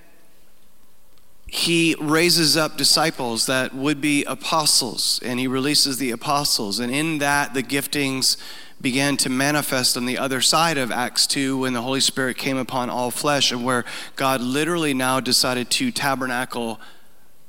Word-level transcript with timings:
he 1.47 1.95
raises 2.01 2.57
up 2.57 2.77
disciples 2.77 3.47
that 3.47 3.75
would 3.75 4.01
be 4.01 4.25
apostles, 4.25 5.21
and 5.25 5.39
he 5.39 5.47
releases 5.47 5.99
the 5.99 6.11
apostles. 6.11 6.81
And 6.81 6.93
in 6.93 7.19
that, 7.19 7.55
the 7.55 7.63
giftings 7.63 8.37
began 8.81 9.17
to 9.19 9.29
manifest 9.29 9.97
on 9.97 10.05
the 10.05 10.19
other 10.19 10.41
side 10.41 10.79
of 10.79 10.91
Acts 10.91 11.27
2 11.27 11.59
when 11.59 11.73
the 11.73 11.83
Holy 11.83 12.01
Spirit 12.01 12.37
came 12.37 12.57
upon 12.57 12.91
all 12.91 13.11
flesh, 13.11 13.53
and 13.53 13.65
where 13.65 13.85
God 14.17 14.41
literally 14.41 14.95
now 14.95 15.21
decided 15.21 15.71
to 15.71 15.93
tabernacle 15.93 16.81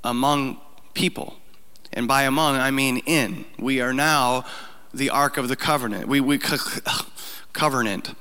among 0.04 0.62
people. 0.94 1.38
And 1.92 2.08
by 2.08 2.24
among, 2.24 2.58
I 2.58 2.72
mean 2.72 2.98
in. 3.06 3.46
We 3.58 3.82
are 3.82 3.94
now 3.94 4.46
the 4.96 5.10
Ark 5.10 5.38
of 5.38 5.48
the 5.48 5.56
Covenant. 5.56 6.08
We, 6.08 6.22
we 6.22 6.40
covenant. 7.54 8.16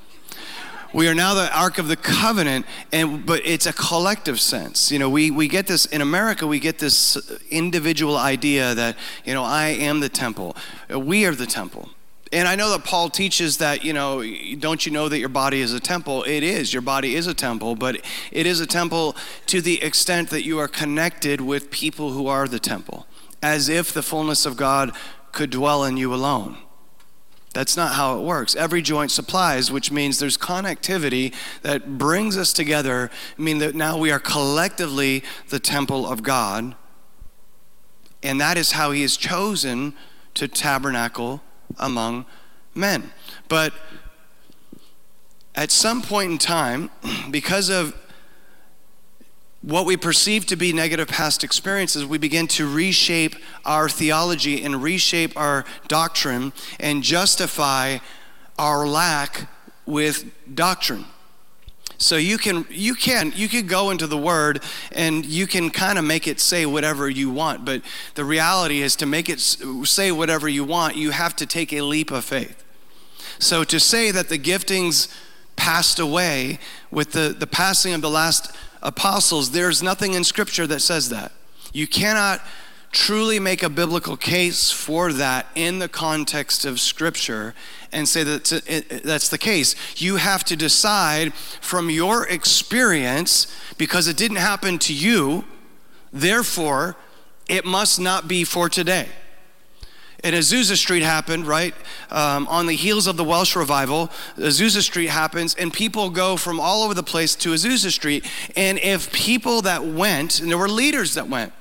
We 0.92 1.08
are 1.08 1.14
now 1.14 1.34
the 1.34 1.52
Ark 1.56 1.78
of 1.78 1.88
the 1.88 1.96
Covenant, 1.96 2.66
and 2.92 3.26
but 3.26 3.44
it's 3.44 3.66
a 3.66 3.72
collective 3.72 4.40
sense. 4.40 4.92
You 4.92 4.98
know, 4.98 5.10
we, 5.10 5.30
we 5.30 5.48
get 5.48 5.66
this 5.66 5.86
in 5.86 6.00
America, 6.00 6.46
we 6.46 6.60
get 6.60 6.78
this 6.78 7.16
individual 7.50 8.16
idea 8.16 8.74
that, 8.74 8.96
you 9.24 9.34
know, 9.34 9.42
I 9.42 9.68
am 9.68 10.00
the 10.00 10.08
temple. 10.08 10.56
Uh, 10.92 11.00
we 11.00 11.26
are 11.26 11.34
the 11.34 11.46
temple. 11.46 11.90
And 12.32 12.48
I 12.48 12.56
know 12.56 12.70
that 12.70 12.84
Paul 12.84 13.10
teaches 13.10 13.58
that, 13.58 13.84
you 13.84 13.92
know, 13.92 14.22
don't 14.58 14.84
you 14.84 14.90
know 14.90 15.08
that 15.08 15.18
your 15.18 15.28
body 15.28 15.60
is 15.60 15.72
a 15.72 15.80
temple? 15.80 16.24
It 16.24 16.42
is. 16.42 16.72
Your 16.72 16.82
body 16.82 17.14
is 17.14 17.28
a 17.28 17.34
temple, 17.34 17.76
but 17.76 18.04
it 18.32 18.46
is 18.46 18.60
a 18.60 18.66
temple 18.66 19.16
to 19.46 19.60
the 19.60 19.82
extent 19.82 20.30
that 20.30 20.44
you 20.44 20.58
are 20.58 20.68
connected 20.68 21.40
with 21.40 21.70
people 21.70 22.10
who 22.10 22.26
are 22.26 22.48
the 22.48 22.58
temple, 22.58 23.06
as 23.40 23.68
if 23.68 23.92
the 23.92 24.02
fullness 24.02 24.46
of 24.46 24.56
God 24.56 24.92
could 25.34 25.50
dwell 25.50 25.84
in 25.84 25.96
you 25.96 26.14
alone. 26.14 26.56
That's 27.52 27.76
not 27.76 27.94
how 27.94 28.18
it 28.18 28.22
works. 28.22 28.56
Every 28.56 28.82
joint 28.82 29.12
supplies, 29.12 29.70
which 29.70 29.92
means 29.92 30.18
there's 30.18 30.36
connectivity 30.36 31.32
that 31.62 31.98
brings 31.98 32.36
us 32.36 32.52
together, 32.52 33.10
I 33.38 33.42
mean 33.42 33.58
that 33.58 33.76
now 33.76 33.96
we 33.96 34.10
are 34.10 34.18
collectively 34.18 35.22
the 35.50 35.60
temple 35.60 36.06
of 36.06 36.24
God. 36.24 36.74
And 38.24 38.40
that 38.40 38.56
is 38.56 38.72
how 38.72 38.90
he 38.90 39.02
has 39.02 39.16
chosen 39.16 39.94
to 40.34 40.48
tabernacle 40.48 41.42
among 41.78 42.26
men. 42.74 43.12
But 43.48 43.72
at 45.54 45.70
some 45.70 46.02
point 46.02 46.32
in 46.32 46.38
time, 46.38 46.90
because 47.30 47.68
of 47.68 47.94
what 49.64 49.86
we 49.86 49.96
perceive 49.96 50.44
to 50.46 50.56
be 50.56 50.74
negative 50.74 51.08
past 51.08 51.42
experiences, 51.42 52.04
we 52.04 52.18
begin 52.18 52.46
to 52.46 52.68
reshape 52.68 53.34
our 53.64 53.88
theology 53.88 54.62
and 54.62 54.82
reshape 54.82 55.34
our 55.36 55.64
doctrine 55.88 56.52
and 56.78 57.02
justify 57.02 57.98
our 58.58 58.86
lack 58.86 59.48
with 59.86 60.30
doctrine. 60.54 61.06
So 61.96 62.16
you 62.16 62.36
can 62.36 62.66
you 62.68 62.94
can 62.94 63.32
you 63.34 63.48
can 63.48 63.66
go 63.66 63.90
into 63.90 64.06
the 64.06 64.18
word 64.18 64.62
and 64.92 65.24
you 65.24 65.46
can 65.46 65.70
kind 65.70 65.98
of 65.98 66.04
make 66.04 66.28
it 66.28 66.40
say 66.40 66.66
whatever 66.66 67.08
you 67.08 67.30
want, 67.30 67.64
but 67.64 67.80
the 68.16 68.24
reality 68.24 68.82
is 68.82 68.96
to 68.96 69.06
make 69.06 69.30
it 69.30 69.40
say 69.40 70.12
whatever 70.12 70.46
you 70.46 70.64
want, 70.64 70.96
you 70.96 71.10
have 71.12 71.34
to 71.36 71.46
take 71.46 71.72
a 71.72 71.80
leap 71.80 72.10
of 72.10 72.24
faith. 72.24 72.62
So 73.38 73.64
to 73.64 73.80
say 73.80 74.10
that 74.10 74.28
the 74.28 74.38
giftings 74.38 75.08
passed 75.56 75.98
away 75.98 76.58
with 76.90 77.12
the, 77.12 77.34
the 77.38 77.46
passing 77.46 77.94
of 77.94 78.02
the 78.02 78.10
last 78.10 78.54
apostles, 78.84 79.50
there's 79.50 79.82
nothing 79.82 80.12
in 80.12 80.22
Scripture 80.22 80.66
that 80.68 80.80
says 80.80 81.08
that. 81.08 81.32
You 81.72 81.88
cannot 81.88 82.40
truly 82.92 83.40
make 83.40 83.64
a 83.64 83.68
biblical 83.68 84.16
case 84.16 84.70
for 84.70 85.12
that 85.12 85.46
in 85.56 85.80
the 85.80 85.88
context 85.88 86.64
of 86.64 86.78
Scripture 86.78 87.52
and 87.90 88.08
say 88.08 88.22
that 88.22 89.02
that's 89.04 89.28
the 89.28 89.38
case. 89.38 89.74
You 89.96 90.16
have 90.16 90.44
to 90.44 90.54
decide 90.54 91.34
from 91.34 91.90
your 91.90 92.28
experience, 92.28 93.48
because 93.78 94.06
it 94.06 94.16
didn't 94.16 94.36
happen 94.36 94.78
to 94.80 94.94
you, 94.94 95.44
therefore, 96.12 96.94
it 97.48 97.64
must 97.64 97.98
not 97.98 98.28
be 98.28 98.44
for 98.44 98.68
today 98.68 99.08
and 100.24 100.34
Azusa 100.34 100.74
Street 100.74 101.02
happened, 101.02 101.46
right? 101.46 101.74
Um, 102.10 102.48
on 102.48 102.66
the 102.66 102.74
heels 102.74 103.06
of 103.06 103.18
the 103.18 103.22
Welsh 103.22 103.54
revival, 103.54 104.10
Azusa 104.38 104.80
Street 104.80 105.08
happens, 105.08 105.54
and 105.54 105.70
people 105.70 106.08
go 106.08 106.38
from 106.38 106.58
all 106.58 106.82
over 106.82 106.94
the 106.94 107.02
place 107.02 107.36
to 107.36 107.50
Azusa 107.50 107.90
Street. 107.90 108.26
And 108.56 108.78
if 108.78 109.12
people 109.12 109.60
that 109.62 109.84
went, 109.84 110.40
and 110.40 110.50
there 110.50 110.56
were 110.56 110.68
leaders 110.68 111.14
that 111.14 111.28
went, 111.28 111.52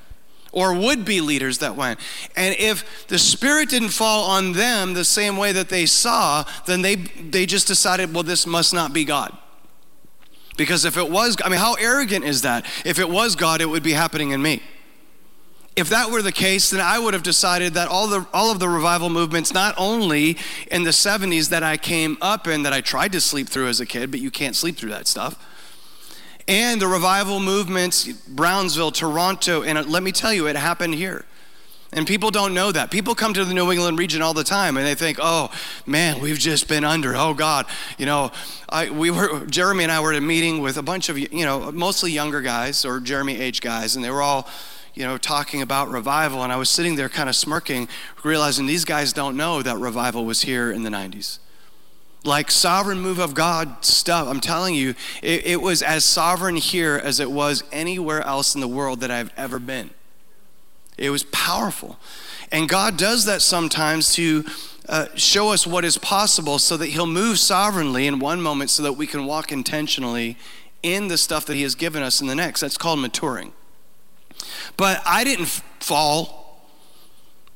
or 0.53 0.73
would 0.73 1.03
be 1.03 1.19
leaders 1.19 1.57
that 1.57 1.75
went, 1.75 1.99
and 2.37 2.55
if 2.57 3.07
the 3.09 3.19
Spirit 3.19 3.69
didn't 3.69 3.89
fall 3.89 4.23
on 4.23 4.53
them 4.53 4.93
the 4.93 5.03
same 5.03 5.35
way 5.35 5.51
that 5.51 5.67
they 5.67 5.85
saw, 5.85 6.45
then 6.65 6.81
they, 6.81 6.95
they 6.95 7.45
just 7.45 7.67
decided, 7.67 8.13
well, 8.13 8.23
this 8.23 8.47
must 8.47 8.73
not 8.73 8.93
be 8.93 9.03
God. 9.03 9.37
Because 10.55 10.85
if 10.85 10.95
it 10.95 11.09
was, 11.09 11.35
I 11.43 11.49
mean, 11.49 11.59
how 11.59 11.73
arrogant 11.73 12.23
is 12.23 12.43
that? 12.43 12.65
If 12.85 12.97
it 12.97 13.09
was 13.09 13.35
God, 13.35 13.59
it 13.59 13.65
would 13.65 13.83
be 13.83 13.91
happening 13.91 14.31
in 14.31 14.41
me 14.41 14.61
if 15.75 15.89
that 15.89 16.11
were 16.11 16.21
the 16.21 16.31
case, 16.31 16.69
then 16.69 16.81
I 16.81 16.99
would 16.99 17.13
have 17.13 17.23
decided 17.23 17.73
that 17.73 17.87
all, 17.87 18.07
the, 18.07 18.27
all 18.33 18.51
of 18.51 18.59
the 18.59 18.69
revival 18.69 19.09
movements, 19.09 19.53
not 19.53 19.73
only 19.77 20.37
in 20.69 20.83
the 20.83 20.91
70s 20.91 21.49
that 21.49 21.63
I 21.63 21.77
came 21.77 22.17
up 22.21 22.47
in, 22.47 22.63
that 22.63 22.73
I 22.73 22.81
tried 22.81 23.11
to 23.13 23.21
sleep 23.21 23.49
through 23.49 23.67
as 23.67 23.79
a 23.79 23.85
kid, 23.85 24.11
but 24.11 24.19
you 24.19 24.29
can't 24.29 24.55
sleep 24.55 24.77
through 24.77 24.91
that 24.91 25.07
stuff, 25.07 25.43
and 26.47 26.81
the 26.81 26.87
revival 26.87 27.39
movements, 27.39 28.05
Brownsville, 28.27 28.91
Toronto, 28.91 29.63
and 29.63 29.77
uh, 29.77 29.83
let 29.83 30.03
me 30.03 30.11
tell 30.11 30.33
you, 30.33 30.47
it 30.47 30.55
happened 30.55 30.95
here. 30.95 31.25
And 31.95 32.07
people 32.07 32.31
don't 32.31 32.55
know 32.55 32.71
that. 32.71 32.89
People 32.89 33.13
come 33.13 33.33
to 33.35 33.45
the 33.45 33.53
New 33.53 33.71
England 33.71 33.99
region 33.99 34.23
all 34.23 34.33
the 34.33 34.43
time 34.43 34.77
and 34.77 34.85
they 34.85 34.95
think, 34.95 35.19
oh, 35.21 35.51
man, 35.85 36.19
we've 36.19 36.39
just 36.39 36.67
been 36.67 36.83
under. 36.83 37.15
Oh, 37.15 37.35
God. 37.35 37.67
You 37.99 38.07
know, 38.07 38.31
I, 38.67 38.89
we 38.89 39.11
were, 39.11 39.45
Jeremy 39.45 39.83
and 39.83 39.91
I 39.91 39.99
were 39.99 40.11
at 40.11 40.17
a 40.17 40.21
meeting 40.21 40.59
with 40.59 40.77
a 40.77 40.81
bunch 40.81 41.09
of, 41.09 41.19
you 41.19 41.45
know, 41.45 41.71
mostly 41.71 42.11
younger 42.11 42.41
guys 42.41 42.83
or 42.83 42.99
Jeremy 42.99 43.39
age 43.39 43.61
guys, 43.61 43.95
and 43.95 44.03
they 44.03 44.09
were 44.09 44.23
all 44.23 44.49
you 44.93 45.03
know, 45.03 45.17
talking 45.17 45.61
about 45.61 45.89
revival, 45.89 46.43
and 46.43 46.51
I 46.51 46.57
was 46.57 46.69
sitting 46.69 46.95
there 46.95 47.09
kind 47.09 47.29
of 47.29 47.35
smirking, 47.35 47.87
realizing 48.23 48.65
these 48.65 48.85
guys 48.85 49.11
don't 49.11 49.35
know 49.35 49.61
that 49.61 49.77
revival 49.77 50.25
was 50.25 50.43
here 50.43 50.71
in 50.71 50.83
the 50.83 50.89
90s. 50.89 51.39
Like 52.23 52.51
sovereign 52.51 53.01
move 53.01 53.19
of 53.19 53.33
God 53.33 53.83
stuff, 53.83 54.27
I'm 54.27 54.39
telling 54.39 54.75
you, 54.75 54.95
it, 55.21 55.45
it 55.45 55.61
was 55.61 55.81
as 55.81 56.05
sovereign 56.05 56.55
here 56.55 56.99
as 57.03 57.19
it 57.19 57.31
was 57.31 57.63
anywhere 57.71 58.21
else 58.21 58.55
in 58.55 58.61
the 58.61 58.67
world 58.67 59.01
that 59.01 59.11
I've 59.11 59.31
ever 59.35 59.59
been. 59.59 59.89
It 60.97 61.09
was 61.09 61.23
powerful. 61.23 61.97
And 62.51 62.69
God 62.69 62.97
does 62.97 63.25
that 63.25 63.41
sometimes 63.41 64.13
to 64.13 64.45
uh, 64.87 65.07
show 65.15 65.49
us 65.49 65.65
what 65.65 65.83
is 65.83 65.97
possible 65.97 66.59
so 66.59 66.77
that 66.77 66.87
He'll 66.87 67.07
move 67.07 67.39
sovereignly 67.39 68.05
in 68.05 68.19
one 68.19 68.41
moment 68.41 68.69
so 68.69 68.83
that 68.83 68.93
we 68.93 69.07
can 69.07 69.25
walk 69.25 69.51
intentionally 69.51 70.37
in 70.83 71.07
the 71.07 71.17
stuff 71.17 71.45
that 71.47 71.55
He 71.55 71.63
has 71.63 71.73
given 71.73 72.03
us 72.03 72.21
in 72.21 72.27
the 72.27 72.35
next. 72.35 72.61
That's 72.61 72.77
called 72.77 72.99
maturing. 72.99 73.53
But 74.77 75.01
I 75.05 75.23
didn't 75.23 75.47
fall 75.79 76.43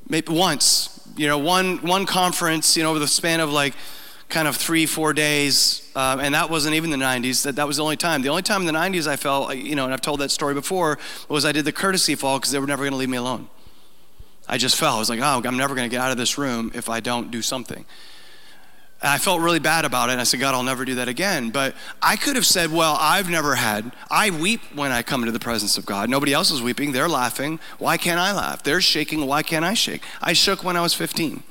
maybe 0.09 0.33
once, 0.33 1.07
you 1.15 1.27
know, 1.27 1.37
one, 1.37 1.77
one 1.79 2.05
conference, 2.05 2.77
you 2.77 2.83
know, 2.83 2.91
over 2.91 2.99
the 2.99 3.07
span 3.07 3.39
of 3.39 3.51
like 3.51 3.73
kind 4.29 4.47
of 4.47 4.55
three, 4.55 4.85
four 4.85 5.13
days, 5.13 5.89
uh, 5.95 6.17
and 6.21 6.35
that 6.35 6.49
wasn't 6.49 6.75
even 6.75 6.89
the 6.89 6.97
90s. 6.97 7.43
That, 7.43 7.55
that 7.55 7.67
was 7.67 7.77
the 7.77 7.83
only 7.83 7.95
time. 7.95 8.21
The 8.21 8.29
only 8.29 8.41
time 8.41 8.61
in 8.61 8.67
the 8.67 8.73
90s 8.73 9.07
I 9.07 9.15
felt, 9.15 9.55
you 9.55 9.75
know, 9.75 9.85
and 9.85 9.93
I've 9.93 10.01
told 10.01 10.19
that 10.19 10.31
story 10.31 10.53
before, 10.53 10.99
was 11.29 11.45
I 11.45 11.51
did 11.51 11.65
the 11.65 11.71
courtesy 11.71 12.15
fall 12.15 12.37
because 12.37 12.51
they 12.51 12.59
were 12.59 12.67
never 12.67 12.83
going 12.83 12.91
to 12.91 12.97
leave 12.97 13.09
me 13.09 13.17
alone. 13.17 13.49
I 14.47 14.57
just 14.57 14.75
fell. 14.77 14.95
I 14.95 14.99
was 14.99 15.09
like, 15.09 15.19
oh, 15.19 15.41
I'm 15.43 15.57
never 15.57 15.75
going 15.75 15.89
to 15.89 15.93
get 15.93 16.01
out 16.01 16.11
of 16.11 16.17
this 16.17 16.37
room 16.37 16.71
if 16.73 16.89
I 16.89 16.99
don't 16.99 17.31
do 17.31 17.41
something. 17.41 17.85
And 19.01 19.11
I 19.11 19.19
felt 19.19 19.41
really 19.41 19.59
bad 19.59 19.85
about 19.85 20.09
it. 20.09 20.13
And 20.13 20.21
I 20.21 20.23
said, 20.23 20.39
God, 20.39 20.55
I'll 20.55 20.63
never 20.63 20.83
do 20.83 20.95
that 20.95 21.07
again. 21.07 21.51
But 21.51 21.75
I 22.01 22.15
could 22.15 22.35
have 22.35 22.45
said, 22.45 22.71
Well, 22.71 22.97
I've 22.99 23.29
never 23.29 23.55
had. 23.55 23.91
I 24.09 24.31
weep 24.31 24.61
when 24.73 24.91
I 24.91 25.03
come 25.03 25.21
into 25.21 25.31
the 25.31 25.39
presence 25.39 25.77
of 25.77 25.85
God. 25.85 26.09
Nobody 26.09 26.33
else 26.33 26.49
is 26.49 26.61
weeping. 26.61 26.94
They're 26.94 27.07
laughing. 27.07 27.59
Why 27.77 27.97
can't 27.97 28.19
I 28.19 28.33
laugh? 28.33 28.63
They're 28.63 28.81
shaking. 28.81 29.25
Why 29.27 29.44
can't 29.44 29.63
I 29.63 29.75
shake? 29.75 30.01
I 30.21 30.33
shook 30.33 30.63
when 30.63 30.75
I 30.75 30.81
was 30.81 30.95
15. 30.95 31.44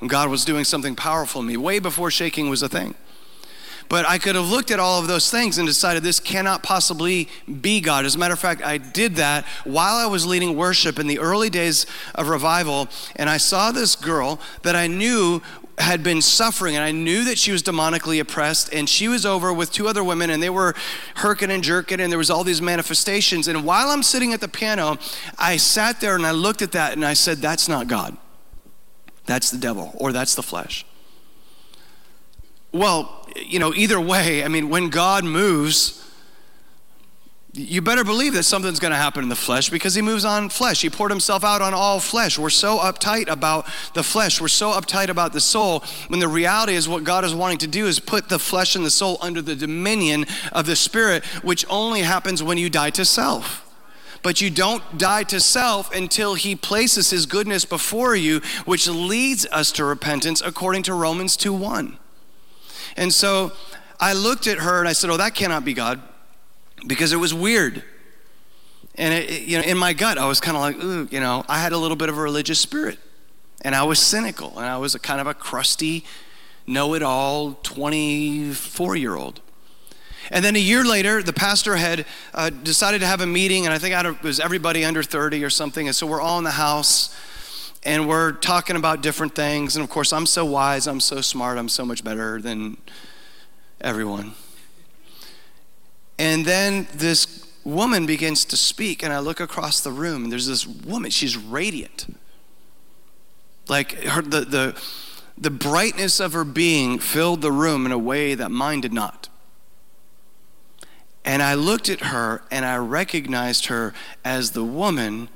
And 0.00 0.10
God 0.10 0.28
was 0.28 0.44
doing 0.44 0.64
something 0.64 0.96
powerful 0.96 1.40
in 1.40 1.46
me 1.46 1.56
way 1.56 1.78
before 1.78 2.10
shaking 2.10 2.50
was 2.50 2.62
a 2.62 2.68
thing. 2.68 2.94
But 3.88 4.04
I 4.04 4.18
could 4.18 4.34
have 4.34 4.48
looked 4.48 4.70
at 4.72 4.80
all 4.80 5.00
of 5.00 5.06
those 5.06 5.30
things 5.30 5.58
and 5.58 5.66
decided 5.66 6.02
this 6.02 6.18
cannot 6.18 6.62
possibly 6.62 7.28
be 7.60 7.80
God. 7.80 8.04
As 8.04 8.16
a 8.16 8.18
matter 8.18 8.34
of 8.34 8.40
fact, 8.40 8.62
I 8.62 8.78
did 8.78 9.16
that 9.16 9.44
while 9.64 9.94
I 9.94 10.06
was 10.06 10.26
leading 10.26 10.56
worship 10.56 10.98
in 10.98 11.06
the 11.06 11.20
early 11.20 11.50
days 11.50 11.86
of 12.14 12.28
revival. 12.28 12.88
And 13.14 13.30
I 13.30 13.36
saw 13.36 13.70
this 13.70 13.94
girl 13.94 14.40
that 14.62 14.74
I 14.74 14.88
knew 14.88 15.40
had 15.78 16.02
been 16.02 16.22
suffering 16.22 16.74
and 16.74 16.82
I 16.82 16.90
knew 16.90 17.24
that 17.24 17.38
she 17.38 17.52
was 17.52 17.62
demonically 17.62 18.18
oppressed 18.20 18.72
and 18.72 18.88
she 18.88 19.08
was 19.08 19.26
over 19.26 19.52
with 19.52 19.72
two 19.72 19.88
other 19.88 20.02
women 20.02 20.30
and 20.30 20.42
they 20.42 20.50
were 20.50 20.74
herking 21.16 21.50
and 21.50 21.62
jerking 21.62 22.00
and 22.00 22.10
there 22.10 22.18
was 22.18 22.30
all 22.30 22.44
these 22.44 22.62
manifestations. 22.62 23.46
And 23.46 23.64
while 23.64 23.88
I'm 23.88 24.02
sitting 24.02 24.32
at 24.32 24.40
the 24.40 24.48
piano 24.48 24.98
I 25.38 25.58
sat 25.58 26.00
there 26.00 26.14
and 26.14 26.26
I 26.26 26.30
looked 26.30 26.62
at 26.62 26.72
that 26.72 26.94
and 26.94 27.04
I 27.04 27.12
said 27.12 27.38
that's 27.38 27.68
not 27.68 27.88
God. 27.88 28.16
That's 29.26 29.50
the 29.50 29.58
devil 29.58 29.92
or 29.96 30.12
that's 30.12 30.34
the 30.34 30.42
flesh. 30.42 30.86
Well 32.72 33.28
you 33.36 33.58
know 33.58 33.74
either 33.74 34.00
way 34.00 34.44
I 34.44 34.48
mean 34.48 34.70
when 34.70 34.88
God 34.88 35.24
moves 35.24 36.05
you 37.56 37.80
better 37.80 38.04
believe 38.04 38.34
that 38.34 38.42
something's 38.42 38.78
going 38.78 38.92
to 38.92 38.98
happen 38.98 39.22
in 39.22 39.28
the 39.28 39.36
flesh 39.36 39.70
because 39.70 39.94
he 39.94 40.02
moves 40.02 40.24
on 40.24 40.48
flesh. 40.50 40.82
He 40.82 40.90
poured 40.90 41.10
himself 41.10 41.42
out 41.42 41.62
on 41.62 41.72
all 41.72 42.00
flesh. 42.00 42.38
We're 42.38 42.50
so 42.50 42.78
uptight 42.78 43.28
about 43.28 43.66
the 43.94 44.02
flesh. 44.02 44.40
We're 44.40 44.48
so 44.48 44.72
uptight 44.72 45.08
about 45.08 45.32
the 45.32 45.40
soul 45.40 45.82
when 46.08 46.20
the 46.20 46.28
reality 46.28 46.74
is 46.74 46.88
what 46.88 47.04
God 47.04 47.24
is 47.24 47.34
wanting 47.34 47.58
to 47.58 47.66
do 47.66 47.86
is 47.86 47.98
put 47.98 48.28
the 48.28 48.38
flesh 48.38 48.76
and 48.76 48.84
the 48.84 48.90
soul 48.90 49.16
under 49.22 49.40
the 49.40 49.56
dominion 49.56 50.26
of 50.52 50.66
the 50.66 50.76
spirit, 50.76 51.24
which 51.42 51.64
only 51.70 52.02
happens 52.02 52.42
when 52.42 52.58
you 52.58 52.68
die 52.68 52.90
to 52.90 53.04
self. 53.04 53.62
But 54.22 54.40
you 54.40 54.50
don't 54.50 54.98
die 54.98 55.22
to 55.24 55.40
self 55.40 55.94
until 55.94 56.34
he 56.34 56.56
places 56.56 57.10
his 57.10 57.26
goodness 57.26 57.64
before 57.64 58.16
you, 58.16 58.40
which 58.64 58.86
leads 58.86 59.46
us 59.46 59.72
to 59.72 59.84
repentance 59.84 60.42
according 60.44 60.82
to 60.84 60.94
Romans 60.94 61.36
2 61.36 61.52
1. 61.52 61.96
And 62.96 63.14
so 63.14 63.52
I 63.98 64.12
looked 64.12 64.46
at 64.46 64.58
her 64.58 64.78
and 64.78 64.88
I 64.88 64.92
said, 64.92 65.10
Oh, 65.10 65.16
that 65.16 65.34
cannot 65.34 65.64
be 65.64 65.72
God 65.72 66.02
because 66.86 67.12
it 67.12 67.16
was 67.16 67.34
weird. 67.34 67.82
And 68.96 69.12
it, 69.12 69.42
you 69.42 69.58
know, 69.58 69.64
in 69.64 69.76
my 69.76 69.92
gut, 69.92 70.18
I 70.18 70.26
was 70.26 70.40
kind 70.40 70.56
of 70.56 70.62
like, 70.62 70.82
ooh, 70.82 71.08
you 71.10 71.20
know, 71.20 71.44
I 71.48 71.58
had 71.58 71.72
a 71.72 71.78
little 71.78 71.96
bit 71.96 72.08
of 72.08 72.16
a 72.16 72.20
religious 72.20 72.58
spirit, 72.58 72.98
and 73.62 73.74
I 73.74 73.82
was 73.82 73.98
cynical, 73.98 74.56
and 74.56 74.66
I 74.66 74.78
was 74.78 74.94
a 74.94 74.98
kind 74.98 75.20
of 75.20 75.26
a 75.26 75.34
crusty, 75.34 76.04
know-it-all 76.66 77.54
24-year-old. 77.62 79.40
And 80.30 80.44
then 80.44 80.56
a 80.56 80.60
year 80.60 80.84
later, 80.84 81.22
the 81.22 81.32
pastor 81.32 81.76
had 81.76 82.04
uh, 82.34 82.50
decided 82.50 83.00
to 83.00 83.06
have 83.06 83.20
a 83.20 83.26
meeting, 83.26 83.66
and 83.66 83.74
I 83.74 83.78
think 83.78 83.94
it 83.94 84.22
was 84.22 84.40
everybody 84.40 84.84
under 84.84 85.02
30 85.02 85.44
or 85.44 85.50
something. 85.50 85.86
And 85.86 85.94
so 85.94 86.06
we're 86.06 86.20
all 86.20 86.38
in 86.38 86.44
the 86.44 86.52
house, 86.52 87.14
and 87.84 88.08
we're 88.08 88.32
talking 88.32 88.76
about 88.76 89.02
different 89.02 89.34
things. 89.34 89.76
And 89.76 89.84
of 89.84 89.90
course, 89.90 90.12
I'm 90.12 90.26
so 90.26 90.44
wise, 90.44 90.88
I'm 90.88 91.00
so 91.00 91.20
smart, 91.20 91.58
I'm 91.58 91.68
so 91.68 91.84
much 91.84 92.02
better 92.02 92.40
than 92.40 92.76
everyone. 93.80 94.34
And 96.18 96.44
then 96.44 96.88
this 96.94 97.46
woman 97.64 98.06
begins 98.06 98.44
to 98.46 98.56
speak, 98.56 99.02
and 99.02 99.12
I 99.12 99.18
look 99.18 99.40
across 99.40 99.80
the 99.80 99.92
room, 99.92 100.24
and 100.24 100.32
there's 100.32 100.46
this 100.46 100.66
woman, 100.66 101.10
she's 101.10 101.36
radiant. 101.36 102.16
Like 103.68 103.92
her, 104.04 104.22
the, 104.22 104.40
the, 104.42 104.82
the 105.36 105.50
brightness 105.50 106.20
of 106.20 106.32
her 106.32 106.44
being 106.44 106.98
filled 106.98 107.42
the 107.42 107.52
room 107.52 107.84
in 107.84 107.92
a 107.92 107.98
way 107.98 108.34
that 108.34 108.50
mine 108.50 108.80
did 108.80 108.92
not. 108.92 109.28
And 111.24 111.42
I 111.42 111.54
looked 111.54 111.88
at 111.88 112.02
her 112.02 112.42
and 112.52 112.64
I 112.64 112.76
recognized 112.76 113.66
her 113.66 113.92
as 114.24 114.52
the 114.52 114.62
woman 114.62 115.28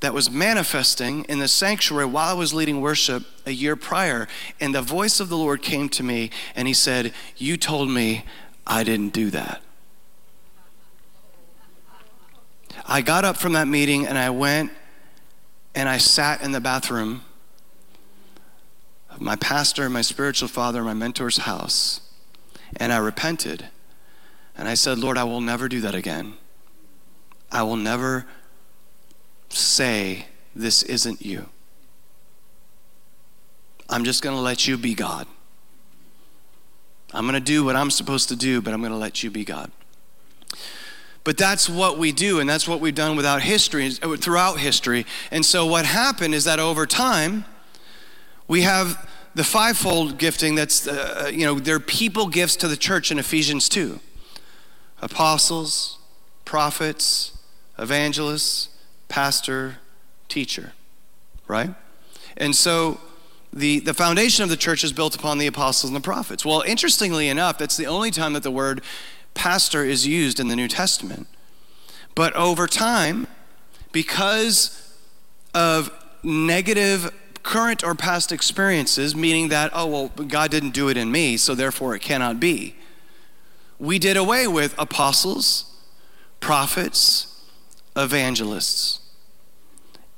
that 0.00 0.14
was 0.14 0.30
manifesting 0.30 1.24
in 1.24 1.40
the 1.40 1.48
sanctuary 1.48 2.06
while 2.06 2.30
I 2.30 2.38
was 2.38 2.54
leading 2.54 2.80
worship 2.80 3.24
a 3.44 3.50
year 3.50 3.74
prior. 3.74 4.28
And 4.60 4.72
the 4.72 4.80
voice 4.80 5.18
of 5.18 5.28
the 5.28 5.36
Lord 5.36 5.62
came 5.62 5.88
to 5.90 6.04
me 6.04 6.30
and 6.54 6.68
he 6.68 6.74
said, 6.74 7.12
You 7.36 7.56
told 7.56 7.90
me 7.90 8.24
I 8.68 8.84
didn't 8.84 9.14
do 9.14 9.30
that. 9.30 9.62
I 12.86 13.00
got 13.00 13.24
up 13.24 13.36
from 13.36 13.54
that 13.54 13.66
meeting 13.66 14.06
and 14.06 14.16
I 14.16 14.30
went 14.30 14.70
and 15.74 15.88
I 15.88 15.98
sat 15.98 16.42
in 16.42 16.52
the 16.52 16.60
bathroom 16.60 17.22
of 19.10 19.20
my 19.20 19.36
pastor, 19.36 19.88
my 19.88 20.02
spiritual 20.02 20.48
father, 20.48 20.82
my 20.82 20.94
mentor's 20.94 21.38
house, 21.38 22.00
and 22.76 22.92
I 22.92 22.98
repented. 22.98 23.68
And 24.56 24.68
I 24.68 24.74
said, 24.74 24.98
Lord, 24.98 25.16
I 25.16 25.24
will 25.24 25.40
never 25.40 25.68
do 25.68 25.80
that 25.80 25.94
again. 25.94 26.34
I 27.50 27.62
will 27.62 27.76
never 27.76 28.26
say, 29.48 30.26
This 30.54 30.82
isn't 30.82 31.24
you. 31.24 31.48
I'm 33.88 34.04
just 34.04 34.22
going 34.22 34.36
to 34.36 34.42
let 34.42 34.66
you 34.66 34.76
be 34.76 34.94
God. 34.94 35.26
I'm 37.12 37.24
going 37.24 37.34
to 37.34 37.40
do 37.40 37.64
what 37.64 37.76
I'm 37.76 37.90
supposed 37.90 38.28
to 38.28 38.36
do, 38.36 38.60
but 38.60 38.74
I'm 38.74 38.80
going 38.80 38.92
to 38.92 38.98
let 38.98 39.22
you 39.22 39.30
be 39.30 39.44
God. 39.44 39.70
But 41.24 41.36
that's 41.36 41.68
what 41.68 41.98
we 41.98 42.12
do, 42.12 42.40
and 42.40 42.48
that's 42.48 42.66
what 42.66 42.80
we've 42.80 42.94
done 42.94 43.16
without 43.16 43.42
history, 43.42 43.90
throughout 43.90 44.60
history. 44.60 45.04
And 45.30 45.44
so 45.44 45.66
what 45.66 45.84
happened 45.84 46.34
is 46.34 46.44
that 46.44 46.58
over 46.58 46.86
time, 46.86 47.44
we 48.46 48.62
have 48.62 49.08
the 49.34 49.44
fivefold 49.44 50.18
gifting 50.18 50.54
that's, 50.54 50.86
uh, 50.86 51.30
you 51.32 51.44
know, 51.44 51.58
they're 51.58 51.80
people 51.80 52.28
gifts 52.28 52.56
to 52.56 52.68
the 52.68 52.76
church 52.76 53.10
in 53.10 53.18
Ephesians 53.18 53.68
2 53.68 54.00
apostles, 55.00 55.98
prophets, 56.44 57.38
evangelists, 57.78 58.70
pastor, 59.08 59.76
teacher, 60.28 60.72
right? 61.46 61.74
And 62.36 62.56
so 62.56 63.00
the, 63.52 63.80
the 63.80 63.94
foundation 63.94 64.42
of 64.42 64.50
the 64.50 64.56
church 64.56 64.84
is 64.84 64.92
built 64.92 65.16
upon 65.16 65.38
the 65.38 65.46
apostles 65.46 65.90
and 65.90 65.96
the 65.96 66.04
prophets. 66.04 66.44
Well, 66.44 66.62
interestingly 66.62 67.28
enough, 67.28 67.58
that's 67.58 67.76
the 67.76 67.86
only 67.86 68.10
time 68.10 68.32
that 68.34 68.42
the 68.42 68.50
word 68.50 68.82
pastor 69.34 69.84
is 69.84 70.06
used 70.06 70.38
in 70.38 70.48
the 70.48 70.56
New 70.56 70.68
Testament. 70.68 71.26
But 72.14 72.34
over 72.34 72.66
time, 72.66 73.26
because 73.92 74.94
of 75.54 75.90
negative 76.22 77.12
current 77.42 77.82
or 77.82 77.94
past 77.94 78.32
experiences, 78.32 79.14
meaning 79.16 79.48
that, 79.48 79.70
oh, 79.72 79.86
well, 79.86 80.08
God 80.08 80.50
didn't 80.50 80.70
do 80.70 80.88
it 80.88 80.96
in 80.96 81.10
me, 81.10 81.36
so 81.36 81.54
therefore 81.54 81.94
it 81.94 82.00
cannot 82.00 82.38
be, 82.38 82.74
we 83.78 83.98
did 83.98 84.16
away 84.16 84.46
with 84.46 84.74
apostles, 84.78 85.72
prophets, 86.40 87.42
evangelists 87.96 88.97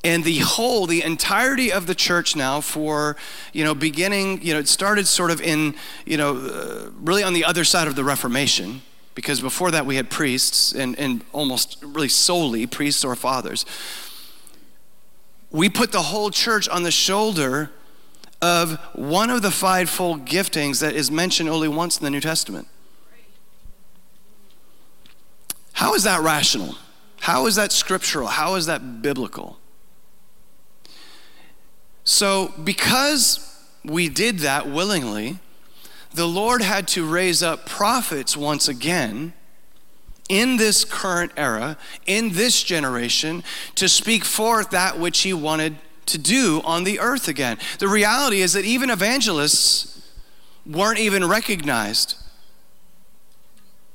and 0.02 0.24
the 0.24 0.38
whole 0.38 0.86
the 0.86 1.02
entirety 1.02 1.70
of 1.70 1.86
the 1.86 1.94
church 1.94 2.34
now 2.34 2.60
for 2.60 3.16
you 3.52 3.64
know 3.64 3.74
beginning 3.74 4.40
you 4.42 4.54
know 4.54 4.60
it 4.60 4.68
started 4.68 5.06
sort 5.06 5.30
of 5.30 5.40
in 5.40 5.74
you 6.06 6.16
know 6.16 6.36
uh, 6.36 6.90
really 7.00 7.22
on 7.22 7.34
the 7.34 7.44
other 7.44 7.64
side 7.64 7.86
of 7.86 7.96
the 7.96 8.04
reformation 8.04 8.82
because 9.14 9.40
before 9.40 9.70
that 9.70 9.86
we 9.86 9.96
had 9.96 10.08
priests 10.08 10.72
and, 10.72 10.98
and 10.98 11.22
almost 11.32 11.82
really 11.82 12.08
solely 12.08 12.66
priests 12.66 13.04
or 13.04 13.14
fathers. 13.14 13.66
We 15.50 15.68
put 15.68 15.92
the 15.92 16.02
whole 16.02 16.30
church 16.30 16.68
on 16.68 16.84
the 16.84 16.90
shoulder 16.90 17.70
of 18.40 18.78
one 18.94 19.28
of 19.28 19.42
the 19.42 19.50
fivefold 19.50 20.24
giftings 20.24 20.80
that 20.80 20.94
is 20.94 21.10
mentioned 21.10 21.48
only 21.48 21.68
once 21.68 21.98
in 21.98 22.04
the 22.04 22.10
new 22.10 22.20
testament. 22.20 22.68
How 25.72 25.94
is 25.94 26.04
that 26.04 26.22
rational? 26.22 26.76
How 27.18 27.46
is 27.46 27.56
that 27.56 27.72
scriptural? 27.72 28.28
How 28.28 28.54
is 28.54 28.66
that 28.66 29.02
biblical 29.02 29.58
so, 32.10 32.52
because 32.64 33.56
we 33.84 34.08
did 34.08 34.40
that 34.40 34.68
willingly, 34.68 35.38
the 36.12 36.26
Lord 36.26 36.60
had 36.60 36.88
to 36.88 37.06
raise 37.06 37.40
up 37.40 37.66
prophets 37.66 38.36
once 38.36 38.66
again 38.66 39.32
in 40.28 40.56
this 40.56 40.84
current 40.84 41.30
era, 41.36 41.78
in 42.06 42.30
this 42.32 42.64
generation, 42.64 43.44
to 43.76 43.88
speak 43.88 44.24
forth 44.24 44.70
that 44.70 44.98
which 44.98 45.20
He 45.20 45.32
wanted 45.32 45.76
to 46.06 46.18
do 46.18 46.60
on 46.64 46.82
the 46.82 46.98
earth 46.98 47.28
again. 47.28 47.58
The 47.78 47.86
reality 47.86 48.40
is 48.40 48.54
that 48.54 48.64
even 48.64 48.90
evangelists 48.90 50.10
weren't 50.66 50.98
even 50.98 51.28
recognized. 51.28 52.16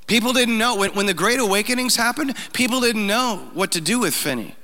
People 0.07 0.31
didn't 0.31 0.57
know. 0.57 0.77
When, 0.77 0.91
when 0.91 1.05
the 1.05 1.13
Great 1.13 1.41
Awakenings 1.41 1.98
happened, 1.98 2.34
people 2.53 2.79
didn't 2.79 3.05
know 3.05 3.50
what 3.53 3.74
to 3.74 3.81
do 3.81 4.00
with 4.00 4.13
Finney. 4.15 4.55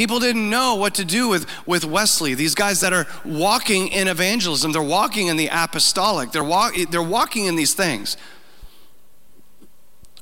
People 0.00 0.18
didn't 0.18 0.48
know 0.48 0.76
what 0.76 0.94
to 0.94 1.04
do 1.04 1.28
with, 1.28 1.44
with 1.66 1.84
Wesley, 1.84 2.32
these 2.32 2.54
guys 2.54 2.80
that 2.80 2.94
are 2.94 3.06
walking 3.22 3.88
in 3.88 4.08
evangelism. 4.08 4.72
They're 4.72 4.80
walking 4.80 5.26
in 5.26 5.36
the 5.36 5.50
apostolic, 5.52 6.32
they're, 6.32 6.42
walk, 6.42 6.72
they're 6.88 7.02
walking 7.02 7.44
in 7.44 7.54
these 7.54 7.74
things. 7.74 8.16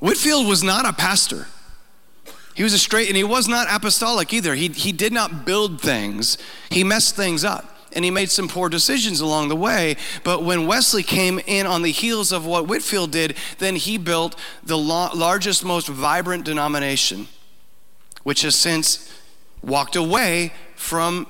Whitefield 0.00 0.49
was 0.49 0.64
not 0.64 0.85
a 0.85 0.92
pastor. 0.92 1.47
He 2.56 2.64
was 2.64 2.75
a 2.75 2.78
straight, 2.80 3.06
and 3.06 3.16
he 3.16 3.23
was 3.23 3.47
not 3.47 3.68
apostolic 3.70 4.35
either. 4.35 4.56
He, 4.56 4.66
he 4.66 4.90
did 4.90 5.12
not 5.12 5.47
build 5.47 5.80
things, 5.80 6.38
he 6.70 6.82
messed 6.82 7.14
things 7.14 7.44
up. 7.44 7.76
And 7.92 8.04
he 8.04 8.11
made 8.11 8.32
some 8.32 8.49
poor 8.49 8.68
decisions 8.68 9.20
along 9.20 9.49
the 9.49 9.54
way. 9.54 9.97
But 10.25 10.42
when 10.42 10.66
Wesley 10.66 11.04
came 11.04 11.38
in 11.47 11.68
on 11.68 11.82
the 11.82 11.92
heels 11.92 12.32
of 12.32 12.44
what 12.44 12.66
Whitefield 12.66 13.12
did, 13.12 13.37
then 13.58 13.76
he 13.76 13.97
built 13.97 14.35
the 14.61 14.76
largest, 14.76 15.64
most 15.64 15.87
vibrant 15.87 16.44
denomination, 16.44 17.28
which 18.25 18.42
has 18.42 18.56
since 18.56 19.08
walked 19.62 19.97
away 19.97 20.53
from 20.77 21.27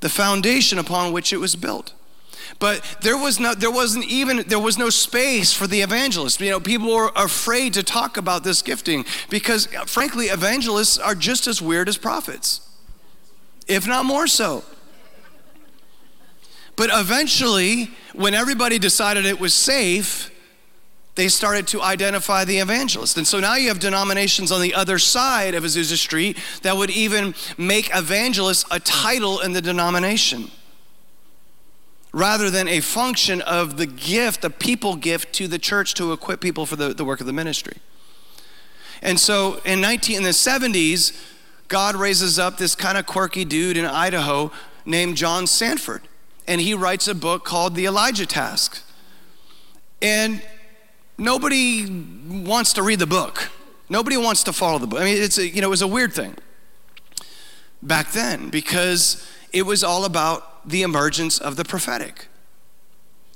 the 0.00 0.08
foundation 0.08 0.78
upon 0.78 1.12
which 1.12 1.32
it 1.32 1.38
was 1.38 1.56
built. 1.56 1.94
But 2.58 2.98
there 3.02 3.16
was 3.16 3.38
no, 3.38 3.54
there 3.54 3.70
wasn't 3.70 4.06
even, 4.06 4.44
there 4.48 4.58
was 4.58 4.76
no 4.76 4.90
space 4.90 5.52
for 5.52 5.66
the 5.66 5.80
evangelist. 5.80 6.40
You 6.40 6.50
know, 6.50 6.60
people 6.60 6.92
were 6.92 7.12
afraid 7.14 7.74
to 7.74 7.82
talk 7.82 8.16
about 8.16 8.44
this 8.44 8.62
gifting 8.62 9.04
because, 9.30 9.66
frankly, 9.86 10.26
evangelists 10.26 10.98
are 10.98 11.14
just 11.14 11.46
as 11.46 11.62
weird 11.62 11.88
as 11.88 11.96
prophets, 11.96 12.68
if 13.66 13.86
not 13.86 14.04
more 14.04 14.26
so. 14.26 14.64
But 16.74 16.90
eventually, 16.92 17.90
when 18.12 18.34
everybody 18.34 18.78
decided 18.78 19.26
it 19.26 19.38
was 19.38 19.54
safe, 19.54 20.31
they 21.14 21.28
started 21.28 21.66
to 21.68 21.82
identify 21.82 22.44
the 22.44 22.58
evangelist. 22.58 23.16
And 23.18 23.26
so 23.26 23.38
now 23.38 23.54
you 23.56 23.68
have 23.68 23.78
denominations 23.78 24.50
on 24.50 24.62
the 24.62 24.74
other 24.74 24.98
side 24.98 25.54
of 25.54 25.62
Azusa 25.62 25.96
Street 25.96 26.38
that 26.62 26.76
would 26.76 26.90
even 26.90 27.34
make 27.58 27.90
evangelist 27.94 28.66
a 28.70 28.80
title 28.80 29.40
in 29.40 29.52
the 29.52 29.60
denomination 29.60 30.50
rather 32.12 32.50
than 32.50 32.68
a 32.68 32.80
function 32.80 33.40
of 33.42 33.76
the 33.76 33.86
gift, 33.86 34.42
the 34.42 34.50
people 34.50 34.96
gift 34.96 35.32
to 35.34 35.48
the 35.48 35.58
church 35.58 35.94
to 35.94 36.12
equip 36.12 36.40
people 36.40 36.66
for 36.66 36.76
the, 36.76 36.92
the 36.92 37.04
work 37.04 37.20
of 37.20 37.26
the 37.26 37.32
ministry. 37.32 37.78
And 39.00 39.18
so 39.18 39.60
in 39.64 39.80
19 39.80 40.18
in 40.18 40.22
the 40.22 40.30
70s, 40.30 41.18
God 41.68 41.96
raises 41.96 42.38
up 42.38 42.58
this 42.58 42.74
kind 42.74 42.98
of 42.98 43.06
quirky 43.06 43.44
dude 43.44 43.76
in 43.76 43.86
Idaho 43.86 44.52
named 44.84 45.16
John 45.16 45.46
Sandford. 45.46 46.02
And 46.46 46.60
he 46.60 46.74
writes 46.74 47.08
a 47.08 47.14
book 47.14 47.44
called 47.44 47.74
The 47.74 47.86
Elijah 47.86 48.26
Task. 48.26 48.82
And 50.02 50.42
nobody 51.18 51.86
wants 52.28 52.72
to 52.74 52.82
read 52.82 52.98
the 52.98 53.06
book. 53.06 53.50
Nobody 53.88 54.16
wants 54.16 54.42
to 54.44 54.52
follow 54.52 54.78
the 54.78 54.86
book. 54.86 55.00
I 55.00 55.04
mean, 55.04 55.22
it's 55.22 55.38
a, 55.38 55.46
you 55.46 55.60
know, 55.60 55.68
it 55.68 55.70
was 55.70 55.82
a 55.82 55.86
weird 55.86 56.12
thing 56.12 56.34
back 57.82 58.12
then 58.12 58.48
because 58.48 59.28
it 59.52 59.62
was 59.62 59.84
all 59.84 60.04
about 60.04 60.68
the 60.68 60.82
emergence 60.82 61.38
of 61.38 61.56
the 61.56 61.64
prophetic. 61.64 62.28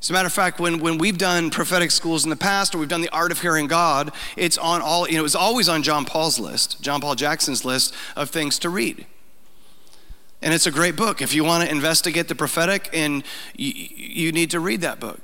As 0.00 0.10
a 0.10 0.12
matter 0.12 0.26
of 0.26 0.32
fact, 0.32 0.60
when, 0.60 0.78
when 0.78 0.98
we've 0.98 1.18
done 1.18 1.50
prophetic 1.50 1.90
schools 1.90 2.24
in 2.24 2.30
the 2.30 2.36
past 2.36 2.74
or 2.74 2.78
we've 2.78 2.88
done 2.88 3.00
the 3.00 3.12
art 3.12 3.32
of 3.32 3.40
hearing 3.40 3.66
God, 3.66 4.12
it's 4.36 4.56
on 4.58 4.80
all, 4.82 5.08
you 5.08 5.18
know, 5.18 5.24
it's 5.24 5.34
always 5.34 5.68
on 5.68 5.82
John 5.82 6.04
Paul's 6.04 6.38
list, 6.38 6.80
John 6.80 7.00
Paul 7.00 7.14
Jackson's 7.14 7.64
list 7.64 7.94
of 8.14 8.30
things 8.30 8.58
to 8.60 8.70
read. 8.70 9.06
And 10.42 10.52
it's 10.54 10.66
a 10.66 10.70
great 10.70 10.96
book. 10.96 11.22
If 11.22 11.34
you 11.34 11.44
want 11.44 11.64
to 11.64 11.70
investigate 11.70 12.28
the 12.28 12.34
prophetic, 12.34 12.90
and 12.92 13.24
you, 13.56 13.72
you 13.96 14.32
need 14.32 14.50
to 14.50 14.60
read 14.60 14.82
that 14.82 15.00
book. 15.00 15.20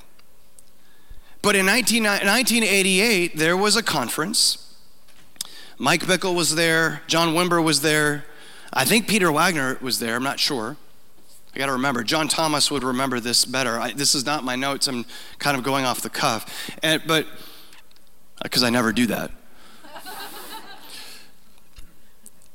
But 1.42 1.56
in 1.56 1.66
19, 1.66 2.04
1988, 2.04 3.36
there 3.36 3.56
was 3.56 3.76
a 3.76 3.82
conference. 3.82 4.58
Mike 5.76 6.02
Bickle 6.02 6.36
was 6.36 6.54
there, 6.54 7.02
John 7.08 7.34
Wimber 7.34 7.62
was 7.62 7.80
there, 7.80 8.24
I 8.72 8.84
think 8.84 9.08
Peter 9.08 9.32
Wagner 9.32 9.76
was 9.80 9.98
there, 9.98 10.14
I'm 10.14 10.22
not 10.22 10.38
sure. 10.38 10.76
I 11.54 11.58
got 11.58 11.66
to 11.66 11.72
remember, 11.72 12.04
John 12.04 12.28
Thomas 12.28 12.70
would 12.70 12.84
remember 12.84 13.18
this 13.18 13.44
better. 13.44 13.78
I, 13.78 13.92
this 13.92 14.14
is 14.14 14.24
not 14.24 14.44
my 14.44 14.54
notes, 14.54 14.86
I'm 14.86 15.04
kind 15.40 15.56
of 15.56 15.64
going 15.64 15.84
off 15.84 16.00
the 16.00 16.08
cuff. 16.08 16.70
And, 16.82 17.02
but, 17.04 17.26
because 18.42 18.62
uh, 18.62 18.66
I 18.66 18.70
never 18.70 18.92
do 18.92 19.06
that. 19.08 19.32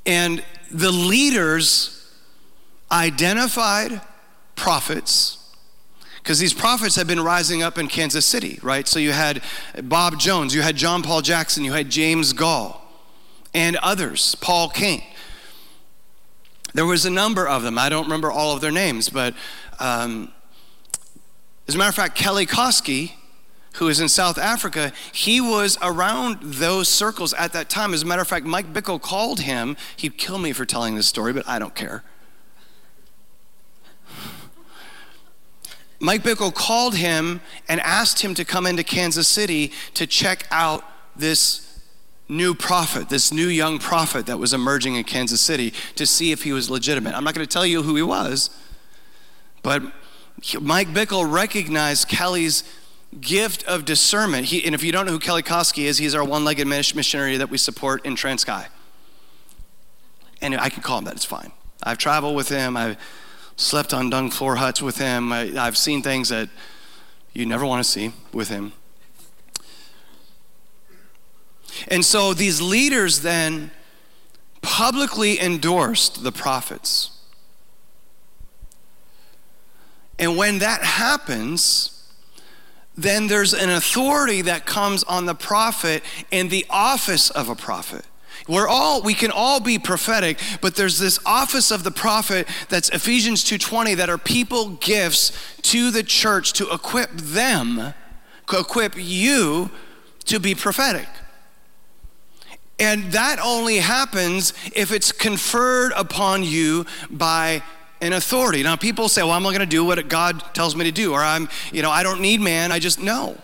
and 0.06 0.42
the 0.72 0.92
leaders 0.92 2.10
identified 2.90 4.00
prophets 4.56 5.47
because 6.28 6.40
these 6.40 6.54
prophets 6.54 6.98
had 6.98 7.08
been 7.08 7.22
rising 7.22 7.64
up 7.64 7.78
in 7.78 7.88
Kansas 7.88 8.26
City, 8.26 8.60
right? 8.62 8.86
So 8.86 9.00
you 9.00 9.14
had 9.14 9.42
Bob 9.82 10.20
Jones, 10.20 10.54
you 10.54 10.62
had 10.62 10.76
John 10.76 11.02
Paul 11.02 11.22
Jackson, 11.22 11.64
you 11.64 11.72
had 11.72 11.90
James 11.90 12.34
Goll, 12.34 12.82
and 13.54 13.78
others, 13.78 14.36
Paul 14.36 14.68
Cain. 14.68 15.02
There 16.74 16.86
was 16.86 17.06
a 17.06 17.10
number 17.10 17.48
of 17.48 17.64
them. 17.64 17.78
I 17.78 17.88
don't 17.88 18.04
remember 18.04 18.30
all 18.30 18.54
of 18.54 18.60
their 18.60 18.74
names, 18.74 19.08
but 19.08 19.36
um, 19.80 20.34
as 21.66 21.76
a 21.76 21.78
matter 21.78 21.88
of 21.88 21.96
fact, 21.96 22.16
Kelly 22.18 22.46
Koski, 22.46 23.14
who 23.76 23.88
is 23.88 24.02
in 24.02 24.10
South 24.10 24.38
Africa, 24.38 24.92
he 25.14 25.40
was 25.40 25.78
around 25.82 26.40
those 26.42 26.90
circles 26.90 27.34
at 27.36 27.54
that 27.54 27.70
time. 27.70 27.94
As 27.94 28.04
a 28.04 28.06
matter 28.06 28.22
of 28.22 28.28
fact, 28.28 28.46
Mike 28.46 28.74
Bickle 28.74 29.02
called 29.02 29.40
him. 29.40 29.78
He'd 29.96 30.18
kill 30.18 30.40
me 30.40 30.52
for 30.52 30.66
telling 30.66 30.96
this 30.96 31.08
story, 31.08 31.32
but 31.32 31.48
I 31.48 31.58
don't 31.58 31.74
care. 31.74 32.04
Mike 36.00 36.24
Bickle 36.24 36.54
called 36.54 36.96
him 36.96 37.42
and 37.68 37.80
asked 37.82 38.22
him 38.22 38.34
to 38.36 38.46
come 38.46 38.66
into 38.66 38.84
Kansas 38.84 39.28
City 39.28 39.72
to 39.96 40.06
check 40.06 40.46
out 40.52 40.84
this 41.16 41.82
new 42.30 42.54
prophet, 42.54 43.10
this 43.10 43.32
new 43.32 43.48
young 43.48 43.80
prophet 43.80 44.26
that 44.26 44.38
was 44.38 44.54
emerging 44.54 44.96
in 44.96 45.04
Kansas 45.04 45.42
City 45.42 45.74
to 45.96 46.06
see 46.06 46.32
if 46.32 46.44
he 46.44 46.52
was 46.52 46.70
legitimate. 46.70 47.16
I'm 47.16 47.24
not 47.24 47.34
going 47.34 47.48
to 47.48 47.52
tell 47.52 47.66
you 47.66 47.84
who 47.84 47.96
he 47.96 48.02
was, 48.02 48.50
but 49.64 49.82
Mike 50.60 50.90
Bickle 50.90 51.32
recognized 51.32 52.08
Kelly's 52.08 52.64
gift 53.20 53.64
of 53.64 53.86
discernment. 53.86 54.46
He, 54.46 54.64
and 54.66 54.76
if 54.76 54.84
you 54.84 54.92
don't 54.92 55.06
know 55.06 55.14
who 55.14 55.20
Kelly 55.20 55.42
Koski 55.42 55.86
is, 55.86 55.98
he's 55.98 56.14
our 56.14 56.24
one 56.24 56.44
legged 56.44 56.68
missionary 56.68 57.38
that 57.38 57.50
we 57.50 57.58
support 57.58 58.06
in 58.06 58.16
Transkei. 58.16 58.68
And 60.42 60.56
I 60.56 60.70
can 60.70 60.84
call 60.84 61.00
him 61.00 61.06
that, 61.06 61.16
it's 61.16 61.26
fine. 61.26 61.52
I've 61.82 61.98
traveled 61.98 62.36
with 62.36 62.50
him, 62.50 62.78
I've 62.78 62.98
slept 63.58 63.94
on 63.94 64.10
dung 64.10 64.30
floor 64.32 64.56
huts 64.56 64.82
with 64.82 64.98
him, 64.98 65.34
I, 65.34 65.52
I've 65.58 65.78
seen 65.78 66.02
things 66.02 66.30
that 66.30 66.48
you 67.34 67.46
never 67.46 67.66
want 67.66 67.84
to 67.84 67.90
see 67.90 68.14
with 68.32 68.50
him. 68.50 68.72
And 71.90 72.06
so 72.06 72.34
these 72.34 72.62
leaders 72.62 73.22
then 73.22 73.72
publicly 74.62 75.40
endorsed 75.40 76.24
the 76.24 76.32
prophets. 76.32 77.12
And 80.18 80.36
when 80.36 80.60
that 80.60 80.84
happens, 80.84 82.12
then 82.98 83.28
there's 83.28 83.54
an 83.54 83.70
authority 83.70 84.42
that 84.42 84.66
comes 84.66 85.04
on 85.04 85.28
the 85.28 85.36
prophet 85.36 86.04
in 86.32 86.50
the 86.50 86.66
office 86.70 87.30
of 87.30 87.50
a 87.50 87.56
prophet. 87.56 88.06
We're 88.48 88.68
all 88.68 89.02
we 89.02 89.14
can 89.14 89.32
all 89.32 89.60
be 89.60 89.80
prophetic, 89.80 90.40
but 90.62 90.76
there's 90.76 91.00
this 91.00 91.20
office 91.26 91.72
of 91.72 91.84
the 91.84 91.92
prophet 91.92 92.48
that's 92.70 92.90
Ephesians 92.90 93.44
2:20 93.44 93.96
that 93.96 94.10
are 94.10 94.18
people 94.18 94.70
gifts 94.72 95.32
to 95.64 95.92
the 95.92 96.04
church 96.04 96.54
to 96.54 96.70
equip 96.70 97.12
them, 97.12 97.94
to 98.50 98.60
equip 98.60 98.96
you 98.98 99.70
to 100.26 100.40
be 100.40 100.56
prophetic. 100.56 101.08
And 102.80 103.12
that 103.14 103.40
only 103.40 103.78
happens 103.78 104.54
if 104.76 104.92
it's 104.92 105.12
conferred 105.12 105.94
upon 105.96 106.44
you 106.44 106.86
by 107.10 107.64
an 108.02 108.14
authority. 108.14 108.62
Now, 108.62 108.76
people 108.76 109.10
say, 109.10 109.24
well, 109.24 109.32
I'm 109.32 109.42
not 109.42 109.50
going 109.50 109.62
to 109.62 109.66
do 109.66 109.84
what 109.84 110.08
God 110.08 110.44
tells 110.54 110.76
me 110.76 110.84
to 110.86 110.92
do, 110.92 111.14
or 111.14 111.24
I'm, 111.24 111.50
you 111.72 111.82
know, 111.82 111.90
I 111.90 112.04
don't 112.04 112.22
need 112.22 112.40
man, 112.40 112.72
I 112.72 112.78
just 112.78 113.00
know. 113.00 113.38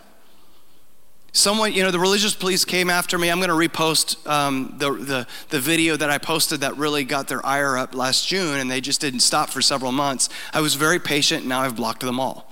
Someone, 1.35 1.73
you 1.73 1.81
know, 1.81 1.89
the 1.89 1.99
religious 1.99 2.35
police 2.35 2.63
came 2.63 2.91
after 2.91 3.17
me. 3.17 3.29
I'm 3.29 3.39
going 3.39 3.49
to 3.49 3.55
repost 3.55 4.25
um, 4.29 4.75
the, 4.77 4.93
the, 4.93 5.27
the 5.49 5.59
video 5.59 5.97
that 5.97 6.11
I 6.11 6.19
posted 6.19 6.61
that 6.61 6.77
really 6.77 7.03
got 7.03 7.27
their 7.27 7.43
ire 7.43 7.75
up 7.75 7.95
last 7.95 8.27
June, 8.27 8.59
and 8.59 8.69
they 8.69 8.79
just 8.79 9.01
didn't 9.01 9.21
stop 9.21 9.49
for 9.49 9.59
several 9.59 9.91
months. 9.91 10.29
I 10.53 10.61
was 10.61 10.75
very 10.75 10.99
patient, 10.99 11.47
now 11.47 11.61
I've 11.61 11.75
blocked 11.75 12.01
them 12.01 12.19
all. 12.19 12.51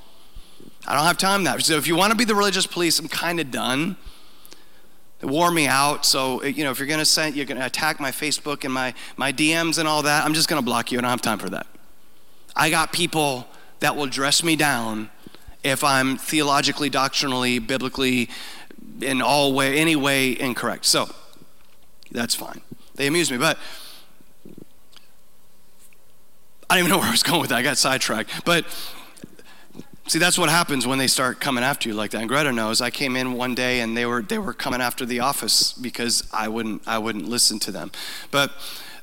I 0.88 0.96
don't 0.96 1.06
have 1.06 1.20
time 1.20 1.44
now. 1.44 1.60
So 1.60 1.76
if 1.76 1.86
you 1.86 1.96
want 1.96 2.10
to 2.10 2.18
be 2.18 2.26
the 2.26 2.34
religious 2.34 2.66
police, 2.66 2.98
I'm 2.98 3.08
kind 3.08 3.40
of 3.40 3.52
done. 3.52 3.98
It 5.22 5.28
wore 5.28 5.52
me 5.52 5.68
out. 5.68 6.04
So, 6.04 6.44
you 6.44 6.64
know, 6.64 6.72
if 6.72 6.80
you're 6.80 6.88
going 6.88 6.98
to 6.98 7.06
send, 7.06 7.36
you're 7.36 7.46
going 7.46 7.60
to 7.60 7.66
attack 7.68 8.00
my 8.00 8.10
Facebook 8.10 8.64
and 8.64 8.74
my, 8.74 8.96
my 9.16 9.32
DMs 9.32 9.78
and 9.78 9.88
all 9.88 10.02
that, 10.02 10.26
I'm 10.26 10.34
just 10.34 10.50
going 10.50 10.60
to 10.60 10.66
block 10.66 10.92
you. 10.92 10.98
I 10.98 11.02
don't 11.02 11.12
have 11.12 11.22
time 11.22 11.38
for 11.38 11.52
that. 11.52 11.68
I 12.56 12.72
got 12.72 12.92
people 12.92 13.48
that 13.80 13.96
will 13.96 14.08
dress 14.08 14.44
me 14.44 14.56
down 14.56 15.12
if 15.64 15.84
I'm 15.84 16.18
theologically, 16.18 16.90
doctrinally, 16.90 17.60
biblically, 17.60 18.30
in 19.04 19.22
all 19.22 19.54
way, 19.54 19.78
any 19.78 19.96
way 19.96 20.40
incorrect. 20.40 20.86
So, 20.86 21.10
that's 22.12 22.36
fine. 22.36 22.62
They 22.96 23.08
amuse 23.08 23.32
me. 23.32 23.38
But 23.38 23.58
I 26.70 26.76
don't 26.76 26.80
even 26.80 26.90
know 26.90 26.98
where 27.00 27.08
I 27.08 27.12
was 27.12 27.24
going 27.24 27.42
with 27.42 27.50
that. 27.50 27.58
I 27.58 27.64
got 27.64 27.78
sidetracked. 27.78 28.46
But 28.46 28.66
see, 30.08 30.20
that's 30.20 30.38
what 30.38 30.50
happens 30.50 30.86
when 30.86 31.00
they 31.00 31.08
start 31.08 31.40
coming 31.40 31.64
after 31.64 31.90
you 31.90 31.96
like 31.96 32.12
that. 32.12 32.20
And 32.20 32.30
Greta 32.30 32.52
knows. 32.52 32.82
I 32.82 32.90
came 32.90 33.16
in 33.16 33.34
one 33.34 33.56
day 33.56 33.82
and 33.82 33.96
they 33.96 34.06
were 34.06 34.22
they 34.22 34.38
were 34.38 34.54
coming 34.54 34.82
after 34.82 35.06
the 35.06 35.20
office 35.20 35.74
because 35.74 36.28
I 36.34 36.48
wouldn't 36.48 36.88
I 36.88 36.98
wouldn't 36.98 37.28
listen 37.28 37.60
to 37.60 37.72
them. 37.72 37.92
But 38.30 38.52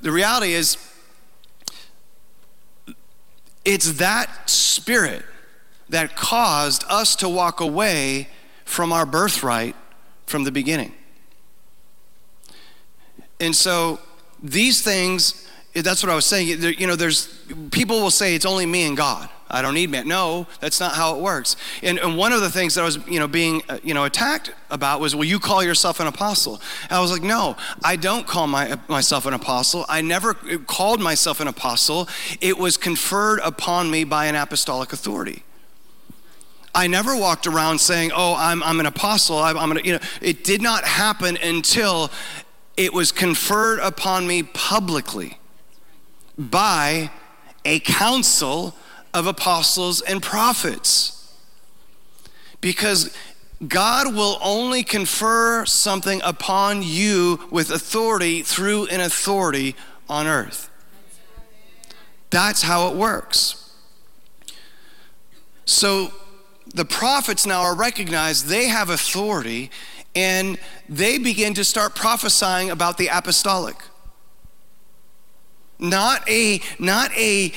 the 0.01 0.13
reality 0.13 0.53
is, 0.53 0.77
it's 3.65 3.93
that 3.95 4.49
spirit 4.49 5.25
that 5.89 6.15
caused 6.15 6.85
us 6.89 7.17
to 7.17 7.29
walk 7.29 7.61
away 7.61 8.29
from 8.65 8.93
our 8.93 9.07
birthright 9.07 9.75
from 10.29 10.45
the 10.45 10.53
beginning. 10.53 10.93
And 13.41 13.55
so 13.55 13.99
these 14.43 14.83
things, 14.83 15.49
that's 15.75 16.03
what 16.03 16.11
I 16.11 16.15
was 16.15 16.27
saying. 16.27 16.63
You 16.79 16.87
know, 16.87 16.97
there's 16.97 17.27
people 17.71 18.01
will 18.01 18.11
say 18.11 18.35
it's 18.35 18.47
only 18.47 18.67
me 18.67 18.85
and 18.85 18.97
God. 18.97 19.29
I 19.51 19.63
don't 19.63 19.75
need 19.75 19.91
man. 19.91 20.07
No, 20.07 20.47
that's 20.61 20.79
not 20.79 20.93
how 20.93 21.17
it 21.17 21.23
works. 21.23 21.57
And, 21.83 21.99
and 21.99 22.19
one 22.19 22.33
of 22.33 22.43
the 22.43 22.51
things 22.51 22.75
that 22.75 22.83
I 22.83 22.85
was, 22.85 22.99
you 23.09 23.19
know, 23.19 23.27
being, 23.27 23.63
uh, 23.69 23.79
you 23.83 23.95
know, 23.95 24.05
attacked 24.05 24.53
about 24.71 25.01
was, 25.01 25.15
well, 25.15 25.25
you 25.25 25.39
call 25.39 25.63
yourself 25.65 26.01
an 26.01 26.07
apostle. 26.07 26.61
And 26.83 26.93
I 26.93 27.01
was 27.01 27.11
like, 27.11 27.23
no, 27.23 27.57
I 27.83 27.97
don't 27.97 28.27
call 28.27 28.47
my, 28.47 28.79
myself 28.89 29.25
an 29.25 29.33
apostle. 29.33 29.87
I 29.89 30.03
never 30.03 30.35
called 30.35 31.01
myself 31.01 31.41
an 31.41 31.49
apostle. 31.49 32.09
It 32.43 32.59
was 32.59 32.77
conferred 32.77 33.41
upon 33.43 33.91
me 33.91 34.05
by 34.05 34.27
an 34.27 34.35
apostolic 34.35 34.93
authority. 34.93 35.45
I 36.75 36.87
never 36.87 37.17
walked 37.17 37.47
around 37.47 37.79
saying, 37.79 38.13
oh, 38.15 38.35
I'm, 38.37 38.63
I'm 38.63 38.81
an 38.81 38.87
apostle. 38.87 39.39
I'm, 39.39 39.57
I'm 39.57 39.77
you 39.85 39.95
know, 39.95 40.01
it 40.21 40.45
did 40.45 40.63
not 40.63 40.85
happen 40.85 41.37
until 41.37 42.11
it 42.77 42.93
was 42.93 43.11
conferred 43.11 43.81
upon 43.81 44.27
me 44.27 44.43
publicly 44.43 45.39
by 46.37 47.11
a 47.65 47.81
council 47.81 48.77
of 49.13 49.27
apostles 49.27 50.01
and 50.01 50.23
prophets. 50.23 51.15
Because 52.61 53.17
God 53.67 54.15
will 54.15 54.39
only 54.41 54.85
confer 54.85 55.65
something 55.67 56.21
upon 56.23 56.83
you 56.83 57.41
with 57.51 57.71
authority 57.71 58.43
through 58.43 58.87
an 58.87 59.01
authority 59.01 59.75
on 60.09 60.27
earth. 60.27 60.71
That's 62.31 62.63
how 62.63 62.89
it 62.89 62.97
works. 62.97 63.75
So 65.65 66.13
the 66.75 66.85
prophets 66.85 67.47
now 67.47 67.63
are 67.63 67.75
recognized, 67.75 68.47
they 68.47 68.69
have 68.69 68.91
authority, 68.91 69.71
and 70.15 70.59
they 70.89 71.19
begin 71.19 71.55
to 71.55 71.65
start 71.65 71.95
prophesying 71.95 72.71
about 72.71 72.99
the 72.99 73.09
apostolic. 73.09 73.77
Not 75.79 76.29
a, 76.29 76.61
not 76.79 77.13
a 77.17 77.53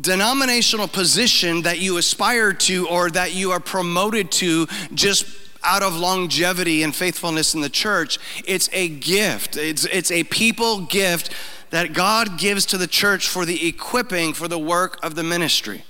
denominational 0.00 0.88
position 0.88 1.62
that 1.62 1.78
you 1.78 1.98
aspire 1.98 2.52
to 2.52 2.88
or 2.88 3.10
that 3.10 3.34
you 3.34 3.50
are 3.50 3.60
promoted 3.60 4.30
to 4.32 4.66
just 4.94 5.26
out 5.64 5.82
of 5.82 5.96
longevity 5.96 6.82
and 6.82 6.94
faithfulness 6.94 7.54
in 7.54 7.60
the 7.60 7.68
church. 7.68 8.18
It's 8.46 8.70
a 8.72 8.88
gift, 8.88 9.56
it's, 9.56 9.84
it's 9.86 10.10
a 10.10 10.24
people 10.24 10.82
gift 10.82 11.30
that 11.70 11.92
God 11.92 12.38
gives 12.38 12.64
to 12.66 12.78
the 12.78 12.86
church 12.86 13.28
for 13.28 13.44
the 13.44 13.68
equipping 13.68 14.32
for 14.32 14.48
the 14.48 14.58
work 14.58 14.98
of 15.02 15.14
the 15.14 15.22
ministry. 15.22 15.84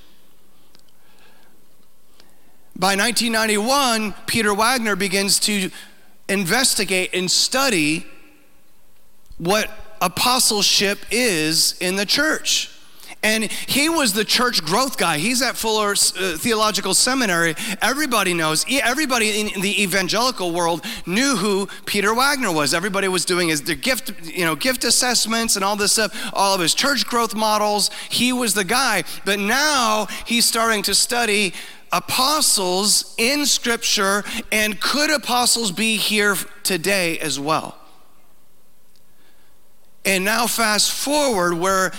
By 2.78 2.94
1991, 2.94 4.14
Peter 4.26 4.54
Wagner 4.54 4.94
begins 4.94 5.40
to 5.40 5.68
investigate 6.28 7.10
and 7.12 7.28
study 7.28 8.06
what 9.36 9.68
apostleship 10.00 11.00
is 11.10 11.76
in 11.80 11.96
the 11.96 12.06
church. 12.06 12.70
And 13.20 13.50
he 13.50 13.88
was 13.88 14.12
the 14.12 14.24
church 14.24 14.64
growth 14.64 14.96
guy. 14.96 15.18
He's 15.18 15.42
at 15.42 15.56
Fuller 15.56 15.90
uh, 15.90 16.36
Theological 16.36 16.94
Seminary. 16.94 17.56
Everybody 17.82 18.32
knows, 18.32 18.64
everybody 18.70 19.40
in 19.40 19.60
the 19.60 19.82
evangelical 19.82 20.52
world 20.52 20.84
knew 21.04 21.34
who 21.34 21.66
Peter 21.84 22.14
Wagner 22.14 22.52
was. 22.52 22.74
Everybody 22.74 23.08
was 23.08 23.24
doing 23.24 23.48
his 23.48 23.60
gift, 23.60 24.12
you 24.24 24.44
know, 24.44 24.54
gift 24.54 24.84
assessments 24.84 25.56
and 25.56 25.64
all 25.64 25.74
this 25.74 25.92
stuff, 25.92 26.30
all 26.32 26.54
of 26.54 26.60
his 26.60 26.74
church 26.74 27.06
growth 27.06 27.34
models. 27.34 27.90
He 28.08 28.32
was 28.32 28.54
the 28.54 28.62
guy. 28.62 29.02
But 29.24 29.40
now 29.40 30.06
he's 30.24 30.46
starting 30.46 30.84
to 30.84 30.94
study 30.94 31.54
apostles 31.92 33.14
in 33.18 33.46
scripture 33.46 34.24
and 34.52 34.80
could 34.80 35.10
apostles 35.10 35.70
be 35.72 35.96
here 35.96 36.36
today 36.62 37.18
as 37.18 37.38
well? 37.38 37.76
And 40.04 40.24
now, 40.24 40.46
fast 40.46 40.90
forward, 40.90 41.54
where 41.54 41.92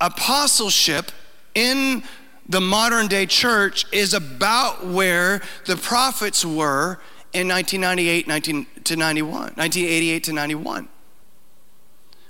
apostleship 0.00 1.12
in 1.54 2.02
the 2.48 2.60
modern 2.60 3.06
day 3.06 3.26
church 3.26 3.86
is 3.92 4.14
about 4.14 4.86
where 4.86 5.42
the 5.66 5.76
prophets 5.76 6.44
were 6.44 6.98
in 7.32 7.48
1998 7.48 8.28
19 8.28 8.66
to 8.84 8.96
91 8.96 9.32
1988 9.32 10.24
to 10.24 10.32
91 10.32 10.88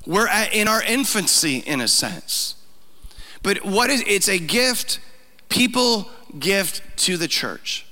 we're 0.07 0.29
at, 0.29 0.55
in 0.55 0.69
our 0.69 0.83
infancy 0.83 1.59
in 1.59 1.81
a 1.81 1.89
sense 1.89 2.55
but 3.43 3.65
what 3.65 3.91
is 3.91 4.03
it's 4.07 4.29
a 4.29 4.39
gift 4.39 5.01
people 5.49 6.09
gift 6.39 6.83
to 6.97 7.17
the 7.17 7.29
church 7.29 7.87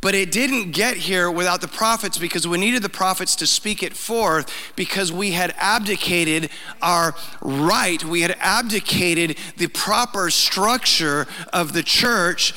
but 0.00 0.14
it 0.14 0.30
didn't 0.30 0.70
get 0.70 0.96
here 0.96 1.30
without 1.30 1.60
the 1.60 1.68
prophets 1.68 2.18
because 2.18 2.46
we 2.46 2.56
needed 2.56 2.82
the 2.82 2.88
prophets 2.88 3.34
to 3.36 3.46
speak 3.46 3.82
it 3.82 3.94
forth 3.94 4.72
because 4.76 5.10
we 5.10 5.32
had 5.32 5.52
abdicated 5.58 6.50
our 6.80 7.16
right. 7.40 8.04
We 8.04 8.20
had 8.20 8.36
abdicated 8.38 9.38
the 9.56 9.66
proper 9.66 10.30
structure 10.30 11.26
of 11.52 11.72
the 11.72 11.82
church 11.82 12.54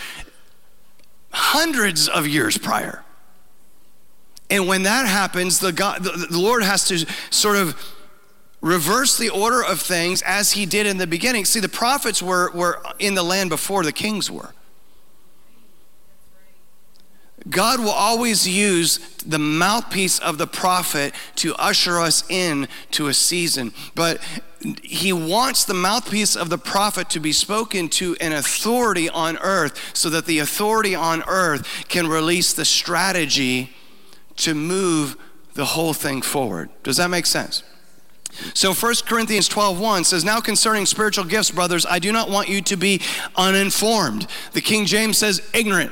hundreds 1.32 2.08
of 2.08 2.28
years 2.28 2.58
prior. 2.60 3.04
And 4.52 4.68
when 4.68 4.84
that 4.84 5.08
happens, 5.08 5.60
the, 5.60 5.72
God, 5.72 6.04
the, 6.04 6.28
the 6.30 6.40
Lord 6.40 6.62
has 6.62 6.88
to 6.90 7.08
sort 7.32 7.58
of 7.58 7.76
reverse 8.62 9.18
the 9.18 9.30
order 9.30 9.64
of 9.64 9.82
things 9.82 10.22
as 10.22 10.52
he 10.54 10.66
did 10.66 10.86
in 10.86 10.98
the 10.98 11.08
beginning. 11.08 11.46
See, 11.46 11.60
the 11.60 11.70
prophets 11.70 12.22
were, 12.22 12.52
were 12.52 12.82
in 13.00 13.16
the 13.16 13.24
land 13.24 13.50
before 13.50 13.84
the 13.84 13.92
kings 13.92 14.30
were. 14.30 14.54
God 17.50 17.80
will 17.80 17.90
always 17.90 18.48
use 18.48 19.00
the 19.26 19.40
mouthpiece 19.40 20.20
of 20.20 20.38
the 20.38 20.46
prophet 20.46 21.16
to 21.38 21.56
usher 21.56 22.00
us 22.00 22.24
in 22.30 22.68
to 22.92 23.08
a 23.08 23.16
season. 23.16 23.74
But 23.96 24.22
he 24.84 25.12
wants 25.12 25.66
the 25.66 25.74
mouthpiece 25.74 26.36
of 26.36 26.52
the 26.52 26.60
prophet 26.60 27.10
to 27.10 27.20
be 27.20 27.32
spoken 27.32 27.90
to 27.90 28.16
an 28.22 28.32
authority 28.32 29.10
on 29.10 29.38
earth 29.40 29.98
so 29.98 30.08
that 30.12 30.28
the 30.28 30.38
authority 30.38 30.94
on 30.94 31.24
earth 31.28 31.86
can 31.88 32.08
release 32.08 32.54
the 32.54 32.66
strategy 32.66 33.72
to 34.36 34.54
move 34.54 35.18
the 35.56 35.66
whole 35.66 35.94
thing 35.94 36.22
forward. 36.22 36.70
Does 36.84 36.98
that 36.98 37.10
make 37.10 37.26
sense? 37.26 37.64
So 38.54 38.74
1 38.74 39.06
Corinthians 39.06 39.48
12:1 39.48 40.04
says, 40.04 40.24
"Now 40.24 40.40
concerning 40.40 40.86
spiritual 40.86 41.26
gifts, 41.26 41.52
brothers, 41.52 41.86
I 41.86 42.00
do 42.00 42.12
not 42.12 42.30
want 42.30 42.50
you 42.50 42.62
to 42.62 42.78
be 42.78 43.02
uninformed." 43.36 44.28
The 44.54 44.62
King 44.62 44.86
James 44.86 45.18
says 45.18 45.42
ignorant. 45.54 45.92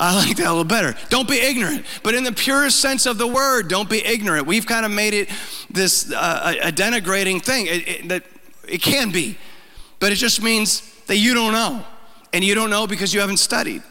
I 0.00 0.14
like 0.14 0.36
that 0.36 0.46
a 0.46 0.50
little 0.50 0.64
better. 0.64 0.94
Don't 1.08 1.28
be 1.28 1.38
ignorant, 1.38 1.84
but 2.02 2.14
in 2.14 2.22
the 2.22 2.32
purest 2.32 2.80
sense 2.80 3.04
of 3.06 3.18
the 3.18 3.26
word, 3.26 3.68
don't 3.68 3.90
be 3.90 4.04
ignorant. 4.04 4.46
We've 4.46 4.66
kind 4.66 4.86
of 4.86 4.92
made 4.92 5.12
it 5.12 5.28
this 5.70 6.12
uh, 6.12 6.54
a, 6.62 6.70
denigrating 6.70 7.42
thing. 7.42 7.66
It, 7.66 7.88
it, 7.88 8.08
that 8.08 8.22
it 8.68 8.80
can 8.80 9.10
be, 9.10 9.36
but 9.98 10.12
it 10.12 10.16
just 10.16 10.40
means 10.40 10.82
that 11.06 11.16
you 11.16 11.34
don't 11.34 11.52
know, 11.52 11.84
and 12.32 12.44
you 12.44 12.54
don't 12.54 12.70
know 12.70 12.86
because 12.86 13.12
you 13.12 13.20
haven't 13.20 13.38
studied. 13.38 13.82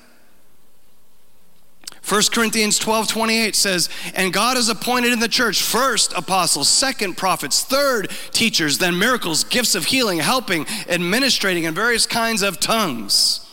1 2.07 2.21
Corinthians 2.31 2.79
12 2.79 3.07
28 3.09 3.55
says, 3.55 3.89
And 4.15 4.31
God 4.31 4.55
has 4.55 4.69
appointed 4.69 5.11
in 5.11 5.19
the 5.19 5.27
church 5.27 5.61
first 5.61 6.13
apostles, 6.13 6.69
second 6.69 7.17
prophets, 7.17 7.63
third 7.63 8.09
teachers, 8.31 8.77
then 8.77 8.97
miracles, 8.97 9.43
gifts 9.43 9.75
of 9.75 9.85
healing, 9.85 10.19
helping, 10.19 10.65
administrating, 10.87 11.65
and 11.65 11.75
various 11.75 12.05
kinds 12.05 12.43
of 12.43 12.61
tongues. 12.61 13.45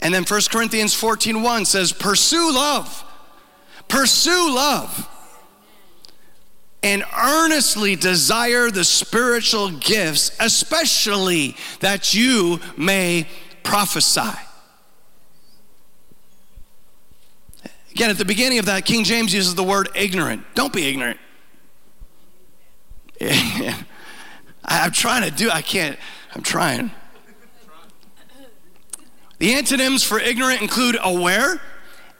And 0.00 0.14
then 0.14 0.24
1 0.24 0.40
Corinthians 0.50 0.94
14 0.94 1.42
1 1.42 1.64
says, 1.66 1.92
Pursue 1.92 2.52
love. 2.52 3.04
Pursue 3.88 4.54
love. 4.54 5.10
And 6.82 7.04
earnestly 7.16 7.96
desire 7.96 8.70
the 8.70 8.84
spiritual 8.84 9.70
gifts, 9.70 10.34
especially 10.40 11.56
that 11.80 12.14
you 12.14 12.60
may 12.76 13.26
prophesy. 13.62 14.43
Again, 17.94 18.10
at 18.10 18.18
the 18.18 18.24
beginning 18.24 18.58
of 18.58 18.66
that, 18.66 18.84
King 18.84 19.04
James 19.04 19.32
uses 19.32 19.54
the 19.54 19.62
word 19.62 19.88
ignorant. 19.94 20.44
Don't 20.56 20.72
be 20.72 20.88
ignorant. 20.88 21.20
I'm 24.64 24.90
trying 24.90 25.22
to 25.22 25.30
do, 25.30 25.48
I 25.48 25.62
can't, 25.62 25.96
I'm 26.34 26.42
trying. 26.42 26.90
The 29.38 29.54
antonyms 29.54 30.02
for 30.02 30.18
ignorant 30.18 30.60
include 30.60 30.96
aware, 31.02 31.60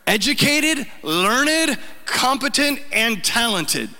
educated, 0.06 0.86
learned, 1.02 1.76
competent, 2.04 2.80
and 2.92 3.24
talented. 3.24 3.90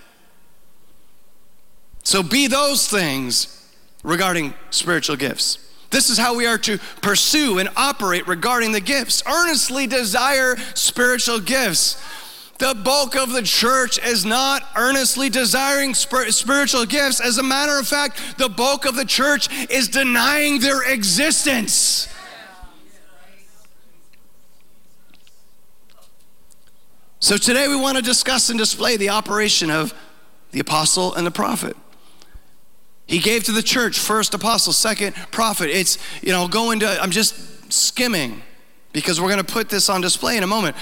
So 2.04 2.22
be 2.22 2.46
those 2.46 2.86
things 2.86 3.68
regarding 4.04 4.54
spiritual 4.70 5.16
gifts. 5.16 5.58
This 5.94 6.10
is 6.10 6.18
how 6.18 6.34
we 6.34 6.44
are 6.44 6.58
to 6.58 6.78
pursue 7.02 7.60
and 7.60 7.68
operate 7.76 8.26
regarding 8.26 8.72
the 8.72 8.80
gifts. 8.80 9.22
Earnestly 9.28 9.86
desire 9.86 10.56
spiritual 10.74 11.38
gifts. 11.38 12.02
The 12.58 12.74
bulk 12.74 13.14
of 13.14 13.30
the 13.30 13.42
church 13.42 14.04
is 14.04 14.24
not 14.24 14.64
earnestly 14.74 15.30
desiring 15.30 15.94
spiritual 15.94 16.84
gifts. 16.84 17.20
As 17.20 17.38
a 17.38 17.44
matter 17.44 17.78
of 17.78 17.86
fact, 17.86 18.38
the 18.38 18.48
bulk 18.48 18.86
of 18.86 18.96
the 18.96 19.04
church 19.04 19.48
is 19.70 19.86
denying 19.86 20.58
their 20.58 20.82
existence. 20.82 22.08
So 27.20 27.36
today 27.36 27.68
we 27.68 27.76
want 27.76 27.98
to 27.98 28.02
discuss 28.02 28.50
and 28.50 28.58
display 28.58 28.96
the 28.96 29.10
operation 29.10 29.70
of 29.70 29.94
the 30.50 30.58
apostle 30.58 31.14
and 31.14 31.24
the 31.24 31.30
prophet. 31.30 31.76
He 33.06 33.18
gave 33.18 33.44
to 33.44 33.52
the 33.52 33.62
church 33.62 33.98
first 33.98 34.34
apostle, 34.34 34.72
second 34.72 35.14
prophet. 35.30 35.70
It's, 35.70 35.98
you 36.22 36.32
know, 36.32 36.48
going 36.48 36.80
to, 36.80 37.02
I'm 37.02 37.10
just 37.10 37.72
skimming 37.72 38.42
because 38.92 39.20
we're 39.20 39.28
going 39.28 39.44
to 39.44 39.52
put 39.52 39.68
this 39.68 39.88
on 39.88 40.00
display 40.00 40.36
in 40.36 40.42
a 40.42 40.46
moment. 40.46 40.76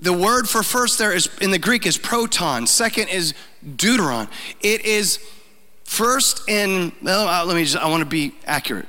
The 0.00 0.12
word 0.12 0.48
for 0.48 0.62
first 0.62 0.98
there 0.98 1.12
is 1.12 1.28
in 1.40 1.50
the 1.50 1.58
Greek 1.58 1.86
is 1.86 1.98
proton, 1.98 2.66
second 2.66 3.08
is 3.08 3.34
deuteron. 3.64 4.28
It 4.60 4.84
is 4.84 5.18
first 5.84 6.48
in, 6.48 6.92
well, 7.02 7.28
uh, 7.28 7.44
let 7.44 7.54
me 7.54 7.64
just, 7.64 7.76
I 7.76 7.88
want 7.88 8.00
to 8.00 8.08
be 8.08 8.34
accurate. 8.46 8.88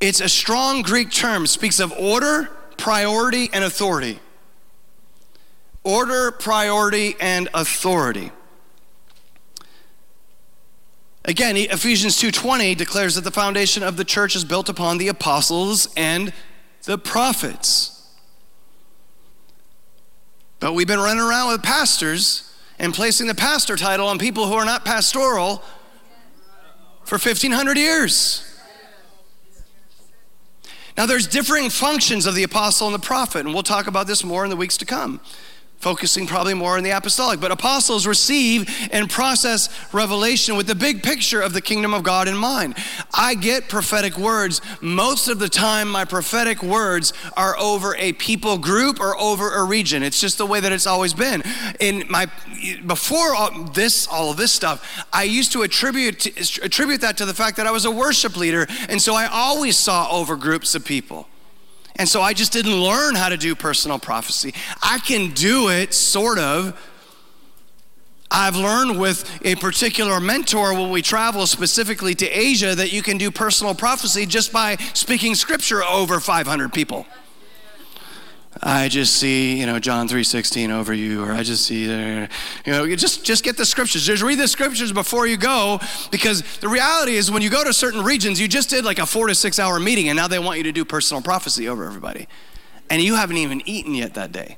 It's 0.00 0.20
a 0.20 0.28
strong 0.28 0.82
Greek 0.82 1.10
term, 1.10 1.46
speaks 1.46 1.80
of 1.80 1.92
order, 1.92 2.50
priority, 2.76 3.48
and 3.52 3.64
authority. 3.64 4.20
Order, 5.86 6.32
priority, 6.32 7.14
and 7.20 7.48
authority. 7.54 8.32
Again, 11.24 11.56
Ephesians 11.56 12.16
2:20 12.16 12.74
declares 12.74 13.14
that 13.14 13.20
the 13.20 13.30
foundation 13.30 13.84
of 13.84 13.96
the 13.96 14.04
church 14.04 14.34
is 14.34 14.44
built 14.44 14.68
upon 14.68 14.98
the 14.98 15.06
apostles 15.06 15.86
and 15.96 16.32
the 16.86 16.98
prophets. 16.98 18.02
But 20.58 20.72
we've 20.72 20.88
been 20.88 20.98
running 20.98 21.22
around 21.22 21.52
with 21.52 21.62
pastors 21.62 22.50
and 22.80 22.92
placing 22.92 23.28
the 23.28 23.34
pastor 23.36 23.76
title 23.76 24.08
on 24.08 24.18
people 24.18 24.48
who 24.48 24.54
are 24.54 24.64
not 24.64 24.84
pastoral 24.84 25.62
for 27.04 27.16
1500 27.16 27.78
years. 27.78 28.42
Now, 30.96 31.06
there's 31.06 31.28
differing 31.28 31.70
functions 31.70 32.26
of 32.26 32.34
the 32.34 32.42
apostle 32.42 32.88
and 32.88 32.94
the 32.94 33.06
prophet, 33.06 33.40
and 33.44 33.54
we'll 33.54 33.62
talk 33.62 33.86
about 33.86 34.08
this 34.08 34.24
more 34.24 34.42
in 34.42 34.50
the 34.50 34.56
weeks 34.56 34.76
to 34.78 34.84
come 34.84 35.20
focusing 35.86 36.26
probably 36.26 36.52
more 36.52 36.76
on 36.76 36.82
the 36.82 36.90
apostolic. 36.90 37.38
But 37.38 37.52
apostles 37.52 38.08
receive 38.08 38.68
and 38.90 39.08
process 39.08 39.68
revelation 39.92 40.56
with 40.56 40.66
the 40.66 40.74
big 40.74 41.00
picture 41.00 41.40
of 41.40 41.52
the 41.52 41.60
kingdom 41.60 41.94
of 41.94 42.02
God 42.02 42.26
in 42.26 42.36
mind. 42.36 42.76
I 43.14 43.36
get 43.36 43.68
prophetic 43.68 44.18
words. 44.18 44.60
Most 44.80 45.28
of 45.28 45.38
the 45.38 45.48
time, 45.48 45.88
my 45.88 46.04
prophetic 46.04 46.60
words 46.60 47.12
are 47.36 47.56
over 47.56 47.94
a 47.98 48.14
people 48.14 48.58
group 48.58 48.98
or 48.98 49.16
over 49.16 49.54
a 49.54 49.62
region. 49.62 50.02
It's 50.02 50.20
just 50.20 50.38
the 50.38 50.46
way 50.46 50.58
that 50.58 50.72
it's 50.72 50.88
always 50.88 51.14
been. 51.14 51.44
In 51.78 52.02
my 52.10 52.26
before 52.84 53.36
all 53.36 53.62
this, 53.72 54.08
all 54.08 54.32
of 54.32 54.36
this 54.36 54.50
stuff, 54.50 55.06
I 55.12 55.22
used 55.22 55.52
to 55.52 55.62
attribute 55.62 56.26
attribute 56.64 57.00
that 57.02 57.16
to 57.18 57.24
the 57.24 57.34
fact 57.34 57.58
that 57.58 57.66
I 57.68 57.70
was 57.70 57.84
a 57.84 57.92
worship 57.92 58.36
leader, 58.36 58.66
and 58.88 59.00
so 59.00 59.14
I 59.14 59.26
always 59.26 59.78
saw 59.78 60.10
over 60.10 60.34
groups 60.34 60.74
of 60.74 60.84
people. 60.84 61.28
And 61.98 62.08
so 62.08 62.22
I 62.22 62.32
just 62.32 62.52
didn't 62.52 62.74
learn 62.74 63.14
how 63.14 63.28
to 63.28 63.36
do 63.36 63.54
personal 63.54 63.98
prophecy. 63.98 64.54
I 64.82 64.98
can 64.98 65.32
do 65.32 65.70
it, 65.70 65.94
sort 65.94 66.38
of. 66.38 66.78
I've 68.30 68.56
learned 68.56 68.98
with 69.00 69.28
a 69.44 69.54
particular 69.54 70.20
mentor 70.20 70.74
when 70.74 70.90
we 70.90 71.00
travel 71.00 71.46
specifically 71.46 72.14
to 72.16 72.26
Asia 72.26 72.74
that 72.74 72.92
you 72.92 73.02
can 73.02 73.18
do 73.18 73.30
personal 73.30 73.74
prophecy 73.74 74.26
just 74.26 74.52
by 74.52 74.76
speaking 74.94 75.34
scripture 75.34 75.82
over 75.84 76.20
500 76.20 76.72
people. 76.72 77.06
I 78.62 78.88
just 78.88 79.16
see, 79.16 79.58
you 79.58 79.66
know, 79.66 79.78
John 79.78 80.08
3:16 80.08 80.70
over 80.70 80.94
you, 80.94 81.22
or 81.22 81.32
I 81.32 81.42
just 81.42 81.66
see 81.66 81.84
you 81.84 82.28
know, 82.66 82.84
you 82.84 82.96
just 82.96 83.22
just 83.22 83.44
get 83.44 83.56
the 83.56 83.66
scriptures. 83.66 84.06
Just 84.06 84.22
read 84.22 84.38
the 84.38 84.48
scriptures 84.48 84.92
before 84.92 85.26
you 85.26 85.36
go, 85.36 85.78
because 86.10 86.42
the 86.58 86.68
reality 86.68 87.16
is 87.16 87.30
when 87.30 87.42
you 87.42 87.50
go 87.50 87.62
to 87.64 87.72
certain 87.72 88.02
regions, 88.02 88.40
you 88.40 88.48
just 88.48 88.70
did 88.70 88.84
like 88.84 88.98
a 88.98 89.06
four 89.06 89.26
to 89.26 89.34
six 89.34 89.58
hour 89.58 89.78
meeting, 89.78 90.08
and 90.08 90.16
now 90.16 90.26
they 90.26 90.38
want 90.38 90.56
you 90.56 90.64
to 90.64 90.72
do 90.72 90.84
personal 90.84 91.22
prophecy 91.22 91.68
over 91.68 91.84
everybody, 91.84 92.28
and 92.88 93.02
you 93.02 93.14
haven't 93.14 93.36
even 93.36 93.62
eaten 93.68 93.94
yet 93.94 94.14
that 94.14 94.32
day. 94.32 94.56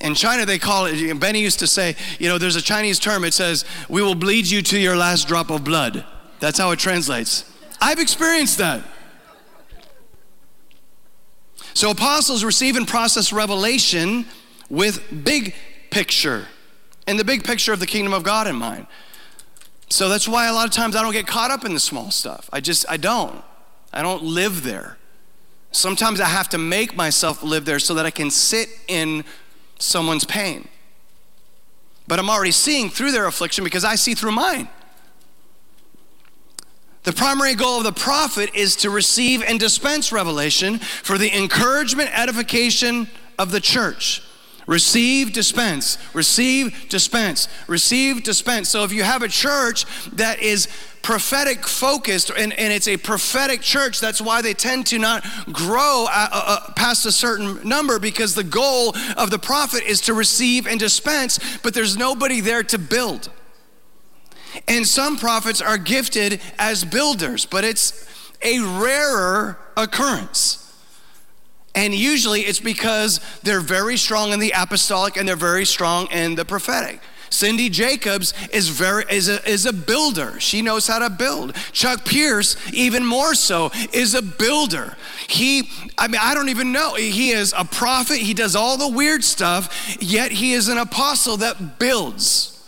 In 0.00 0.14
China, 0.14 0.44
they 0.44 0.58
call 0.58 0.86
it. 0.86 1.20
Benny 1.20 1.40
used 1.40 1.60
to 1.60 1.66
say, 1.66 1.94
you 2.18 2.28
know, 2.28 2.38
there's 2.38 2.56
a 2.56 2.62
Chinese 2.62 2.98
term. 2.98 3.22
It 3.22 3.34
says, 3.34 3.64
"We 3.88 4.02
will 4.02 4.14
bleed 4.16 4.46
you 4.46 4.60
to 4.62 4.78
your 4.78 4.96
last 4.96 5.28
drop 5.28 5.50
of 5.50 5.62
blood." 5.62 6.04
That's 6.40 6.58
how 6.58 6.70
it 6.72 6.78
translates. 6.78 7.44
I've 7.80 7.98
experienced 7.98 8.58
that. 8.58 8.82
So 11.80 11.90
apostles 11.90 12.44
receive 12.44 12.76
and 12.76 12.86
process 12.86 13.32
revelation 13.32 14.26
with 14.68 15.24
big 15.24 15.54
picture 15.88 16.46
and 17.06 17.18
the 17.18 17.24
big 17.24 17.42
picture 17.42 17.72
of 17.72 17.80
the 17.80 17.86
kingdom 17.86 18.12
of 18.12 18.22
God 18.22 18.46
in 18.46 18.54
mind. 18.54 18.86
So 19.88 20.10
that's 20.10 20.28
why 20.28 20.46
a 20.48 20.52
lot 20.52 20.68
of 20.68 20.74
times 20.74 20.94
I 20.94 21.00
don't 21.00 21.14
get 21.14 21.26
caught 21.26 21.50
up 21.50 21.64
in 21.64 21.72
the 21.72 21.80
small 21.80 22.10
stuff. 22.10 22.50
I 22.52 22.60
just, 22.60 22.84
I 22.90 22.98
don't. 22.98 23.42
I 23.94 24.02
don't 24.02 24.22
live 24.22 24.62
there. 24.62 24.98
Sometimes 25.72 26.20
I 26.20 26.26
have 26.26 26.50
to 26.50 26.58
make 26.58 26.94
myself 26.96 27.42
live 27.42 27.64
there 27.64 27.78
so 27.78 27.94
that 27.94 28.04
I 28.04 28.10
can 28.10 28.30
sit 28.30 28.68
in 28.86 29.24
someone's 29.78 30.26
pain. 30.26 30.68
But 32.06 32.18
I'm 32.18 32.28
already 32.28 32.52
seeing 32.52 32.90
through 32.90 33.12
their 33.12 33.24
affliction 33.24 33.64
because 33.64 33.84
I 33.84 33.94
see 33.94 34.14
through 34.14 34.32
mine. 34.32 34.68
The 37.02 37.12
primary 37.12 37.54
goal 37.54 37.78
of 37.78 37.84
the 37.84 37.92
prophet 37.92 38.50
is 38.54 38.76
to 38.76 38.90
receive 38.90 39.42
and 39.42 39.58
dispense 39.58 40.12
revelation 40.12 40.78
for 40.78 41.16
the 41.16 41.34
encouragement, 41.34 42.10
edification 42.12 43.08
of 43.38 43.50
the 43.52 43.60
church. 43.60 44.22
Receive, 44.66 45.32
dispense, 45.32 45.98
receive, 46.14 46.88
dispense, 46.90 47.48
receive, 47.66 48.22
dispense. 48.22 48.68
So 48.68 48.84
if 48.84 48.92
you 48.92 49.02
have 49.02 49.22
a 49.22 49.28
church 49.28 49.84
that 50.12 50.40
is 50.40 50.68
prophetic 51.02 51.66
focused 51.66 52.30
and, 52.30 52.52
and 52.52 52.72
it's 52.72 52.86
a 52.86 52.98
prophetic 52.98 53.62
church, 53.62 53.98
that's 53.98 54.20
why 54.20 54.42
they 54.42 54.52
tend 54.52 54.86
to 54.88 54.98
not 54.98 55.24
grow 55.50 56.06
uh, 56.08 56.28
uh, 56.30 56.42
uh, 56.68 56.72
past 56.74 57.06
a 57.06 57.12
certain 57.12 57.66
number 57.66 57.98
because 57.98 58.34
the 58.34 58.44
goal 58.44 58.94
of 59.16 59.30
the 59.30 59.38
prophet 59.38 59.82
is 59.84 60.02
to 60.02 60.14
receive 60.14 60.66
and 60.66 60.78
dispense, 60.78 61.40
but 61.62 61.72
there's 61.72 61.96
nobody 61.96 62.40
there 62.40 62.62
to 62.62 62.78
build. 62.78 63.30
And 64.66 64.86
some 64.86 65.16
prophets 65.16 65.60
are 65.60 65.78
gifted 65.78 66.40
as 66.58 66.84
builders, 66.84 67.46
but 67.46 67.64
it's 67.64 68.06
a 68.42 68.58
rarer 68.60 69.58
occurrence. 69.76 70.56
And 71.74 71.94
usually 71.94 72.42
it's 72.42 72.60
because 72.60 73.20
they're 73.42 73.60
very 73.60 73.96
strong 73.96 74.32
in 74.32 74.40
the 74.40 74.52
apostolic 74.56 75.16
and 75.16 75.28
they're 75.28 75.36
very 75.36 75.64
strong 75.64 76.08
in 76.10 76.34
the 76.34 76.44
prophetic. 76.44 77.00
Cindy 77.30 77.68
Jacobs 77.68 78.34
is 78.52 78.68
very 78.68 79.04
is 79.08 79.28
a, 79.28 79.48
is 79.48 79.64
a 79.64 79.72
builder. 79.72 80.38
She 80.40 80.62
knows 80.62 80.88
how 80.88 80.98
to 80.98 81.08
build. 81.08 81.54
Chuck 81.72 82.04
Pierce, 82.04 82.56
even 82.72 83.06
more 83.06 83.34
so, 83.36 83.70
is 83.92 84.14
a 84.14 84.22
builder. 84.22 84.96
He, 85.28 85.70
I 85.96 86.08
mean, 86.08 86.20
I 86.20 86.34
don't 86.34 86.48
even 86.48 86.72
know. 86.72 86.94
He 86.94 87.30
is 87.30 87.54
a 87.56 87.64
prophet. 87.64 88.18
He 88.18 88.34
does 88.34 88.56
all 88.56 88.76
the 88.76 88.88
weird 88.88 89.22
stuff, 89.22 89.96
yet 90.00 90.32
he 90.32 90.54
is 90.54 90.66
an 90.68 90.76
apostle 90.76 91.36
that 91.38 91.78
builds. 91.78 92.59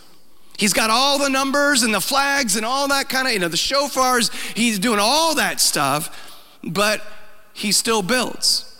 He's 0.62 0.72
got 0.72 0.90
all 0.90 1.18
the 1.18 1.28
numbers 1.28 1.82
and 1.82 1.92
the 1.92 2.00
flags 2.00 2.54
and 2.54 2.64
all 2.64 2.86
that 2.86 3.08
kind 3.08 3.26
of, 3.26 3.32
you 3.32 3.40
know, 3.40 3.48
the 3.48 3.56
shofars. 3.56 4.32
He's 4.56 4.78
doing 4.78 5.00
all 5.00 5.34
that 5.34 5.60
stuff, 5.60 6.40
but 6.62 7.02
he 7.52 7.72
still 7.72 8.00
builds. 8.00 8.72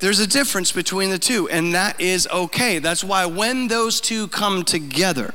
There's 0.00 0.20
a 0.20 0.26
difference 0.26 0.70
between 0.70 1.08
the 1.08 1.18
two, 1.18 1.48
and 1.48 1.74
that 1.74 1.98
is 1.98 2.28
okay. 2.28 2.78
That's 2.78 3.02
why 3.02 3.24
when 3.24 3.68
those 3.68 4.02
two 4.02 4.28
come 4.28 4.64
together, 4.64 5.32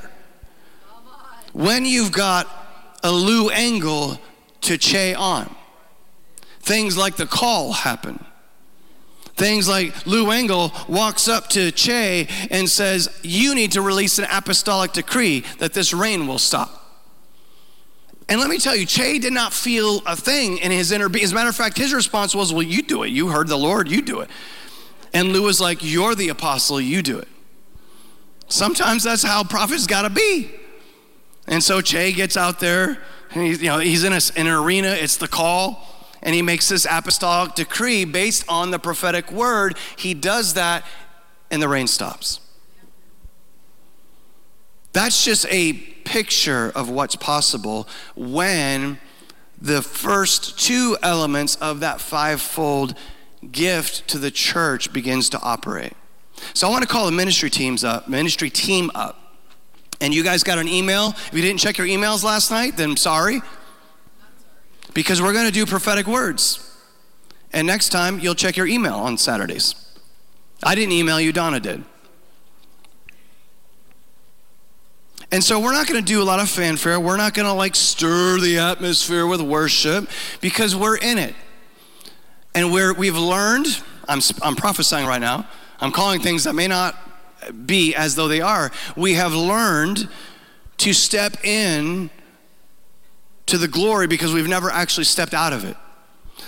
when 1.54 1.86
you've 1.86 2.12
got 2.12 2.48
a 3.04 3.12
Lou 3.12 3.50
Engle 3.50 4.22
to 4.62 4.78
Che 4.78 5.16
Ahn, 5.16 5.56
things 6.60 6.96
like 6.96 7.16
the 7.16 7.26
call 7.26 7.72
happen. 7.72 8.24
Things 9.38 9.70
like 9.70 10.08
Lou 10.08 10.32
Engle 10.32 10.74
walks 10.88 11.28
up 11.28 11.48
to 11.50 11.72
Che 11.72 12.28
and 12.50 12.68
says, 12.68 13.08
You 13.22 13.54
need 13.54 13.74
to 13.74 13.84
release 13.84 14.18
an 14.18 14.26
apostolic 14.32 14.94
decree 14.94 15.42
that 15.60 15.74
this 15.74 15.94
rain 15.94 16.26
will 16.26 16.40
stop. 16.40 16.84
And 18.28 18.42
let 18.42 18.50
me 18.50 18.58
tell 18.58 18.76
you, 18.76 18.88
Che 18.88 19.20
did 19.20 19.34
not 19.34 19.54
feel 19.54 20.02
a 20.08 20.16
thing 20.16 20.58
in 20.58 20.72
his 20.72 20.92
inner 20.92 21.08
being. 21.08 21.24
As 21.24 21.34
a 21.34 21.36
matter 21.36 21.50
of 21.50 21.56
fact, 21.56 21.78
his 21.78 21.94
response 21.94 22.34
was, 22.34 22.52
Well, 22.52 22.64
you 22.64 22.82
do 22.82 23.04
it. 23.04 23.10
You 23.10 23.28
heard 23.28 23.48
the 23.48 23.58
Lord, 23.58 23.92
you 23.92 24.02
do 24.02 24.22
it. 24.22 24.30
And 25.14 25.32
Lou 25.32 25.44
was 25.44 25.62
like, 25.62 25.84
You're 25.84 26.16
the 26.16 26.30
apostle, 26.30 26.82
you 26.82 27.04
do 27.04 27.20
it. 27.20 27.28
Sometimes 28.48 29.04
that's 29.04 29.22
how 29.22 29.44
prophets 29.44 29.86
gotta 29.86 30.10
be. 30.10 30.50
And 31.48 31.64
so 31.64 31.80
Che 31.80 32.12
gets 32.12 32.36
out 32.36 32.60
there, 32.60 32.98
and 33.36 33.44
he's, 33.44 33.62
you 33.62 33.70
know, 33.70 33.78
he's 33.78 34.04
in, 34.04 34.14
a, 34.14 34.20
in 34.36 34.48
an 34.48 34.54
arena, 34.54 34.90
it's 34.90 35.18
the 35.18 35.28
call 35.28 35.97
and 36.22 36.36
he 36.36 36.42
makes 36.42 36.70
this 36.70 36.86
apostolic 36.90 37.56
decree 37.56 38.06
based 38.06 38.46
on 38.48 38.72
the 38.72 38.80
prophetic 38.80 39.32
word. 39.32 39.78
He 39.98 40.14
does 40.14 40.54
that, 40.56 40.86
and 41.52 41.62
the 41.62 41.68
rain 41.68 41.88
stops. 41.88 42.40
That's 44.94 45.24
just 45.24 45.46
a 45.50 45.74
picture 45.74 46.72
of 46.74 46.90
what's 46.90 47.16
possible 47.16 47.88
when 48.16 49.00
the 49.62 49.82
first 49.82 50.60
two 50.60 50.98
elements 51.04 51.56
of 51.58 51.82
that 51.82 52.00
fivefold 52.02 52.96
gift 53.52 54.08
to 54.10 54.18
the 54.18 54.32
church 54.32 54.92
begins 54.94 55.30
to 55.30 55.40
operate. 55.42 55.94
So 56.54 56.68
I 56.68 56.72
want 56.72 56.84
to 56.84 56.88
call 56.88 57.06
the 57.06 57.12
ministry 57.12 57.50
teams 57.50 57.84
up, 57.84 58.08
ministry 58.08 58.50
team 58.50 58.92
up. 58.96 59.20
And 60.00 60.14
you 60.14 60.24
guys 60.24 60.44
got 60.44 60.60
an 60.60 60.68
email. 60.68 61.10
If 61.10 61.34
you 61.34 61.42
didn't 61.42 61.60
check 61.60 61.78
your 61.78 61.88
emails 61.88 62.24
last 62.24 62.52
night, 62.52 62.78
then 62.78 62.96
sorry. 62.96 63.42
Because 64.94 65.22
we're 65.22 65.34
going 65.34 65.46
to 65.46 65.52
do 65.52 65.66
prophetic 65.66 66.08
words. 66.08 66.64
And 67.54 67.68
next 67.68 67.90
time, 67.90 68.20
you'll 68.20 68.36
check 68.36 68.58
your 68.58 68.68
email 68.68 68.96
on 68.96 69.18
Saturdays. 69.18 69.76
I 70.64 70.76
didn't 70.76 70.94
email 70.94 71.20
you, 71.20 71.32
Donna 71.32 71.60
did. 71.60 71.84
And 75.32 75.44
so 75.44 75.60
we're 75.60 75.74
not 75.74 75.88
going 75.88 76.00
to 76.00 76.06
do 76.06 76.22
a 76.22 76.24
lot 76.24 76.40
of 76.40 76.50
fanfare. 76.50 77.00
We're 77.00 77.18
not 77.18 77.34
going 77.34 77.48
to 77.48 77.54
like 77.54 77.76
stir 77.76 78.40
the 78.40 78.60
atmosphere 78.60 79.28
with 79.28 79.42
worship 79.42 80.10
because 80.40 80.76
we're 80.76 80.98
in 80.98 81.18
it. 81.18 81.36
And 82.56 82.72
we're, 82.72 82.94
we've 82.94 83.18
learned, 83.18 83.68
I'm, 84.08 84.22
I'm 84.42 84.56
prophesying 84.56 85.06
right 85.06 85.22
now, 85.22 85.48
I'm 85.80 85.92
calling 85.92 86.22
things 86.22 86.46
that 86.46 86.54
may 86.54 86.68
not 86.68 86.96
be 87.66 87.94
as 87.94 88.16
though 88.16 88.28
they 88.28 88.42
are. 88.42 88.72
We 88.96 89.14
have 89.16 89.34
learned 89.34 90.10
to 90.78 90.94
step 90.94 91.44
in 91.44 92.10
to 93.48 93.58
the 93.58 93.68
glory 93.68 94.08
because 94.08 94.34
we've 94.34 94.48
never 94.48 94.70
actually 94.70 95.06
stepped 95.06 95.34
out 95.34 95.54
of 95.54 95.66
it. 95.66 95.76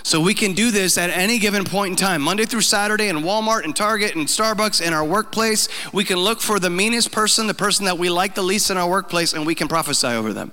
So 0.02 0.20
we 0.20 0.34
can 0.34 0.54
do 0.54 0.70
this 0.70 0.96
at 0.96 1.10
any 1.10 1.38
given 1.38 1.64
point 1.64 1.90
in 1.90 1.96
time, 1.96 2.22
Monday 2.22 2.44
through 2.44 2.62
Saturday 2.62 3.08
in 3.08 3.18
Walmart 3.18 3.64
and 3.64 3.76
Target 3.76 4.14
and 4.14 4.26
Starbucks 4.26 4.80
in 4.80 4.92
our 4.92 5.04
workplace. 5.04 5.68
We 5.92 6.04
can 6.04 6.18
look 6.18 6.40
for 6.40 6.58
the 6.58 6.70
meanest 6.70 7.12
person, 7.12 7.46
the 7.46 7.54
person 7.54 7.84
that 7.84 7.98
we 7.98 8.08
like 8.08 8.34
the 8.34 8.42
least 8.42 8.70
in 8.70 8.76
our 8.76 8.88
workplace, 8.88 9.32
and 9.34 9.44
we 9.44 9.54
can 9.54 9.68
prophesy 9.68 10.06
over 10.06 10.32
them. 10.32 10.52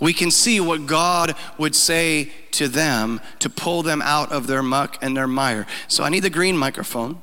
We 0.00 0.12
can 0.12 0.30
see 0.30 0.60
what 0.60 0.86
God 0.86 1.34
would 1.56 1.74
say 1.74 2.30
to 2.52 2.68
them 2.68 3.20
to 3.40 3.50
pull 3.50 3.82
them 3.82 4.02
out 4.02 4.30
of 4.32 4.46
their 4.46 4.62
muck 4.62 4.98
and 5.02 5.16
their 5.16 5.26
mire. 5.26 5.66
So 5.88 6.04
I 6.04 6.08
need 6.08 6.20
the 6.20 6.30
green 6.30 6.56
microphone. 6.56 7.22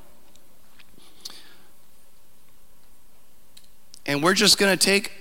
And 4.06 4.22
we're 4.22 4.34
just 4.34 4.58
going 4.58 4.78
to 4.78 4.84
take 4.84 5.12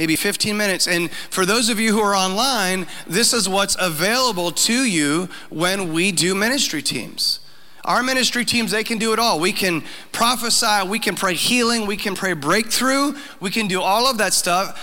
maybe 0.00 0.16
15 0.16 0.56
minutes. 0.56 0.88
And 0.88 1.10
for 1.28 1.44
those 1.44 1.68
of 1.68 1.78
you 1.78 1.92
who 1.92 2.00
are 2.00 2.16
online, 2.16 2.86
this 3.06 3.34
is 3.34 3.46
what's 3.46 3.76
available 3.78 4.50
to 4.50 4.72
you 4.72 5.28
when 5.50 5.92
we 5.92 6.10
do 6.10 6.34
ministry 6.34 6.80
teams. 6.80 7.40
Our 7.84 8.02
ministry 8.02 8.46
teams, 8.46 8.70
they 8.70 8.82
can 8.82 8.96
do 8.96 9.12
it 9.12 9.18
all. 9.18 9.38
We 9.38 9.52
can 9.52 9.84
prophesy, 10.10 10.88
we 10.88 10.98
can 10.98 11.16
pray 11.16 11.34
healing, 11.34 11.86
we 11.86 11.98
can 11.98 12.14
pray 12.14 12.32
breakthrough, 12.32 13.12
we 13.40 13.50
can 13.50 13.68
do 13.68 13.82
all 13.82 14.06
of 14.06 14.16
that 14.16 14.32
stuff. 14.32 14.82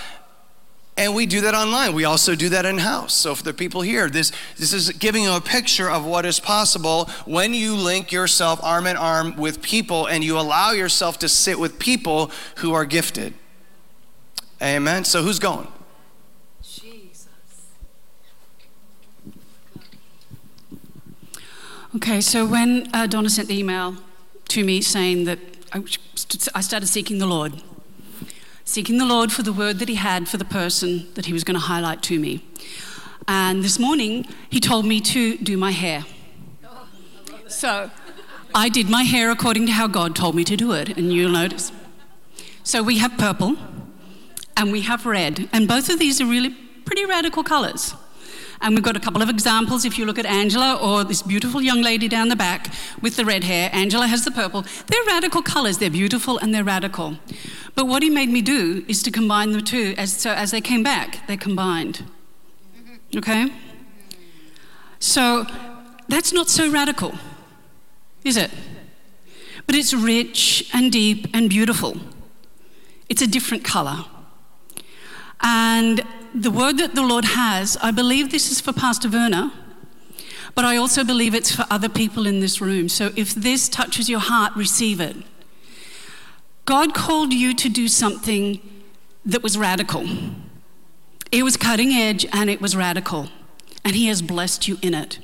And 0.98 1.16
we 1.16 1.26
do 1.26 1.42
that 1.42 1.56
online. 1.56 1.96
We 1.96 2.06
also 2.06 2.36
do 2.36 2.50
that 2.50 2.68
in 2.68 2.78
house. 2.78 3.16
So 3.16 3.34
for 3.34 3.44
the 3.44 3.56
people 3.56 3.82
here, 3.82 4.10
this, 4.10 4.32
this 4.58 4.72
is 4.72 4.92
giving 4.92 5.24
you 5.24 5.32
a 5.32 5.42
picture 5.42 5.90
of 5.90 6.06
what 6.06 6.28
is 6.28 6.40
possible 6.40 7.06
when 7.26 7.56
you 7.56 7.76
link 7.76 8.12
yourself 8.12 8.64
arm 8.64 8.86
in 8.86 8.98
arm 8.98 9.36
with 9.36 9.64
people 9.64 10.06
and 10.06 10.24
you 10.24 10.38
allow 10.38 10.74
yourself 10.74 11.18
to 11.20 11.30
sit 11.30 11.58
with 11.58 11.80
people 11.80 12.30
who 12.58 12.74
are 12.76 12.86
gifted. 12.86 13.34
Amen. 14.62 15.04
So 15.04 15.22
who's 15.22 15.38
going? 15.40 15.68
Jesus. 16.64 17.28
Okay, 21.96 22.22
so 22.22 22.46
when 22.46 22.90
uh, 22.94 23.06
Donna 23.06 23.30
sent 23.30 23.48
the 23.50 23.60
email 23.60 23.96
to 24.50 24.64
me 24.64 24.82
saying 24.82 25.26
that 25.26 25.40
I, 25.74 25.84
I 26.56 26.62
started 26.62 26.88
seeking 26.88 27.20
the 27.20 27.28
Lord, 27.28 27.62
seeking 28.66 28.98
the 28.98 29.06
Lord 29.06 29.32
for 29.32 29.44
the 29.44 29.54
word 29.54 29.78
that 29.80 29.90
He 29.90 29.96
had 29.96 30.28
for 30.28 30.38
the 30.38 30.46
person 30.46 31.08
that 31.14 31.28
He 31.28 31.34
was 31.34 31.44
going 31.44 31.56
to 31.56 31.66
highlight 31.66 32.02
to 32.04 32.20
me. 32.20 32.44
And 33.28 33.64
this 33.64 33.78
morning, 33.78 34.26
He 34.50 34.60
told 34.60 34.86
me 34.86 35.02
to 35.02 35.38
do 35.38 35.56
my 35.56 35.72
hair. 35.72 36.06
So 37.48 37.92
I 38.56 38.70
did 38.70 38.90
my 38.90 39.04
hair 39.04 39.30
according 39.30 39.68
to 39.68 39.72
how 39.72 39.88
God 39.88 40.16
told 40.16 40.34
me 40.34 40.44
to 40.46 40.56
do 40.56 40.72
it, 40.72 40.98
and 40.98 41.14
you'll 41.14 41.32
notice. 41.32 41.72
So 42.64 42.82
we 42.82 42.98
have 42.98 43.18
purple 43.18 43.56
and 44.58 44.72
we 44.72 44.82
have 44.82 45.06
red. 45.06 45.48
And 45.54 45.68
both 45.68 45.90
of 45.90 46.00
these 46.00 46.20
are 46.20 46.26
really 46.26 46.50
pretty 46.84 47.06
radical 47.06 47.44
colors. 47.44 47.94
And 48.60 48.74
we've 48.74 48.84
got 48.84 48.98
a 48.98 49.00
couple 49.00 49.22
of 49.22 49.30
examples. 49.30 49.86
If 49.86 50.00
you 50.00 50.06
look 50.06 50.18
at 50.18 50.26
Angela 50.26 50.80
or 50.82 51.04
this 51.04 51.22
beautiful 51.22 51.62
young 51.62 51.84
lady 51.84 52.08
down 52.08 52.30
the 52.30 52.36
back 52.36 52.74
with 53.02 53.16
the 53.16 53.24
red 53.24 53.44
hair, 53.44 53.70
Angela 53.72 54.08
has 54.08 54.26
the 54.26 54.32
purple. 54.32 54.66
They're 54.88 55.04
radical 55.06 55.44
colors. 55.44 55.78
They're 55.78 55.92
beautiful 55.92 56.40
and 56.40 56.54
they're 56.56 56.64
radical. 56.64 57.18
But 57.76 57.86
what 57.86 58.02
he 58.02 58.10
made 58.10 58.30
me 58.30 58.42
do 58.42 58.84
is 58.88 59.04
to 59.04 59.12
combine 59.12 59.52
the 59.52 59.62
two. 59.62 59.94
As, 59.96 60.12
so 60.12 60.32
as 60.32 60.50
they 60.50 60.62
came 60.62 60.82
back, 60.82 61.28
they 61.28 61.38
combined. 61.38 62.04
Okay? 63.16 63.52
So 65.00 65.46
that's 66.08 66.34
not 66.34 66.50
so 66.50 66.72
radical, 66.72 67.14
is 68.24 68.38
it? 68.38 68.50
But 69.68 69.76
it's 69.76 69.94
rich 69.94 70.68
and 70.74 70.92
deep 70.92 71.28
and 71.34 71.48
beautiful. 71.48 71.98
It's 73.08 73.22
a 73.22 73.28
different 73.28 73.64
color. 73.64 74.06
And 75.42 76.04
the 76.34 76.52
word 76.52 76.78
that 76.78 76.96
the 76.96 77.04
Lord 77.04 77.26
has, 77.26 77.78
I 77.82 77.92
believe 77.92 78.32
this 78.32 78.52
is 78.52 78.60
for 78.60 78.74
Pastor 78.74 79.10
Werner, 79.10 79.52
but 80.56 80.66
I 80.66 80.76
also 80.78 81.04
believe 81.04 81.36
it's 81.36 81.56
for 81.56 81.66
other 81.70 81.90
people 81.90 82.26
in 82.26 82.40
this 82.40 82.60
room. 82.60 82.90
So 82.90 83.12
if 83.16 83.34
this 83.34 83.70
touches 83.70 84.10
your 84.10 84.20
heart, 84.20 84.56
receive 84.56 85.00
it. 85.00 85.16
God 86.66 86.94
called 86.94 87.32
you 87.34 87.54
to 87.54 87.70
do 87.70 87.88
something 87.88 88.60
that 89.26 89.44
was 89.44 89.58
radical. 89.58 90.06
It 91.32 91.44
was 91.44 91.58
cutting 91.58 91.92
edge 91.92 92.26
and 92.34 92.50
it 92.50 92.60
was 92.60 92.76
radical, 92.76 93.30
and 93.86 93.96
He 93.96 94.08
has 94.08 94.22
blessed 94.22 94.68
you 94.68 94.78
in 94.82 94.94
it. 94.94 95.20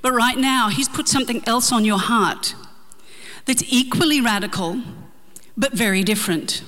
But 0.00 0.12
right 0.12 0.38
now, 0.38 0.68
He's 0.70 0.88
put 0.88 1.06
something 1.06 1.42
else 1.46 1.70
on 1.70 1.84
your 1.84 1.98
heart 1.98 2.54
that's 3.44 3.62
equally 3.68 4.20
radical, 4.20 4.82
but 5.56 5.72
very 5.72 6.02
different. 6.02 6.62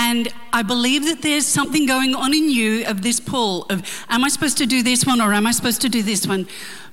And 0.00 0.28
I 0.52 0.62
believe 0.62 1.04
that 1.06 1.22
there's 1.22 1.44
something 1.44 1.84
going 1.84 2.14
on 2.14 2.32
in 2.32 2.48
you 2.48 2.86
of 2.86 3.02
this 3.02 3.18
pull 3.18 3.64
of, 3.64 3.82
am 4.08 4.24
I 4.24 4.28
supposed 4.28 4.56
to 4.58 4.66
do 4.66 4.80
this 4.80 5.04
one 5.04 5.20
or 5.20 5.34
am 5.34 5.44
I 5.44 5.50
supposed 5.50 5.80
to 5.82 5.88
do 5.88 6.04
this 6.04 6.24
one? 6.24 6.46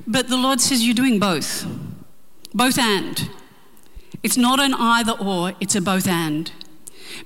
But 0.07 0.27
the 0.27 0.37
Lord 0.37 0.59
says 0.59 0.83
you're 0.83 0.95
doing 0.95 1.19
both. 1.19 1.67
Both 2.53 2.79
and. 2.79 3.29
It's 4.23 4.37
not 4.37 4.59
an 4.59 4.73
either 4.73 5.11
or, 5.11 5.53
it's 5.59 5.75
a 5.75 5.81
both 5.81 6.07
and. 6.07 6.51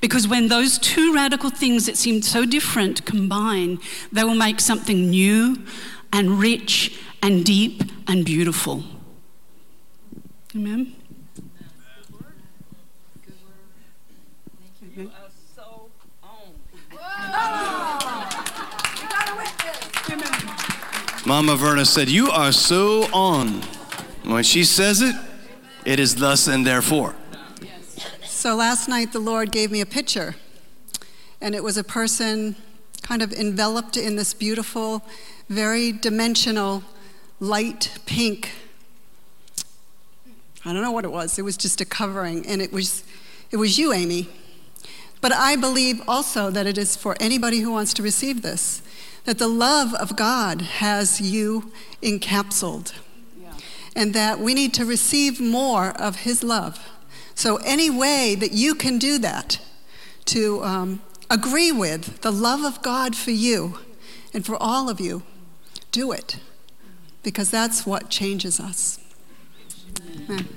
Because 0.02 0.28
when 0.28 0.50
those 0.50 0.78
two 0.78 1.14
radical 1.14 1.50
things 1.50 1.86
that 1.86 1.98
seem 1.98 2.22
so 2.22 2.46
different 2.46 3.06
combine, 3.06 3.80
they 4.12 4.26
will 4.26 4.36
make 4.36 4.60
something 4.60 5.10
new 5.10 5.64
and 6.12 6.40
rich 6.40 7.00
and 7.24 7.46
deep 7.46 7.84
and 8.06 8.26
beautiful. 8.26 8.84
Amen? 10.54 10.99
Mama 21.30 21.56
Verna 21.56 21.86
said, 21.86 22.10
You 22.10 22.32
are 22.32 22.52
so 22.52 23.04
on. 23.14 23.62
When 24.24 24.42
she 24.42 24.64
says 24.64 25.00
it, 25.00 25.16
it 25.86 26.00
is 26.00 26.16
thus 26.16 26.48
and 26.48 26.66
therefore. 26.66 27.14
So 28.24 28.56
last 28.56 28.90
night, 28.90 29.14
the 29.14 29.20
Lord 29.20 29.52
gave 29.52 29.70
me 29.70 29.80
a 29.80 29.86
picture, 29.86 30.38
and 31.40 31.54
it 31.54 31.64
was 31.64 31.78
a 31.78 31.84
person 31.84 32.56
kind 33.04 33.22
of 33.22 33.32
enveloped 33.32 33.96
in 33.96 34.16
this 34.16 34.34
beautiful, 34.34 35.04
very 35.50 35.92
dimensional, 35.92 36.82
light 37.40 38.00
pink. 38.08 38.52
I 40.66 40.74
don't 40.74 40.82
know 40.82 40.90
what 40.90 41.06
it 41.06 41.12
was. 41.12 41.38
It 41.38 41.44
was 41.44 41.58
just 41.58 41.80
a 41.80 41.86
covering, 41.86 42.44
and 42.48 42.60
it 42.60 42.74
was, 42.74 43.04
it 43.52 43.58
was 43.58 43.78
you, 43.78 43.94
Amy. 43.94 44.30
But 45.22 45.32
I 45.32 45.58
believe 45.58 46.02
also 46.08 46.50
that 46.50 46.66
it 46.66 46.80
is 46.80 46.96
for 46.96 47.16
anybody 47.20 47.60
who 47.60 47.72
wants 47.72 47.94
to 47.94 48.02
receive 48.02 48.42
this, 48.42 48.82
that 49.26 49.38
the 49.38 49.48
love 49.48 49.94
of 49.96 50.16
God 50.16 50.62
has 50.62 51.22
you 51.22 51.72
encapsulated, 52.02 52.94
yeah. 53.42 53.54
and 53.96 54.14
that 54.14 54.40
we 54.40 54.54
need 54.54 54.74
to 54.76 54.86
receive 54.86 55.40
more 55.40 55.90
of 55.90 56.18
His 56.18 56.44
love. 56.44 56.80
So, 57.36 57.58
any 57.58 57.90
way 57.90 58.36
that 58.36 58.52
you 58.52 58.76
can 58.76 58.98
do 58.98 59.18
that, 59.20 59.60
to 60.26 60.64
um, 60.64 61.02
agree 61.30 61.72
with 61.72 62.22
the 62.22 62.32
love 62.32 62.64
of 62.64 62.82
God 62.82 63.16
for 63.16 63.32
you 63.32 63.80
and 64.34 64.46
for 64.46 64.56
all 64.62 64.90
of 64.90 65.00
you, 65.00 65.24
do 65.92 66.12
it, 66.12 66.38
because 67.24 67.50
that's 67.50 67.86
what 67.86 68.10
changes 68.10 68.60
us. 68.60 69.00
Amen. 70.30 70.48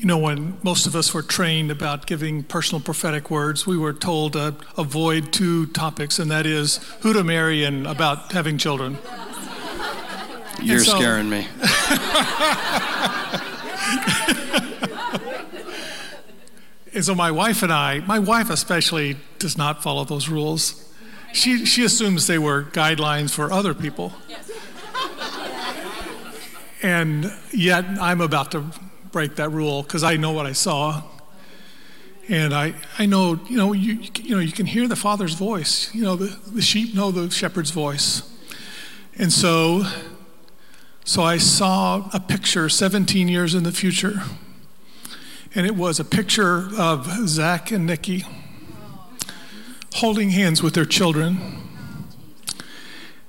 You 0.00 0.06
know, 0.06 0.16
when 0.16 0.56
most 0.62 0.86
of 0.86 0.96
us 0.96 1.12
were 1.12 1.20
trained 1.20 1.70
about 1.70 2.06
giving 2.06 2.42
personal 2.42 2.80
prophetic 2.80 3.30
words, 3.30 3.66
we 3.66 3.76
were 3.76 3.92
told 3.92 4.32
to 4.32 4.54
avoid 4.78 5.30
two 5.30 5.66
topics, 5.66 6.18
and 6.18 6.30
that 6.30 6.46
is 6.46 6.78
who 7.00 7.12
to 7.12 7.22
marry 7.22 7.64
and 7.64 7.86
about 7.86 8.32
having 8.32 8.56
children. 8.56 8.96
You're 10.62 10.78
so- 10.78 10.96
scaring 10.96 11.28
me. 11.28 11.46
And 16.92 17.04
so 17.04 17.14
my 17.14 17.30
wife 17.30 17.62
and 17.62 17.72
I, 17.72 18.00
my 18.00 18.18
wife 18.18 18.50
especially, 18.50 19.16
does 19.38 19.56
not 19.56 19.80
follow 19.80 20.04
those 20.04 20.28
rules. 20.28 20.92
She, 21.32 21.64
she 21.64 21.84
assumes 21.84 22.26
they 22.26 22.36
were 22.36 22.64
guidelines 22.64 23.30
for 23.30 23.52
other 23.52 23.74
people. 23.74 24.12
And 26.82 27.32
yet 27.52 27.84
I'm 27.84 28.20
about 28.20 28.50
to 28.50 28.64
break 29.12 29.36
that 29.36 29.50
rule 29.50 29.82
because 29.82 30.02
I 30.02 30.16
know 30.16 30.32
what 30.32 30.46
I 30.46 30.52
saw. 30.52 31.02
And 32.28 32.54
I, 32.54 32.74
I 32.98 33.06
know, 33.06 33.40
you 33.48 33.56
know, 33.56 33.72
you, 33.72 34.00
you 34.22 34.36
know, 34.36 34.40
you 34.40 34.52
can 34.52 34.66
hear 34.66 34.86
the 34.86 34.96
Father's 34.96 35.34
voice. 35.34 35.92
You 35.94 36.02
know, 36.02 36.16
the, 36.16 36.36
the 36.50 36.62
sheep 36.62 36.94
know 36.94 37.10
the 37.10 37.30
shepherd's 37.30 37.70
voice. 37.70 38.22
And 39.18 39.32
so, 39.32 39.84
so 41.04 41.22
I 41.22 41.38
saw 41.38 42.08
a 42.12 42.20
picture 42.20 42.68
17 42.68 43.28
years 43.28 43.54
in 43.54 43.64
the 43.64 43.72
future 43.72 44.22
and 45.54 45.66
it 45.66 45.74
was 45.74 45.98
a 45.98 46.04
picture 46.04 46.68
of 46.78 47.28
Zach 47.28 47.72
and 47.72 47.84
Nikki 47.84 48.24
holding 49.94 50.30
hands 50.30 50.62
with 50.62 50.74
their 50.74 50.84
children. 50.84 51.38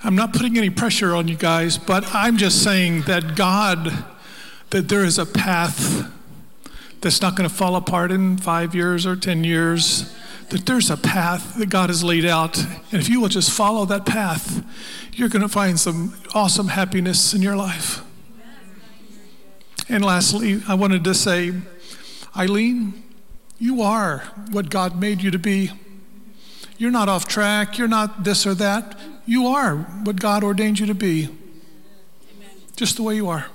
I'm 0.04 0.16
not 0.16 0.32
putting 0.34 0.58
any 0.58 0.70
pressure 0.70 1.16
on 1.16 1.28
you 1.28 1.36
guys, 1.36 1.78
but 1.78 2.06
I'm 2.14 2.38
just 2.38 2.64
saying 2.64 3.04
that 3.04 3.36
God, 3.36 4.06
that 4.72 4.90
there 4.90 5.06
is 5.06 5.20
a 5.20 5.26
path 5.26 6.12
that's 7.02 7.22
not 7.22 7.36
going 7.36 7.48
to 7.48 7.54
fall 7.54 7.76
apart 7.76 8.12
in 8.12 8.38
five 8.38 8.74
years 8.76 9.06
or 9.06 9.16
10 9.16 9.44
years, 9.44 10.14
that 10.50 10.66
there's 10.66 10.90
a 10.90 10.98
path 10.98 11.56
that 11.56 11.70
God 11.70 11.90
has 11.90 12.04
laid 12.04 12.26
out. 12.26 12.58
And 12.58 13.02
if 13.02 13.10
you 13.10 13.22
will 13.22 13.30
just 13.30 13.52
follow 13.52 13.86
that 13.86 14.06
path, 14.06 14.64
you're 15.14 15.30
going 15.30 15.42
to 15.42 15.50
find 15.50 15.80
some 15.80 16.16
awesome 16.34 16.70
happiness 16.70 17.34
in 17.34 17.42
your 17.42 17.56
life. 17.56 18.02
And 19.90 20.06
lastly, 20.06 20.62
I 20.68 20.76
wanted 20.76 21.04
to 21.04 21.14
say, 21.14 21.54
Eileen, 22.36 23.04
you 23.60 23.82
are 23.82 24.20
what 24.52 24.70
God 24.70 25.00
made 25.00 25.22
you 25.22 25.32
to 25.32 25.40
be. 25.40 25.72
You're 26.78 26.92
not 26.92 27.10
off 27.10 27.28
track. 27.28 27.78
You're 27.78 27.88
not 27.88 28.24
this 28.24 28.48
or 28.48 28.54
that. 28.56 28.98
You 29.26 29.48
are 29.48 29.78
what 30.04 30.20
God 30.20 30.44
ordained 30.44 30.80
you 30.80 30.86
to 30.86 30.96
be. 30.96 31.30
Just 32.76 32.96
the 32.96 33.04
way 33.04 33.16
you 33.16 33.28
are. 33.28 33.48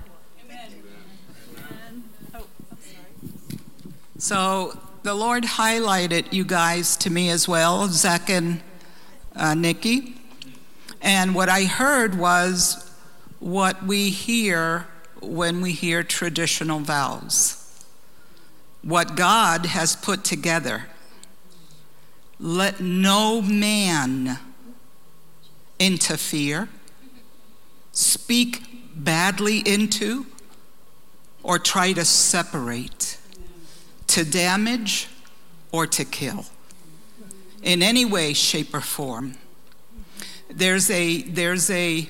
So 4.18 4.78
the 5.02 5.12
Lord 5.12 5.44
highlighted 5.44 6.32
you 6.32 6.44
guys 6.44 6.96
to 6.98 7.10
me 7.10 7.28
as 7.28 7.46
well, 7.46 7.86
Zach 7.88 8.30
and 8.30 8.62
uh, 9.34 9.54
Nikki. 9.54 10.14
And 11.02 11.34
what 11.34 11.50
I 11.50 11.64
heard 11.64 12.18
was 12.18 12.90
what 13.40 13.84
we 13.84 14.08
hear 14.08 14.86
when 15.20 15.60
we 15.60 15.72
hear 15.72 16.02
traditional 16.02 16.80
vows. 16.80 17.84
What 18.82 19.16
God 19.16 19.66
has 19.66 19.94
put 19.94 20.24
together. 20.24 20.86
Let 22.40 22.80
no 22.80 23.42
man 23.42 24.38
interfere, 25.78 26.70
speak 27.92 28.62
badly 28.94 29.58
into, 29.58 30.24
or 31.42 31.58
try 31.58 31.92
to 31.92 32.04
separate 32.04 33.18
to 34.08 34.24
damage 34.24 35.08
or 35.72 35.86
to 35.86 36.04
kill 36.04 36.46
in 37.62 37.82
any 37.82 38.04
way, 38.04 38.32
shape, 38.32 38.74
or 38.74 38.80
form. 38.80 39.34
There's 40.48 40.90
a, 40.90 41.22
there's 41.22 41.68
a, 41.70 42.08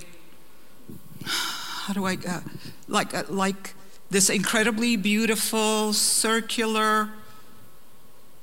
how 1.24 1.94
do 1.94 2.04
I, 2.04 2.18
uh, 2.28 2.40
like, 2.88 3.14
uh, 3.14 3.22
like 3.28 3.74
this 4.10 4.28
incredibly 4.30 4.96
beautiful 4.96 5.92
circular 5.92 7.08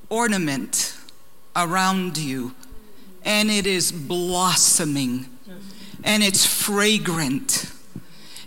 ornament 0.10 0.98
around 1.56 2.18
you, 2.18 2.56
and 3.24 3.50
it 3.50 3.68
is 3.68 3.92
blossoming, 3.92 5.28
and 6.04 6.24
it's 6.24 6.46
fragrant. 6.46 7.72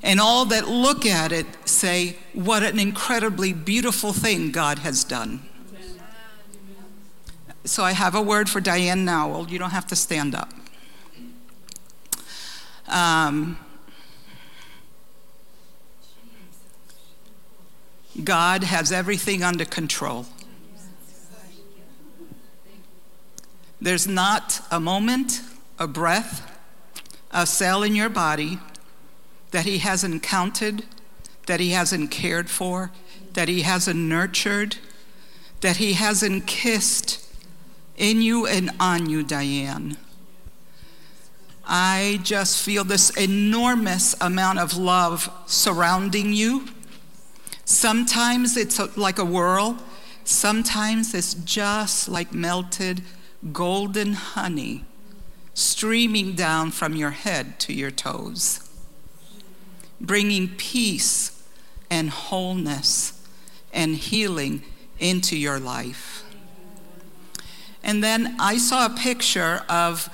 And 0.07 0.21
all 0.21 0.45
that 0.47 0.69
look 0.69 1.05
at 1.05 1.33
it 1.33 1.47
say, 1.65 2.17
What 2.33 2.63
an 2.63 2.79
incredibly 2.79 3.53
beautiful 3.53 4.13
thing 4.13 4.53
God 4.53 4.79
has 4.79 5.03
done. 5.03 5.43
So 7.65 7.83
I 7.83 7.91
have 7.91 8.15
a 8.15 8.23
word 8.23 8.49
for 8.49 8.61
Diane 8.61 9.05
Nowell. 9.05 9.49
You 9.49 9.59
don't 9.59 9.71
have 9.71 9.89
to 9.89 9.97
stand 9.97 10.37
up. 10.37 10.53
Um, 12.87 13.59
God 18.23 18.63
has 18.63 18.93
everything 18.93 19.43
under 19.43 19.65
control. 19.65 20.27
There's 23.81 24.07
not 24.07 24.61
a 24.71 24.79
moment, 24.79 25.41
a 25.81 25.89
breath, 25.89 26.49
a 27.33 27.45
cell 27.45 27.83
in 27.83 27.97
your 27.97 28.09
body 28.09 28.61
that 29.57 29.65
He 29.65 29.79
hasn't 29.79 30.23
counted, 30.23 30.85
that 31.47 31.61
He 31.61 31.71
hasn't 31.71 32.11
cared 32.11 32.51
for, 32.51 32.93
that 33.33 33.49
He 33.49 33.63
hasn't 33.63 33.99
nurtured, 33.99 34.77
that 35.63 35.79
He 35.79 35.95
hasn't 35.95 36.47
kissed 36.47 37.27
in 37.97 38.21
you 38.21 38.47
and 38.47 38.71
on 38.79 39.09
you, 39.09 39.23
Diane. 39.23 39.97
I 41.67 42.21
just 42.23 42.63
feel 42.63 42.85
this 42.85 43.09
enormous 43.17 44.15
amount 44.21 44.59
of 44.59 44.77
love 44.77 45.31
surrounding 45.47 46.35
you. 46.35 46.67
Sometimes 47.65 48.59
it's 48.59 48.79
like 48.99 49.19
a 49.19 49.25
whirl, 49.25 49.79
sometimes 50.25 51.15
it's 51.15 51.33
just 51.33 52.11
like 52.11 52.35
melted 52.35 53.01
golden 53.55 54.13
honey 54.13 54.85
streaming 55.55 56.35
down 56.35 56.73
from 56.73 56.95
your 56.95 57.13
head 57.13 57.59
to 57.61 57.73
your 57.73 57.91
toes, 57.91 58.66
bringing 60.01 60.49
peace 60.57 61.43
and 61.91 62.11
wholeness 62.11 63.27
and 63.73 63.97
healing 63.97 64.63
into 64.99 65.37
your 65.37 65.59
life. 65.59 66.25
And 67.83 68.03
then 68.03 68.35
I 68.41 68.59
saw 68.59 68.87
a 68.87 68.91
picture 68.91 69.63
of 69.69 70.09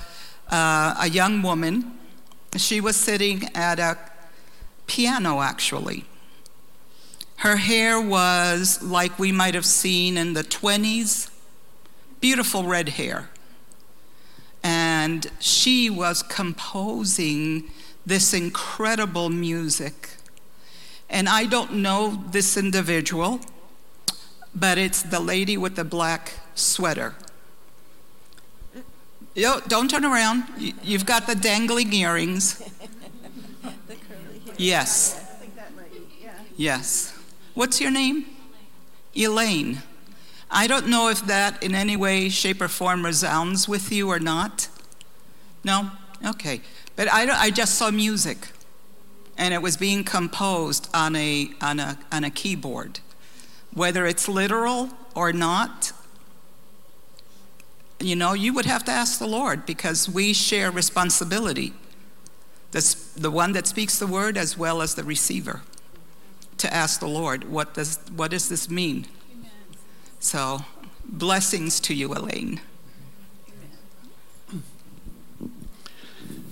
uh, 0.51 0.95
a 1.01 1.09
young 1.09 1.43
woman. 1.43 1.99
She 2.57 2.81
was 2.81 2.97
sitting 2.97 3.49
at 3.55 3.79
a 3.79 3.97
piano, 4.87 5.41
actually. 5.41 6.05
Her 7.37 7.57
hair 7.57 8.01
was 8.01 8.83
like 8.83 9.19
we 9.19 9.33
might 9.33 9.55
have 9.55 9.65
seen 9.65 10.17
in 10.17 10.35
the 10.35 10.45
20s, 10.45 11.31
beautiful 12.21 12.65
red 12.65 12.91
hair. 12.91 13.31
And 14.63 15.29
she 15.41 15.91
was 15.91 16.23
composing 16.23 17.71
this 18.07 18.35
incredible 18.35 19.29
music. 19.31 20.11
And 21.09 21.29
I 21.29 21.45
don't 21.47 21.75
know 21.75 22.25
this 22.31 22.57
individual, 22.57 23.41
but 24.55 24.79
it's 24.79 25.03
the 25.03 25.21
lady 25.21 25.57
with 25.57 25.77
the 25.77 25.85
black 25.85 26.33
sweater. 26.55 27.15
Yo, 29.35 29.61
don't 29.61 29.91
turn 29.91 30.05
around. 30.05 30.45
You- 30.59 30.75
You've 30.83 31.07
got 31.07 31.27
the 31.27 31.35
dangling 31.35 31.93
earrings. 31.93 32.63
Yes. 34.59 35.19
Yes. 36.57 37.19
What's 37.55 37.81
your 37.81 37.91
name? 37.91 38.27
Elaine. 39.17 39.83
I 40.51 40.67
don't 40.67 40.87
know 40.89 41.09
if 41.09 41.27
that 41.27 41.61
in 41.63 41.75
any 41.75 41.97
way, 41.97 42.29
shape, 42.29 42.61
or 42.61 42.69
form 42.69 43.05
resounds 43.05 43.67
with 43.67 43.91
you 43.91 44.09
or 44.11 44.21
not. 44.21 44.69
No? 45.65 45.91
Okay. 46.25 46.61
But 46.97 47.13
I, 47.13 47.29
I 47.31 47.51
just 47.51 47.75
saw 47.75 47.91
music, 47.91 48.49
and 49.39 49.55
it 49.55 49.63
was 49.63 49.77
being 49.77 50.05
composed 50.05 50.89
on 50.93 51.17
a, 51.17 51.51
on, 51.61 51.81
a, 51.81 51.99
on 52.11 52.25
a 52.25 52.31
keyboard. 52.31 53.01
Whether 53.73 54.07
it's 54.07 54.29
literal 54.29 54.91
or 55.15 55.33
not, 55.33 55.93
you 57.99 58.17
know, 58.17 58.33
you 58.33 58.53
would 58.53 58.67
have 58.67 58.85
to 58.85 58.91
ask 58.91 59.19
the 59.19 59.27
Lord 59.27 59.65
because 59.65 60.09
we 60.09 60.33
share 60.33 60.71
responsibility. 60.71 61.73
This, 62.73 62.95
the 62.95 63.31
one 63.31 63.53
that 63.53 63.67
speaks 63.67 63.99
the 63.99 64.07
word 64.07 64.37
as 64.37 64.59
well 64.59 64.83
as 64.83 64.95
the 64.95 65.05
receiver 65.05 65.63
to 66.59 66.73
ask 66.73 67.01
the 67.01 67.09
Lord, 67.09 67.45
what 67.45 67.75
does, 67.75 67.99
what 68.15 68.31
does 68.31 68.49
this 68.49 68.69
mean? 68.69 69.07
So, 70.21 70.61
blessings 71.05 71.81
to 71.81 71.95
you, 71.95 72.13
Elaine. 72.15 72.61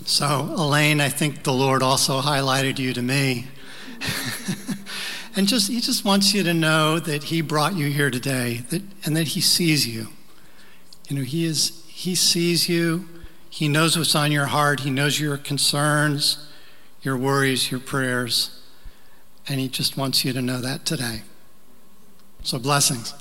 So, 0.04 0.52
Elaine, 0.56 1.00
I 1.00 1.08
think 1.08 1.44
the 1.44 1.52
Lord 1.52 1.82
also 1.82 2.20
highlighted 2.20 2.78
you 2.78 2.92
to 2.92 3.02
me. 3.02 3.46
and 5.36 5.46
just 5.46 5.70
he 5.70 5.80
just 5.80 6.04
wants 6.04 6.34
you 6.34 6.42
to 6.42 6.54
know 6.54 6.98
that 6.98 7.24
he 7.24 7.40
brought 7.40 7.74
you 7.76 7.90
here 7.90 8.10
today, 8.10 8.64
that 8.70 8.82
and 9.04 9.16
that 9.16 9.28
he 9.28 9.40
sees 9.40 9.86
you. 9.86 10.08
You 11.08 11.16
know, 11.16 11.22
he 11.22 11.44
is 11.44 11.84
he 11.86 12.14
sees 12.14 12.68
you. 12.68 13.08
He 13.50 13.68
knows 13.68 13.98
what's 13.98 14.14
on 14.14 14.32
your 14.32 14.46
heart. 14.46 14.80
He 14.80 14.90
knows 14.90 15.20
your 15.20 15.36
concerns, 15.36 16.48
your 17.02 17.16
worries, 17.16 17.70
your 17.70 17.80
prayers. 17.80 18.62
And 19.48 19.58
he 19.58 19.68
just 19.68 19.96
wants 19.96 20.24
you 20.24 20.32
to 20.32 20.40
know 20.40 20.60
that 20.60 20.84
today. 20.86 21.22
So 22.42 22.58
blessings. 22.58 23.12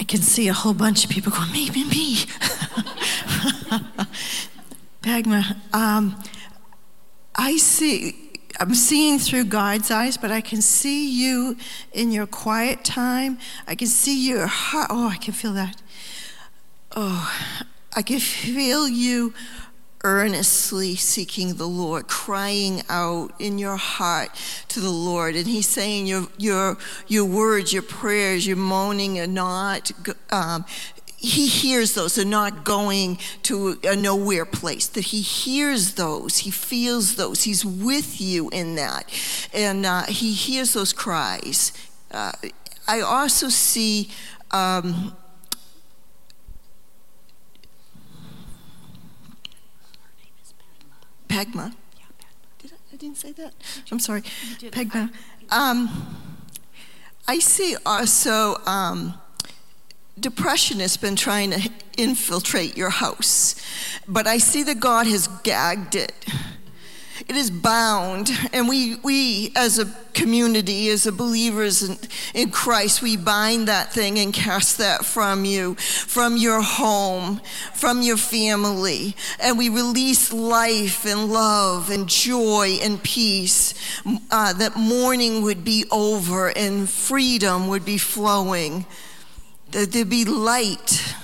I 0.00 0.02
can 0.02 0.22
see 0.22 0.48
a 0.48 0.54
whole 0.54 0.72
bunch 0.72 1.04
of 1.04 1.10
people 1.10 1.30
going, 1.30 1.52
maybe 1.52 1.84
me. 1.84 2.16
Bagma, 5.02 5.56
um, 5.74 6.20
I 7.36 7.58
see, 7.58 8.16
I'm 8.58 8.74
seeing 8.74 9.18
through 9.18 9.44
God's 9.44 9.90
eyes, 9.90 10.16
but 10.16 10.30
I 10.30 10.40
can 10.40 10.62
see 10.62 11.10
you 11.10 11.58
in 11.92 12.12
your 12.12 12.26
quiet 12.26 12.82
time. 12.82 13.38
I 13.66 13.74
can 13.74 13.88
see 13.88 14.26
your 14.26 14.46
heart. 14.46 14.86
Oh, 14.88 15.08
I 15.08 15.18
can 15.18 15.34
feel 15.34 15.52
that. 15.52 15.82
Oh, 16.96 17.30
I 17.94 18.00
can 18.00 18.20
feel 18.20 18.88
you 18.88 19.34
earnestly 20.02 20.96
seeking 20.96 21.54
the 21.54 21.66
Lord, 21.66 22.06
crying 22.06 22.82
out 22.88 23.32
in 23.38 23.58
your 23.58 23.76
heart 23.76 24.30
to 24.68 24.80
the 24.80 24.90
Lord. 24.90 25.36
And 25.36 25.46
He's 25.46 25.68
saying 25.68 26.06
your, 26.06 26.26
your, 26.38 26.78
your 27.06 27.24
words, 27.24 27.72
your 27.72 27.82
prayers, 27.82 28.46
your 28.46 28.56
moaning 28.56 29.18
are 29.20 29.26
not, 29.26 29.90
um, 30.30 30.64
He 31.16 31.46
hears 31.46 31.94
those. 31.94 32.14
They're 32.14 32.24
not 32.24 32.64
going 32.64 33.18
to 33.44 33.78
a 33.84 33.96
nowhere 33.96 34.46
place. 34.46 34.86
That 34.88 35.06
He 35.06 35.20
hears 35.20 35.94
those. 35.94 36.38
He 36.38 36.50
feels 36.50 37.16
those. 37.16 37.42
He's 37.42 37.64
with 37.64 38.20
you 38.20 38.48
in 38.50 38.76
that. 38.76 39.04
And 39.52 39.84
uh, 39.84 40.04
He 40.04 40.32
hears 40.32 40.72
those 40.72 40.92
cries. 40.92 41.72
Uh, 42.10 42.32
I 42.88 43.00
also 43.00 43.48
see. 43.48 44.10
Um, 44.52 45.16
Pegma. 51.30 51.72
Did 52.58 52.72
I, 52.72 52.94
I 52.94 52.96
didn't 52.96 53.16
say 53.16 53.32
that. 53.32 53.54
I'm 53.92 54.00
sorry. 54.00 54.22
Pegma. 54.22 55.12
Um, 55.50 55.88
I 57.28 57.38
see 57.38 57.76
also 57.86 58.56
um, 58.66 59.14
depression 60.18 60.80
has 60.80 60.96
been 60.96 61.14
trying 61.14 61.52
to 61.52 61.70
infiltrate 61.96 62.76
your 62.76 62.90
house, 62.90 63.54
but 64.08 64.26
I 64.26 64.38
see 64.38 64.64
that 64.64 64.80
God 64.80 65.06
has 65.06 65.28
gagged 65.44 65.94
it 65.94 66.26
it 67.28 67.36
is 67.36 67.50
bound. 67.50 68.30
And 68.52 68.68
we, 68.68 68.96
we 68.96 69.52
as 69.56 69.78
a 69.78 69.86
community, 70.12 70.88
as 70.88 71.06
a 71.06 71.12
believers 71.12 71.82
in, 71.82 71.98
in 72.34 72.50
Christ, 72.50 73.02
we 73.02 73.16
bind 73.16 73.68
that 73.68 73.92
thing 73.92 74.18
and 74.18 74.32
cast 74.32 74.78
that 74.78 75.04
from 75.04 75.44
you, 75.44 75.74
from 75.74 76.36
your 76.36 76.62
home, 76.62 77.40
from 77.74 78.02
your 78.02 78.16
family. 78.16 79.14
And 79.38 79.58
we 79.58 79.68
release 79.68 80.32
life 80.32 81.04
and 81.06 81.30
love 81.30 81.90
and 81.90 82.08
joy 82.08 82.78
and 82.82 83.02
peace, 83.02 83.74
uh, 84.30 84.52
that 84.54 84.76
mourning 84.76 85.42
would 85.42 85.64
be 85.64 85.84
over 85.90 86.48
and 86.48 86.88
freedom 86.88 87.68
would 87.68 87.84
be 87.84 87.98
flowing, 87.98 88.86
that 89.70 89.92
there'd 89.92 90.10
be 90.10 90.24
light. 90.24 91.14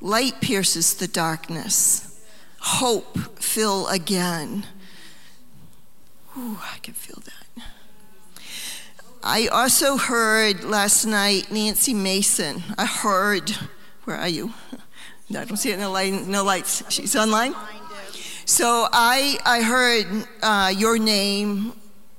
Light 0.00 0.40
pierces 0.40 0.94
the 0.94 1.06
darkness. 1.06 2.06
Hope 2.58 3.18
fill 3.38 3.86
again. 3.88 4.66
Ooh, 6.38 6.58
I 6.62 6.78
can 6.78 6.94
feel 6.94 7.22
that. 7.24 7.64
I 9.22 9.48
also 9.48 9.96
heard 9.96 10.62
last 10.64 11.04
night 11.04 11.50
Nancy 11.50 11.92
Mason. 11.92 12.62
I 12.78 12.86
heard, 12.86 13.50
where 14.04 14.16
are 14.16 14.28
you? 14.28 14.52
No, 15.28 15.40
I 15.42 15.44
don't 15.44 15.56
see 15.56 15.72
it. 15.72 15.78
No, 15.78 15.90
light, 15.90 16.26
no 16.26 16.44
lights. 16.44 16.84
She's 16.88 17.16
online. 17.16 17.54
So 18.44 18.86
I, 18.92 19.38
I 19.44 19.62
heard 19.62 20.26
uh, 20.42 20.72
your 20.76 20.98
name 20.98 21.72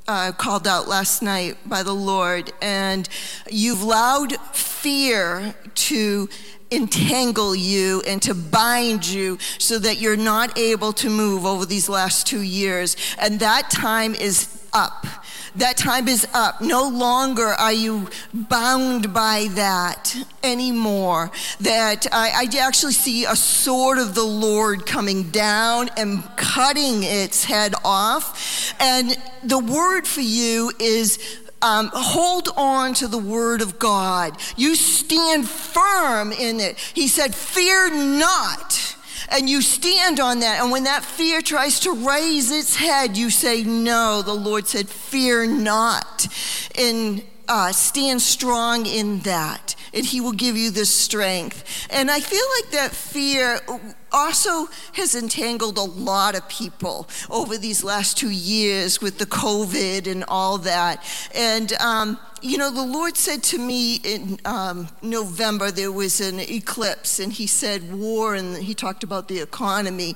uh, 0.08 0.34
called 0.34 0.68
out 0.68 0.88
last 0.90 1.22
night 1.22 1.58
by 1.66 1.82
the 1.82 1.94
Lord, 1.94 2.52
and 2.62 3.08
you've 3.50 3.82
allowed 3.82 4.34
fear 4.54 5.56
to 5.74 6.28
entangle 6.72 7.56
you 7.56 8.02
and 8.08 8.22
to 8.22 8.34
bind 8.34 9.06
you 9.06 9.38
so 9.58 9.78
that 9.80 10.00
you're 10.00 10.18
not 10.18 10.58
able 10.58 10.94
to 10.94 11.10
move 11.10 11.46
over 11.46 11.66
these 11.66 11.90
last 11.90 12.26
two 12.26 12.42
years. 12.42 12.96
And 13.20 13.40
that 13.40 13.70
time 13.70 14.16
is 14.16 14.62
up. 14.74 15.06
That 15.56 15.76
time 15.76 16.08
is 16.08 16.26
up. 16.34 16.62
No 16.62 16.88
longer 16.88 17.48
are 17.48 17.74
you 17.74 18.08
bound 18.34 19.14
by 19.14 19.50
that 19.52 20.16
anymore. 20.44 21.30
That 21.60 22.08
I, 22.12 22.48
I, 22.50 22.58
actually 22.60 22.94
see 22.94 23.26
a 23.26 23.36
sword 23.36 23.98
of 23.98 24.16
the 24.16 24.24
Lord 24.24 24.86
coming 24.86 25.30
down 25.30 25.90
and 25.98 26.24
cutting 26.38 27.04
its 27.04 27.44
head 27.44 27.74
off. 27.84 28.74
And 28.80 29.18
the 29.44 29.60
word 29.60 30.08
for 30.08 30.22
you 30.22 30.72
is 30.80 31.41
um, 31.62 31.90
hold 31.94 32.50
on 32.58 32.94
to 32.96 33.08
the 33.08 33.18
word 33.18 33.62
of 33.62 33.80
God. 33.80 34.38
You 34.56 34.76
stand 34.76 35.48
firm 35.48 36.32
in 36.32 36.60
it. 36.60 36.78
He 36.94 37.08
said, 37.08 37.36
Fear 37.36 37.92
not. 37.92 38.98
And 39.30 39.50
you 39.50 39.62
stand 39.62 40.20
on 40.20 40.40
that. 40.40 40.62
And 40.62 40.72
when 40.72 40.84
that 40.84 41.06
fear 41.06 41.42
tries 41.42 41.80
to 41.82 41.94
raise 41.94 42.52
its 42.52 42.76
head, 42.76 43.16
you 43.16 43.30
say, 43.30 43.64
No. 43.64 44.22
The 44.22 44.34
Lord 44.34 44.68
said, 44.68 44.90
Fear 44.90 45.48
not. 45.48 46.28
And 46.78 47.24
uh, 47.48 47.72
stand 47.72 48.22
strong 48.22 48.86
in 48.86 49.20
that. 49.20 49.76
And 49.94 50.06
He 50.06 50.22
will 50.22 50.32
give 50.32 50.58
you 50.58 50.72
the 50.72 50.86
strength. 50.86 51.88
And 51.90 52.10
I 52.10 52.20
feel 52.20 52.46
like 52.58 52.72
that 52.72 52.92
fear 52.92 53.60
also 54.12 54.68
has 54.94 55.16
entangled 55.16 55.78
a 55.78 55.84
lot 55.84 56.36
of 56.36 56.48
people 56.50 57.08
over 57.30 57.58
these 57.58 57.84
last 57.84 58.18
two 58.18 58.30
years 58.30 59.02
with 59.02 59.18
the 59.18 59.26
COVID 59.26 60.08
and 60.08 60.24
all 60.28 60.58
that. 60.60 61.04
And, 61.34 61.74
um, 61.74 62.20
you 62.44 62.58
know, 62.58 62.72
the 62.72 62.84
Lord 62.84 63.16
said 63.16 63.44
to 63.44 63.60
me 63.60 63.96
in 64.04 64.40
um, 64.46 64.88
November 65.04 65.70
there 65.70 65.92
was 65.92 66.20
an 66.20 66.40
eclipse, 66.40 67.20
and 67.20 67.32
He 67.32 67.46
said 67.46 67.94
war, 67.94 68.34
and 68.34 68.58
He 68.58 68.74
talked 68.74 69.04
about 69.04 69.28
the 69.28 69.40
economy. 69.40 70.16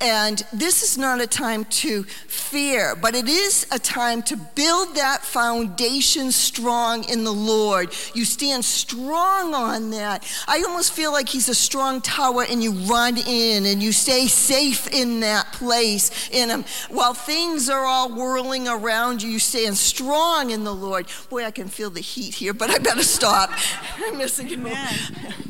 And 0.00 0.42
this 0.54 0.82
is 0.82 0.96
not 0.96 1.20
a 1.20 1.26
time 1.26 1.66
to 1.66 2.04
fear, 2.04 2.96
but 2.96 3.14
it 3.14 3.28
is 3.28 3.66
a 3.70 3.78
time 3.78 4.22
to 4.22 4.36
build 4.36 4.96
that 4.96 5.22
foundation 5.22 6.32
strong 6.32 7.04
in 7.10 7.24
the 7.24 7.32
Lord. 7.32 7.94
You 8.14 8.24
stand 8.24 8.64
strong 8.64 9.54
on 9.54 9.90
that. 9.90 10.24
I 10.48 10.62
almost 10.66 10.94
feel 10.94 11.12
like 11.12 11.28
He's 11.28 11.50
a 11.50 11.54
strong 11.54 12.00
tower, 12.00 12.46
and 12.48 12.62
you 12.62 12.72
run 12.72 13.18
in 13.18 13.35
and 13.42 13.82
you 13.82 13.92
stay 13.92 14.26
safe 14.26 14.86
in 14.88 15.20
that 15.20 15.52
place 15.52 16.28
in 16.30 16.50
Him. 16.50 16.64
While 16.88 17.14
things 17.14 17.68
are 17.68 17.84
all 17.84 18.14
whirling 18.14 18.68
around 18.68 19.22
you, 19.22 19.30
you 19.30 19.38
stand 19.38 19.76
strong 19.76 20.50
in 20.50 20.64
the 20.64 20.74
Lord. 20.74 21.06
Boy, 21.30 21.44
I 21.44 21.50
can 21.50 21.68
feel 21.68 21.90
the 21.90 22.00
heat 22.00 22.34
here, 22.34 22.52
but 22.52 22.70
I 22.70 22.78
better 22.78 23.02
stop. 23.02 23.50
I'm 23.98 24.18
missing 24.18 24.50
Amen. 24.52 24.94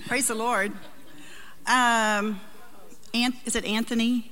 Praise 0.07 0.28
the 0.28 0.34
Lord. 0.34 0.72
Um, 1.66 2.41
is 3.12 3.57
it 3.57 3.64
Anthony? 3.64 4.30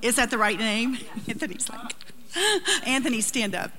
Is 0.00 0.16
that 0.16 0.30
the 0.30 0.38
right 0.38 0.58
name? 0.58 0.98
Anthony's 1.28 1.68
like, 1.68 1.94
Anthony, 2.86 3.20
stand 3.20 3.54
up. 3.54 3.70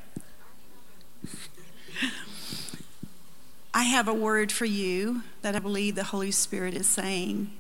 I 3.74 3.84
have 3.84 4.08
a 4.08 4.14
word 4.14 4.52
for 4.52 4.66
you 4.66 5.24
that 5.42 5.56
I 5.56 5.60
believe 5.60 5.96
the 5.96 6.04
Holy 6.04 6.30
Spirit 6.30 6.76
is 6.76 6.88
saying, 6.88 7.52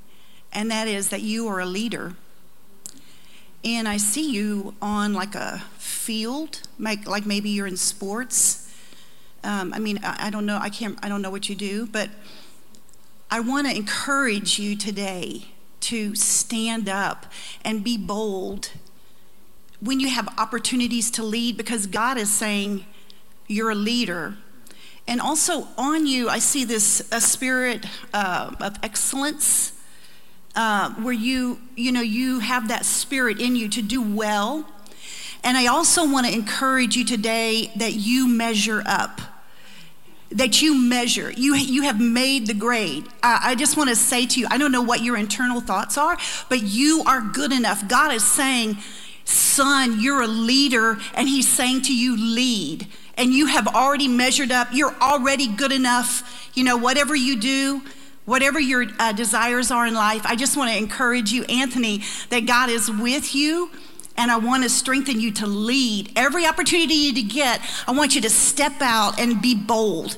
and 0.53 0.71
that 0.71 0.87
is 0.87 1.09
that 1.09 1.21
you 1.21 1.47
are 1.47 1.59
a 1.59 1.65
leader. 1.65 2.15
And 3.65 3.87
I 3.87 3.97
see 3.97 4.29
you 4.31 4.75
on 4.81 5.13
like 5.13 5.35
a 5.35 5.63
field, 5.77 6.61
like, 6.79 7.07
like 7.07 7.25
maybe 7.25 7.49
you're 7.49 7.67
in 7.67 7.77
sports. 7.77 8.73
Um, 9.43 9.73
I 9.73 9.79
mean, 9.79 9.99
I, 10.03 10.27
I 10.27 10.29
don't 10.29 10.45
know. 10.45 10.57
I 10.61 10.69
can't. 10.69 10.97
I 11.03 11.09
don't 11.09 11.21
know 11.21 11.31
what 11.31 11.49
you 11.49 11.55
do, 11.55 11.85
but 11.87 12.09
I 13.29 13.39
want 13.39 13.67
to 13.67 13.75
encourage 13.75 14.59
you 14.59 14.75
today 14.77 15.47
to 15.81 16.15
stand 16.15 16.87
up 16.87 17.25
and 17.65 17.83
be 17.83 17.97
bold 17.97 18.71
when 19.81 19.99
you 19.99 20.07
have 20.09 20.29
opportunities 20.37 21.11
to 21.11 21.23
lead, 21.23 21.57
because 21.57 21.87
God 21.87 22.17
is 22.17 22.29
saying 22.29 22.85
you're 23.47 23.71
a 23.71 23.75
leader. 23.75 24.37
And 25.05 25.19
also 25.19 25.67
on 25.77 26.07
you, 26.07 26.29
I 26.29 26.39
see 26.39 26.63
this 26.63 27.05
a 27.11 27.19
spirit 27.19 27.85
uh, 28.13 28.55
of 28.61 28.77
excellence. 28.81 29.72
Uh, 30.55 30.91
where 31.01 31.13
you 31.13 31.59
you 31.75 31.91
know 31.91 32.01
you 32.01 32.39
have 32.39 32.67
that 32.67 32.85
spirit 32.85 33.41
in 33.41 33.55
you 33.55 33.67
to 33.67 33.81
do 33.81 33.99
well 34.15 34.67
and 35.43 35.57
I 35.57 35.67
also 35.67 36.09
want 36.09 36.25
to 36.25 36.33
encourage 36.33 36.95
you 36.95 37.03
today 37.03 37.71
that 37.75 37.93
you 37.93 38.27
measure 38.27 38.81
up. 38.85 39.19
That 40.31 40.61
you 40.61 40.81
measure. 40.81 41.31
You, 41.31 41.55
you 41.55 41.83
have 41.83 41.99
made 41.99 42.47
the 42.47 42.53
grade. 42.53 43.05
I, 43.21 43.39
I 43.51 43.55
just 43.55 43.75
want 43.75 43.89
to 43.89 43.95
say 43.95 44.25
to 44.25 44.39
you, 44.39 44.47
I 44.49 44.57
don't 44.57 44.71
know 44.71 44.81
what 44.81 45.01
your 45.01 45.17
internal 45.17 45.59
thoughts 45.59 45.97
are, 45.97 46.17
but 46.49 46.63
you 46.63 47.03
are 47.05 47.21
good 47.21 47.51
enough. 47.51 47.87
God 47.87 48.13
is 48.13 48.23
saying, 48.25 48.77
Son, 49.25 49.99
you're 49.99 50.21
a 50.21 50.27
leader, 50.27 50.97
and 51.13 51.27
He's 51.27 51.47
saying 51.47 51.83
to 51.83 51.95
you, 51.95 52.17
lead. 52.17 52.87
And 53.15 53.31
you 53.31 53.45
have 53.45 53.67
already 53.67 54.07
measured 54.07 54.51
up. 54.51 54.69
You're 54.71 54.95
already 55.01 55.47
good 55.47 55.71
enough. 55.71 56.49
You 56.55 56.63
know, 56.63 56.77
whatever 56.77 57.15
you 57.15 57.39
do, 57.39 57.83
whatever 58.25 58.59
your 58.59 58.85
uh, 58.99 59.13
desires 59.13 59.71
are 59.71 59.85
in 59.87 59.93
life, 59.93 60.25
I 60.25 60.35
just 60.35 60.57
want 60.57 60.71
to 60.71 60.77
encourage 60.77 61.31
you, 61.31 61.43
Anthony, 61.45 62.01
that 62.29 62.45
God 62.45 62.69
is 62.69 62.91
with 62.91 63.35
you. 63.35 63.69
And 64.15 64.29
I 64.29 64.37
want 64.37 64.61
to 64.61 64.69
strengthen 64.69 65.19
you 65.19 65.31
to 65.33 65.47
lead. 65.47 66.11
Every 66.15 66.45
opportunity 66.45 66.93
you 66.93 67.27
get, 67.27 67.61
I 67.87 67.93
want 67.93 68.13
you 68.13 68.21
to 68.21 68.29
step 68.29 68.73
out 68.79 69.19
and 69.19 69.41
be 69.41 69.55
bold. 69.55 70.17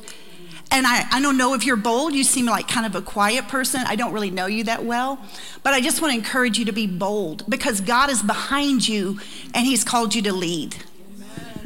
And 0.69 0.85
I, 0.85 1.07
I 1.11 1.21
don't 1.21 1.37
know 1.37 1.53
if 1.53 1.65
you're 1.65 1.77
bold. 1.77 2.13
You 2.13 2.25
seem 2.25 2.45
like 2.45 2.67
kind 2.67 2.85
of 2.85 2.95
a 2.95 3.01
quiet 3.01 3.47
person. 3.47 3.83
I 3.87 3.95
don't 3.95 4.11
really 4.11 4.31
know 4.31 4.47
you 4.47 4.65
that 4.65 4.83
well. 4.83 5.19
But 5.63 5.73
I 5.73 5.79
just 5.79 6.01
want 6.01 6.11
to 6.11 6.17
encourage 6.17 6.57
you 6.59 6.65
to 6.65 6.73
be 6.73 6.87
bold 6.87 7.49
because 7.49 7.79
God 7.79 8.09
is 8.09 8.21
behind 8.21 8.85
you 8.85 9.19
and 9.53 9.65
He's 9.65 9.85
called 9.85 10.13
you 10.13 10.21
to 10.23 10.33
lead. 10.33 10.75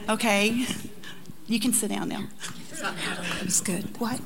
Okay? 0.07 0.67
You 1.47 1.59
can 1.59 1.73
sit 1.73 1.89
down 1.89 2.09
now. 2.09 2.27
It 3.39 3.45
was 3.45 3.61
good. 3.61 3.97
What? 3.99 4.19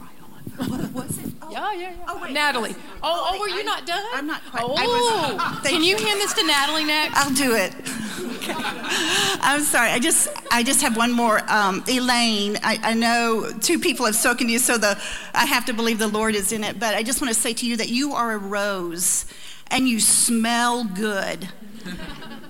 Yeah, 0.60 1.72
yeah, 1.74 1.80
yeah. 1.82 1.92
Oh, 2.08 2.20
wait. 2.22 2.32
Natalie. 2.34 2.76
Oh, 3.04 3.32
oh, 3.34 3.40
were 3.40 3.48
you 3.48 3.60
I- 3.60 3.64
not 3.64 3.86
done? 3.86 4.04
I'm 4.14 4.26
not 4.28 4.42
quite- 4.50 4.64
Oh, 4.64 4.74
I 4.76 4.86
was- 4.86 5.60
Thank 5.62 5.76
can 5.76 5.84
you 5.84 5.98
you. 5.98 6.06
hand 6.06 6.20
this 6.20 6.34
to 6.34 6.44
Natalie 6.48 6.84
next? 6.84 7.16
I'll 7.18 7.34
do 7.34 7.54
it. 7.56 7.74
Okay. 8.38 8.54
I'm 9.42 9.62
sorry. 9.62 9.90
I 9.92 10.00
just 10.00 10.28
I 10.52 10.64
just 10.64 10.82
have 10.82 10.98
one 10.98 11.12
more. 11.12 11.42
Um, 11.52 11.84
Elaine, 11.88 12.58
I, 12.64 12.80
I 12.84 12.94
know 12.94 13.52
two 13.62 13.80
people 13.80 14.06
have 14.06 14.16
spoken 14.16 14.48
to 14.48 14.54
you, 14.54 14.60
so 14.60 14.78
the 14.78 15.00
I 15.34 15.46
have 15.46 15.66
to 15.66 15.74
believe 15.74 16.00
the 16.00 16.08
Lord 16.08 16.36
is 16.36 16.52
in 16.52 16.64
it. 16.64 16.80
But 16.80 16.94
I 16.96 17.04
just 17.04 17.22
want 17.22 17.34
to 17.34 17.40
say 17.40 17.54
to 17.54 17.66
you 17.66 17.78
that 17.78 17.90
you 17.90 18.14
are 18.14 18.34
a 18.34 18.38
rose, 18.38 19.26
and 19.68 19.88
you 19.88 20.00
smell 20.00 20.84
good. 20.84 21.50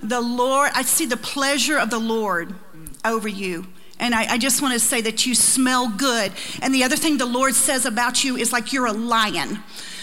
The 0.02 0.22
Lord, 0.22 0.72
I 0.74 0.82
see 0.84 1.06
the 1.06 1.18
pleasure 1.18 1.78
of 1.78 1.90
the 1.90 2.00
Lord 2.00 2.56
over 3.06 3.28
you. 3.28 3.68
And 4.04 4.14
I, 4.14 4.34
I 4.34 4.38
just 4.38 4.62
want 4.62 4.74
to 4.74 4.82
say 4.82 5.00
that 5.00 5.26
you 5.26 5.34
smell 5.34 5.88
good. 5.88 6.34
And 6.62 6.76
the 6.76 6.84
other 6.84 6.98
thing 6.98 7.18
the 7.18 7.26
Lord 7.26 7.56
says 7.56 7.86
about 7.86 8.22
you 8.22 8.36
is 8.36 8.52
like 8.52 8.74
you're 8.74 8.86
a 8.86 8.92
lion. 8.92 9.60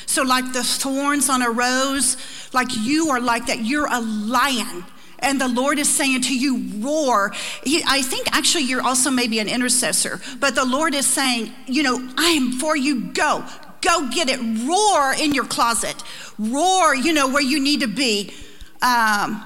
So, 0.07 0.23
like 0.23 0.55
the 0.55 0.65
thorns 0.65 1.29
on 1.29 1.43
a 1.43 1.51
rose, 1.51 2.17
like 2.55 2.69
you 2.79 3.11
are 3.11 3.21
like 3.21 3.47
that. 3.49 3.61
You're 3.61 3.87
a 3.93 4.01
lion. 4.01 4.87
And 5.19 5.39
the 5.39 5.49
Lord 5.49 5.79
is 5.79 5.87
saying 5.87 6.23
to 6.23 6.35
you, 6.35 6.83
roar. 6.83 7.33
He, 7.63 7.85
I 7.87 8.01
think 8.01 8.35
actually 8.35 8.65
you're 8.65 8.81
also 8.81 9.11
maybe 9.11 9.39
an 9.39 9.49
intercessor, 9.49 10.23
but 10.39 10.55
the 10.55 10.65
Lord 10.65 10.95
is 10.95 11.07
saying, 11.07 11.53
you 11.67 11.83
know, 11.83 12.11
I 12.17 12.31
am 12.31 12.53
for 12.53 12.75
you. 12.75 13.13
Go, 13.13 13.45
go 13.83 14.09
get 14.09 14.31
it. 14.31 14.41
Roar 14.67 15.13
in 15.13 15.35
your 15.35 15.45
closet. 15.45 16.03
Roar, 16.39 16.95
you 16.95 17.13
know, 17.13 17.29
where 17.29 17.43
you 17.43 17.61
need 17.61 17.81
to 17.81 17.87
be. 17.87 18.33
Um, 18.81 19.45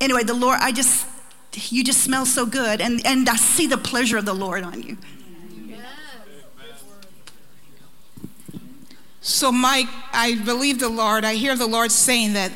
anyway, 0.00 0.22
the 0.22 0.34
Lord, 0.34 0.58
I 0.60 0.70
just, 0.70 1.08
you 1.72 1.84
just 1.84 2.02
smell 2.02 2.26
so 2.26 2.46
good. 2.46 2.80
And, 2.80 3.04
and 3.06 3.28
I 3.28 3.36
see 3.36 3.66
the 3.66 3.78
pleasure 3.78 4.16
of 4.16 4.24
the 4.24 4.34
Lord 4.34 4.64
on 4.64 4.82
you. 4.82 4.98
So, 9.20 9.50
Mike, 9.50 9.88
I 10.12 10.34
believe 10.44 10.80
the 10.80 10.90
Lord, 10.90 11.24
I 11.24 11.34
hear 11.34 11.56
the 11.56 11.66
Lord 11.66 11.90
saying 11.90 12.34
that 12.34 12.52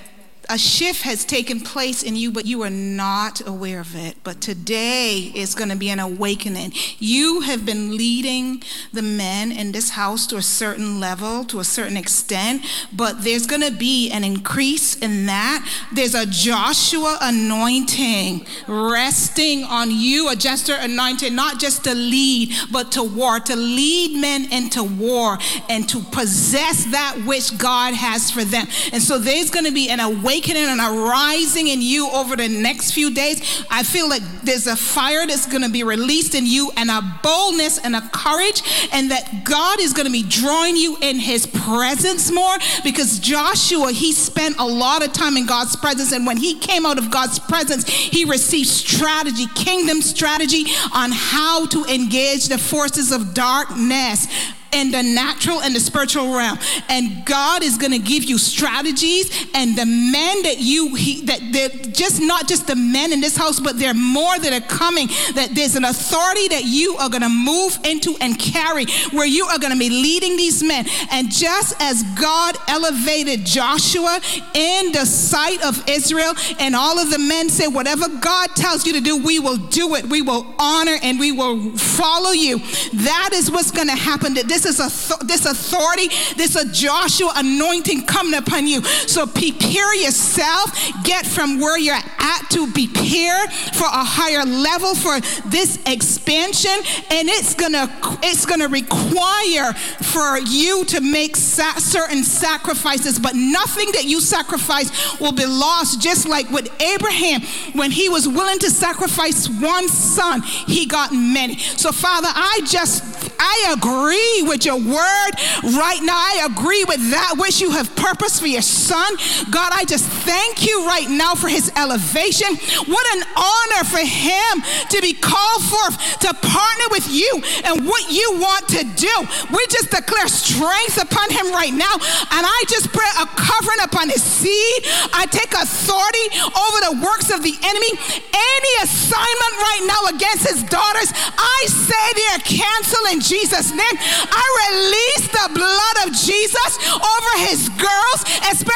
a 0.50 0.56
shift 0.56 1.02
has 1.02 1.26
taken 1.26 1.60
place 1.60 2.02
in 2.02 2.16
you, 2.16 2.30
but 2.30 2.46
you 2.46 2.62
are 2.62 2.70
not 2.70 3.46
aware 3.46 3.80
of 3.80 3.94
it. 3.94 4.16
But 4.24 4.40
today 4.40 5.30
is 5.34 5.54
going 5.54 5.68
to 5.68 5.76
be 5.76 5.90
an 5.90 5.98
awakening. 5.98 6.72
You 6.98 7.42
have 7.42 7.66
been 7.66 7.98
leading 7.98 8.62
the 8.90 9.02
men 9.02 9.52
in 9.52 9.72
this 9.72 9.90
house 9.90 10.26
to 10.28 10.36
a 10.36 10.42
certain 10.42 11.00
level, 11.00 11.44
to 11.44 11.60
a 11.60 11.64
certain 11.64 11.98
extent, 11.98 12.64
but 12.94 13.24
there's 13.24 13.46
going 13.46 13.60
to 13.60 13.76
be 13.76 14.10
an 14.10 14.24
increase 14.24 14.96
in 14.96 15.26
that. 15.26 15.68
There's 15.92 16.14
a 16.14 16.24
Joshua 16.24 17.18
anointing 17.20 18.46
resting 18.66 19.64
on 19.64 19.90
you, 19.90 20.30
a 20.30 20.36
Jester 20.36 20.76
anointing, 20.78 21.34
not 21.34 21.60
just 21.60 21.84
to 21.84 21.94
lead, 21.94 22.54
but 22.72 22.90
to 22.92 23.02
war, 23.02 23.38
to 23.38 23.54
lead 23.54 24.18
men 24.18 24.50
into 24.50 24.82
war 24.82 25.36
and 25.68 25.86
to 25.90 26.00
possess 26.00 26.86
that 26.86 27.22
which 27.26 27.58
God 27.58 27.92
has 27.92 28.30
for 28.30 28.44
them. 28.44 28.66
And 28.94 29.02
so 29.02 29.18
there's 29.18 29.50
going 29.50 29.66
to 29.66 29.72
be 29.72 29.90
an 29.90 30.00
awakening 30.00 30.37
and 30.46 30.80
a 30.80 31.08
rising 31.08 31.68
in 31.68 31.82
you 31.82 32.08
over 32.10 32.36
the 32.36 32.48
next 32.48 32.92
few 32.92 33.10
days. 33.12 33.64
I 33.70 33.82
feel 33.82 34.08
like 34.08 34.22
there's 34.42 34.66
a 34.66 34.76
fire 34.76 35.26
that's 35.26 35.46
going 35.46 35.62
to 35.62 35.70
be 35.70 35.82
released 35.82 36.34
in 36.34 36.46
you 36.46 36.70
and 36.76 36.90
a 36.90 37.00
boldness 37.22 37.78
and 37.78 37.96
a 37.96 38.00
courage, 38.12 38.62
and 38.92 39.10
that 39.10 39.44
God 39.44 39.80
is 39.80 39.92
going 39.92 40.06
to 40.06 40.12
be 40.12 40.22
drawing 40.22 40.76
you 40.76 40.96
in 41.00 41.18
his 41.18 41.46
presence 41.46 42.30
more 42.30 42.56
because 42.84 43.18
Joshua, 43.18 43.92
he 43.92 44.12
spent 44.12 44.56
a 44.58 44.66
lot 44.66 45.04
of 45.04 45.12
time 45.12 45.36
in 45.36 45.46
God's 45.46 45.76
presence. 45.76 46.12
And 46.12 46.26
when 46.26 46.36
he 46.36 46.58
came 46.58 46.86
out 46.86 46.98
of 46.98 47.10
God's 47.10 47.38
presence, 47.38 47.88
he 47.88 48.24
received 48.24 48.68
strategy, 48.68 49.46
kingdom 49.54 50.02
strategy 50.02 50.64
on 50.94 51.10
how 51.12 51.66
to 51.66 51.84
engage 51.84 52.48
the 52.48 52.58
forces 52.58 53.12
of 53.12 53.34
darkness 53.34 54.26
in 54.72 54.90
the 54.90 55.02
natural 55.02 55.60
and 55.60 55.74
the 55.74 55.80
spiritual 55.80 56.34
realm. 56.34 56.58
And 56.88 57.24
god 57.24 57.62
is 57.62 57.78
going 57.78 57.92
to 57.92 57.98
give 57.98 58.24
you 58.24 58.38
strategies 58.38 59.48
and 59.54 59.76
the 59.76 59.86
men 59.86 60.42
that 60.42 60.56
you 60.58 60.94
he, 60.94 61.22
that 61.26 61.40
they're 61.52 61.92
just 61.92 62.20
not 62.20 62.48
just 62.48 62.66
the 62.66 62.76
men 62.76 63.12
in 63.12 63.20
this 63.20 63.36
house 63.36 63.60
but 63.60 63.78
there 63.78 63.90
are 63.90 63.94
more 63.94 64.38
that 64.38 64.52
are 64.52 64.66
coming 64.66 65.06
that 65.34 65.50
there's 65.52 65.76
an 65.76 65.84
authority 65.84 66.48
that 66.48 66.64
you 66.64 66.96
are 66.96 67.08
going 67.08 67.22
to 67.22 67.28
move 67.28 67.78
into 67.84 68.16
and 68.20 68.38
carry 68.38 68.86
where 69.12 69.26
you 69.26 69.44
are 69.46 69.58
going 69.58 69.72
to 69.72 69.78
be 69.78 69.90
leading 69.90 70.36
these 70.36 70.62
men. 70.62 70.84
And 71.10 71.30
just 71.30 71.74
as 71.80 72.02
god 72.18 72.56
elevated 72.68 73.44
joshua 73.44 74.20
in 74.54 74.92
the 74.92 75.04
sight 75.04 75.62
of 75.64 75.82
israel 75.88 76.34
and 76.58 76.74
all 76.74 76.98
of 76.98 77.10
the 77.10 77.18
men 77.18 77.48
said 77.48 77.68
whatever 77.68 78.08
god 78.20 78.54
tells 78.54 78.86
you 78.86 78.92
to 78.94 79.00
do 79.00 79.16
we 79.16 79.38
will 79.38 79.56
do 79.56 79.94
it. 79.94 80.06
We 80.06 80.22
will 80.22 80.54
honor 80.58 80.96
and 81.02 81.18
we 81.18 81.32
will 81.32 81.76
follow 81.76 82.30
you. 82.30 82.58
That 82.92 83.30
is 83.32 83.50
what's 83.50 83.70
going 83.70 83.88
to 83.88 83.96
happen. 83.96 84.34
That 84.34 84.48
this 84.48 84.57
is 84.66 84.80
a 84.80 85.24
this 85.24 85.46
authority 85.46 86.08
this 86.36 86.56
a 86.56 86.66
joshua 86.72 87.32
anointing 87.36 88.06
coming 88.06 88.34
upon 88.34 88.66
you. 88.66 88.82
So 88.82 89.26
prepare 89.26 89.94
yourself. 89.94 90.72
Get 91.04 91.26
from 91.26 91.58
where 91.58 91.78
you're 91.78 91.94
at 91.94 92.50
to 92.50 92.70
prepare 92.72 93.46
for 93.74 93.86
a 93.86 94.04
higher 94.04 94.44
level 94.44 94.94
for 94.94 95.20
this 95.48 95.78
expansion. 95.86 96.76
And 97.10 97.28
it's 97.28 97.54
gonna 97.54 97.88
it's 98.22 98.46
gonna 98.46 98.68
require 98.68 99.72
for 100.02 100.38
you 100.38 100.84
to 100.86 101.00
make 101.00 101.36
sa- 101.36 101.78
certain 101.78 102.22
sacrifices. 102.24 103.18
But 103.18 103.34
nothing 103.34 103.92
that 103.92 104.04
you 104.04 104.20
sacrifice 104.20 105.20
will 105.20 105.32
be 105.32 105.46
lost. 105.46 106.00
Just 106.00 106.28
like 106.28 106.50
with 106.50 106.68
abraham 106.80 107.42
when 107.74 107.90
he 107.90 108.08
was 108.08 108.28
willing 108.28 108.58
to 108.60 108.70
sacrifice 108.70 109.48
one 109.48 109.88
son 109.88 110.42
he 110.42 110.86
got 110.86 111.12
many. 111.12 111.56
So 111.58 111.92
father 111.92 112.28
i 112.30 112.60
just 112.64 113.04
i 113.38 113.74
agree 113.76 114.47
with 114.48 114.64
your 114.64 114.76
word. 114.76 115.32
Right 115.62 116.00
now 116.02 116.16
i 116.16 116.48
agree 116.48 116.84
with 116.84 117.10
that 117.10 117.34
which 117.38 117.60
you 117.60 117.70
have 117.70 117.94
purposed 117.96 118.40
for 118.40 118.46
your 118.46 118.62
son. 118.62 119.14
God 119.50 119.70
i 119.72 119.84
just 119.84 120.06
thank 120.24 120.66
you 120.66 120.86
right 120.86 121.08
now 121.08 121.34
for 121.34 121.48
his 121.48 121.70
elevation. 121.76 122.48
What 122.86 123.06
an 123.16 123.22
honor 123.36 123.84
for 123.84 124.02
him 124.02 124.62
to 124.90 124.98
be 125.00 125.12
called 125.12 125.62
forth 125.62 125.96
to 126.20 126.32
partner 126.32 126.86
with 126.90 127.06
you 127.10 127.30
and 127.64 127.86
what 127.86 128.10
you 128.10 128.40
want 128.40 128.68
to 128.68 128.82
do. 128.96 129.14
We 129.52 129.60
just 129.68 129.90
declare 129.90 130.28
strength 130.28 131.00
upon 131.00 131.30
him 131.30 131.52
right 131.52 131.72
now 131.72 131.94
and 131.94 132.42
i 132.46 132.64
just 132.68 132.92
pray 132.92 133.08
a 133.20 133.26
covering 133.36 133.80
upon 133.84 134.08
his 134.08 134.22
seed. 134.22 134.80
I 135.12 135.26
take 135.30 135.52
authority 135.52 136.26
over 136.56 136.78
the 136.88 136.94
works 137.04 137.30
of 137.30 137.42
the 137.42 137.54
enemy. 137.62 137.92
Any 138.32 138.72
assignment 138.82 139.54
right 139.60 139.84
now 139.86 140.16
against 140.16 140.48
his 140.48 140.62
daughters 140.64 141.12
i 141.36 141.60
say 141.66 142.04
they 142.14 142.28
are 142.36 142.44
canceled 142.44 143.08
in 143.12 143.20
jesus 143.20 143.72
name 143.72 143.96
i 144.38 144.46
release 144.70 145.26
the 145.28 145.46
blood 145.58 145.96
of 146.06 146.08
jesus 146.14 146.72
over 146.94 147.32
his 147.48 147.68
girls 147.74 148.20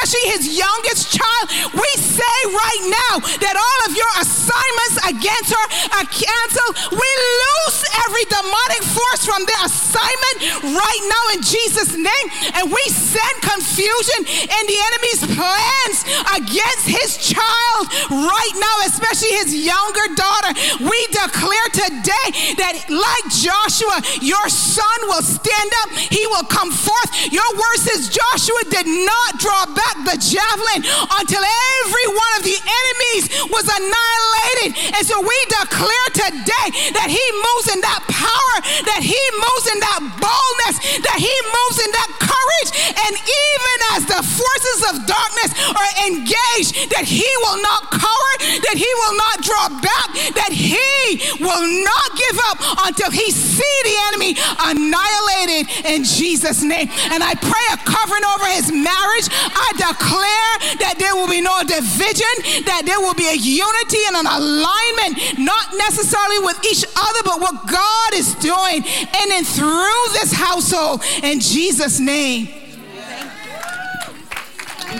especially 0.03 0.25
his 0.31 0.57
youngest 0.57 1.13
child. 1.13 1.45
We 1.73 1.89
say 1.97 2.37
right 2.49 2.83
now 2.91 3.13
that 3.41 3.55
all 3.55 3.79
of 3.87 3.91
your 3.95 4.13
assignments 4.21 4.97
against 5.07 5.49
her 5.53 5.65
are 5.97 6.07
canceled. 6.11 6.73
We 6.91 7.09
loose 7.09 7.79
every 8.05 8.25
demonic 8.29 8.83
force 8.83 9.23
from 9.25 9.41
their 9.45 9.63
assignment 9.65 10.37
right 10.63 11.03
now 11.07 11.23
in 11.35 11.39
jesus 11.41 11.95
name 11.95 12.27
and 12.57 12.71
we 12.71 12.83
send 12.89 13.35
confusion 13.41 14.19
in 14.43 14.63
the 14.65 14.77
enemy's 14.91 15.23
plans 15.35 15.97
against 16.35 16.85
his 16.89 17.17
child 17.17 17.83
right 18.09 18.55
now 18.57 18.75
especially 18.85 19.31
his 19.39 19.53
younger 19.53 20.07
daughter. 20.15 20.51
We 20.83 20.97
declare 21.13 21.69
today 21.73 22.27
that 22.59 22.75
like 22.89 23.25
joshua 23.31 24.01
your 24.21 24.47
son 24.49 24.97
will 25.07 25.23
stand 25.53 25.71
up 25.85 25.89
he 25.93 26.25
will 26.27 26.45
come 26.49 26.71
forth. 26.71 27.11
Your 27.31 27.45
word 27.53 27.77
says 27.77 28.09
joshua 28.09 28.61
did 28.69 28.87
not 28.89 29.37
draw 29.37 29.65
back 29.69 29.95
the 30.05 30.17
javelin 30.17 30.81
until 31.21 31.41
every 31.41 32.07
one 32.09 32.33
of 32.37 32.43
the 32.43 32.57
enemies 32.57 33.23
was 33.53 33.65
annihilated. 33.69 34.97
And 34.97 35.03
so 35.05 35.21
we 35.21 35.37
declare 35.61 36.09
today 36.13 36.67
that 36.97 37.09
he 37.09 37.21
moves 37.21 37.67
in 37.73 37.81
that 37.81 38.01
power 38.09 38.55
that 38.89 39.01
he 39.03 39.19
moves 39.37 39.65
in 39.69 39.79
that 39.81 40.01
boldness 40.17 40.77
that 41.03 41.19
he 41.19 41.33
moves 41.33 41.77
in 41.81 41.91
that 41.93 42.09
courage. 42.21 42.69
And 42.93 43.13
even 43.13 43.77
as 43.97 44.01
the 44.09 44.21
forces 44.23 44.79
of 44.89 44.93
darkness 45.05 45.51
are 45.73 45.91
engaged 46.07 46.89
that 46.93 47.05
he 47.05 47.27
will 47.45 47.61
not 47.61 47.91
cower 47.91 48.33
that 48.39 48.77
he 48.77 48.89
will 49.05 49.15
not 49.17 49.35
draw 49.43 49.67
back, 49.81 50.07
that 50.35 50.51
he 50.51 51.19
will 51.39 51.65
not 51.83 52.07
give 52.17 52.37
up 52.49 52.57
until 52.87 53.11
he 53.11 53.29
see 53.31 53.75
the 53.83 53.95
enemy 54.09 54.31
annihilated 54.59 55.42
in 55.49 56.03
Jesus' 56.03 56.63
name. 56.63 56.89
And 57.11 57.23
I 57.23 57.33
pray 57.35 57.65
a 57.73 57.77
covering 57.83 58.25
over 58.35 58.47
his 58.53 58.71
marriage. 58.71 59.27
I 59.31 59.69
declare 59.75 60.77
that 60.79 60.95
there 60.99 61.15
will 61.15 61.27
be 61.27 61.41
no 61.41 61.63
division, 61.63 62.63
that 62.65 62.83
there 62.85 62.99
will 62.99 63.15
be 63.15 63.27
a 63.27 63.37
unity 63.37 64.01
and 64.07 64.23
an 64.23 64.29
alignment, 64.29 65.39
not 65.39 65.75
necessarily 65.77 66.39
with 66.39 66.59
each 66.65 66.85
other, 66.95 67.21
but 67.23 67.41
what 67.41 67.67
God 67.67 68.11
is 68.13 68.35
doing 68.35 68.83
in 68.83 69.27
and 69.31 69.45
through 69.47 70.03
this 70.13 70.31
household 70.33 71.03
in 71.23 71.39
Jesus' 71.39 71.99
name. 71.99 72.47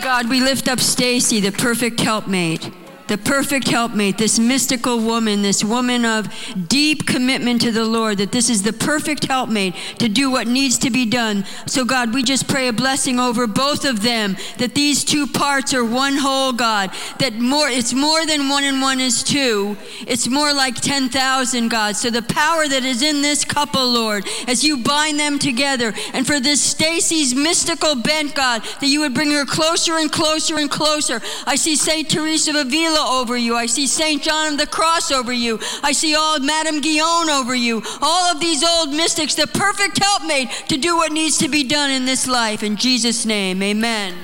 God, 0.02 0.30
we 0.30 0.42
lift 0.42 0.68
up 0.68 0.80
Stacy, 0.80 1.40
the 1.40 1.52
perfect 1.52 2.00
helpmate 2.00 2.72
the 3.14 3.18
perfect 3.20 3.68
helpmate, 3.68 4.18
this 4.18 4.40
mystical 4.40 5.00
woman, 5.00 5.44
this 5.44 5.64
woman 5.64 6.04
of 6.04 6.28
deep 6.68 7.06
commitment 7.06 7.62
to 7.62 7.72
the 7.72 7.86
Lord, 7.86 8.18
that 8.18 8.32
this 8.32 8.50
is 8.50 8.64
the 8.64 8.74
perfect 8.74 9.26
helpmate 9.26 9.76
to 10.00 10.10
do 10.10 10.32
what 10.32 10.48
needs 10.48 10.80
to 10.80 10.90
be 10.90 11.06
done. 11.06 11.46
So, 11.68 11.86
God, 11.86 12.12
we 12.12 12.24
just 12.24 12.48
pray 12.48 12.70
a 12.70 12.74
blessing 12.74 13.20
over 13.20 13.46
both 13.46 13.86
of 13.86 14.02
them, 14.02 14.36
that 14.58 14.74
these 14.74 15.04
two 15.04 15.28
parts 15.28 15.76
are 15.76 15.86
one 15.86 16.18
whole, 16.18 16.54
God, 16.54 16.90
that 17.20 17.36
more, 17.36 17.70
it's 17.70 17.94
more 17.94 18.26
than 18.26 18.50
one 18.50 18.64
and 18.64 18.82
one 18.82 19.00
is 19.00 19.22
two. 19.22 19.78
It's 20.08 20.28
more 20.28 20.52
like 20.52 20.82
10,000, 20.82 21.68
God. 21.68 21.96
So, 21.96 22.10
the 22.10 22.24
power 22.24 22.68
that 22.68 22.84
is 22.84 23.04
in 23.04 23.22
this 23.22 23.46
couple, 23.46 23.88
Lord, 23.92 24.26
as 24.48 24.64
you 24.64 24.78
bind 24.78 25.20
them 25.20 25.38
together, 25.38 25.94
and 26.14 26.26
for 26.26 26.40
this 26.40 26.64
Stacy's 26.64 27.36
mystical 27.36 27.94
bent, 27.94 28.34
God, 28.34 28.64
that 28.82 28.88
you 28.88 29.02
would 29.02 29.14
bring 29.14 29.30
her 29.30 29.46
closer 29.46 30.00
and 30.00 30.12
closer 30.12 30.58
and 30.58 30.72
closer. 30.72 31.22
I 31.46 31.58
see 31.58 31.76
St. 31.76 32.10
Teresa 32.10 32.50
of 32.50 32.56
Avila 32.56 33.03
over 33.08 33.38
you. 33.38 33.56
I 33.56 33.66
see 33.66 33.88
St. 33.88 34.22
John 34.22 34.54
of 34.54 34.60
the 34.60 34.68
Cross 34.68 35.12
over 35.12 35.32
you. 35.32 35.60
I 35.84 35.92
see 35.92 36.16
all 36.16 36.40
Madame 36.40 36.82
Guyon 36.82 37.30
over 37.30 37.56
you. 37.56 37.82
All 38.02 38.32
of 38.32 38.40
these 38.40 38.64
old 38.64 38.90
mystics, 38.90 39.36
the 39.36 39.48
perfect 39.48 39.98
helpmate 40.04 40.50
to 40.70 40.78
do 40.78 40.96
what 40.96 41.12
needs 41.12 41.38
to 41.40 41.50
be 41.50 41.64
done 41.64 41.92
in 41.92 42.06
this 42.06 42.28
life. 42.28 42.64
In 42.64 42.76
Jesus' 42.76 43.26
name, 43.26 43.62
amen. 43.62 44.16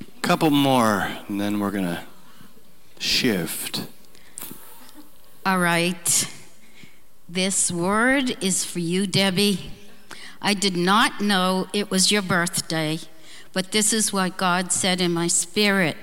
A 0.00 0.20
Couple 0.20 0.50
more, 0.50 1.08
and 1.28 1.40
then 1.40 1.58
we're 1.60 1.70
going 1.70 1.84
to 1.84 2.02
shift. 2.98 3.84
All 5.44 5.58
right. 5.58 6.28
This 7.28 7.72
word 7.72 8.36
is 8.44 8.64
for 8.64 8.78
you, 8.78 9.06
Debbie. 9.06 9.70
I 10.40 10.54
did 10.54 10.76
not 10.76 11.20
know 11.20 11.66
it 11.72 11.90
was 11.90 12.12
your 12.12 12.22
birthday. 12.22 12.98
But 13.52 13.72
this 13.72 13.92
is 13.92 14.12
what 14.12 14.36
God 14.36 14.72
said 14.72 15.00
in 15.00 15.12
my 15.12 15.26
spirit 15.26 15.96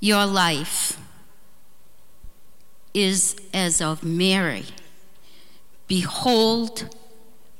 Your 0.00 0.26
life 0.26 0.98
is 2.92 3.36
as 3.52 3.80
of 3.80 4.04
Mary. 4.04 4.66
Behold, 5.88 6.94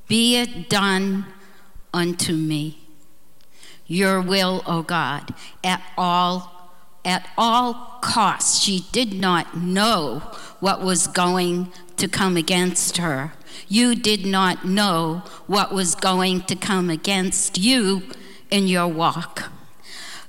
be 0.06 0.36
it 0.36 0.68
done 0.68 1.26
unto 1.92 2.32
me. 2.34 2.78
Your 3.86 4.20
will, 4.20 4.62
O 4.66 4.82
God, 4.82 5.34
at 5.62 5.82
all 5.98 6.54
at 7.04 7.28
all 7.36 7.98
costs. 8.00 8.62
She 8.62 8.86
did 8.92 9.12
not 9.12 9.56
know 9.56 10.20
what 10.60 10.80
was 10.80 11.06
going 11.06 11.70
to 11.96 12.08
come 12.08 12.36
against 12.36 12.96
her. 12.96 13.34
You 13.68 13.94
did 13.94 14.26
not 14.26 14.64
know 14.64 15.22
what 15.46 15.72
was 15.72 15.94
going 15.94 16.42
to 16.42 16.56
come 16.56 16.90
against 16.90 17.58
you 17.58 18.02
in 18.50 18.68
your 18.68 18.88
walk. 18.88 19.50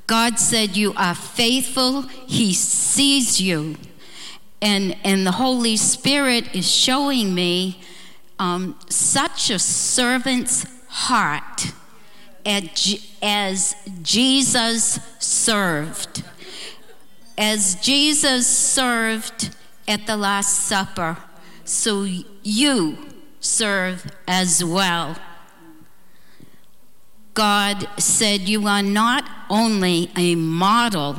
God 0.07 0.39
said, 0.39 0.75
You 0.77 0.93
are 0.95 1.15
faithful, 1.15 2.03
He 2.27 2.53
sees 2.53 3.41
you. 3.41 3.75
And, 4.61 4.95
and 5.03 5.25
the 5.25 5.33
Holy 5.33 5.77
Spirit 5.77 6.55
is 6.55 6.69
showing 6.69 7.35
me 7.35 7.81
um, 8.39 8.77
such 8.89 9.49
a 9.49 9.59
servant's 9.59 10.65
heart 10.87 11.71
as 12.45 13.75
Jesus 14.01 14.99
served. 15.19 16.23
As 17.37 17.75
Jesus 17.75 18.47
served 18.47 19.55
at 19.87 20.07
the 20.07 20.15
Last 20.15 20.67
Supper, 20.67 21.17
so 21.63 22.07
you 22.43 23.04
serve 23.45 24.11
as 24.27 24.63
well. 24.63 25.15
God 27.33 27.87
said, 27.99 28.41
You 28.41 28.65
are 28.67 28.81
not 28.81 29.29
only 29.49 30.11
a 30.15 30.35
model 30.35 31.15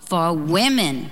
for 0.00 0.34
women, 0.34 1.10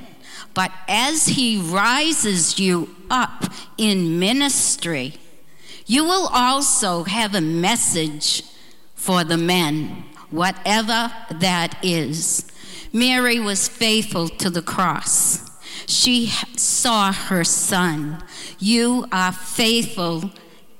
but 0.52 0.72
as 0.88 1.26
He 1.26 1.60
rises 1.60 2.58
you 2.58 2.94
up 3.08 3.44
in 3.78 4.18
ministry, 4.18 5.14
you 5.86 6.04
will 6.04 6.28
also 6.32 7.04
have 7.04 7.34
a 7.34 7.40
message 7.40 8.42
for 8.94 9.24
the 9.24 9.38
men, 9.38 10.04
whatever 10.30 11.12
that 11.30 11.78
is. 11.82 12.50
Mary 12.92 13.40
was 13.40 13.68
faithful 13.68 14.28
to 14.28 14.50
the 14.50 14.62
cross. 14.62 15.48
She 15.86 16.26
saw 16.56 17.12
her 17.12 17.44
son. 17.44 18.22
You 18.58 19.06
are 19.10 19.32
faithful 19.32 20.30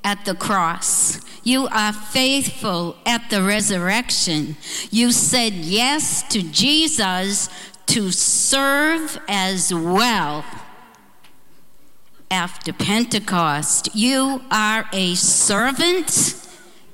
at 0.04 0.24
the 0.24 0.34
cross. 0.34 1.20
You 1.42 1.68
are 1.68 1.92
faithful 1.92 2.96
at 3.06 3.30
the 3.30 3.42
resurrection. 3.42 4.56
You 4.90 5.12
said 5.12 5.54
yes 5.54 6.22
to 6.28 6.42
Jesus 6.42 7.48
to 7.86 8.10
serve 8.10 9.18
as 9.28 9.72
well 9.74 10.44
after 12.30 12.72
Pentecost. 12.72 13.94
You 13.94 14.42
are 14.50 14.86
a 14.92 15.14
servant 15.14 16.36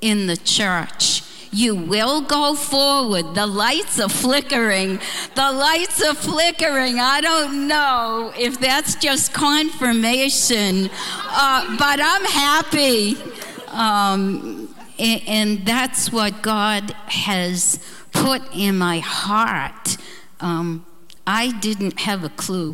in 0.01 0.27
the 0.27 0.37
church. 0.37 1.21
You 1.51 1.75
will 1.75 2.21
go 2.21 2.55
forward. 2.55 3.35
The 3.35 3.47
lights 3.47 3.99
are 3.99 4.09
flickering. 4.09 4.99
The 5.35 5.51
lights 5.51 6.01
are 6.03 6.13
flickering. 6.13 6.99
I 6.99 7.21
don't 7.21 7.67
know 7.67 8.33
if 8.37 8.59
that's 8.59 8.95
just 8.95 9.33
confirmation, 9.33 10.89
uh, 11.29 11.77
but 11.77 11.99
I'm 12.01 12.25
happy. 12.25 13.17
Um, 13.69 14.73
and, 14.99 15.21
and, 15.27 15.65
that's 15.65 16.11
what 16.11 16.41
God 16.41 16.91
has 17.07 17.79
put 18.11 18.41
in 18.55 18.77
my 18.77 18.99
heart. 18.99 19.97
Um, 20.39 20.85
I 21.27 21.51
didn't 21.59 21.99
have 21.99 22.23
a 22.23 22.29
clue. 22.29 22.73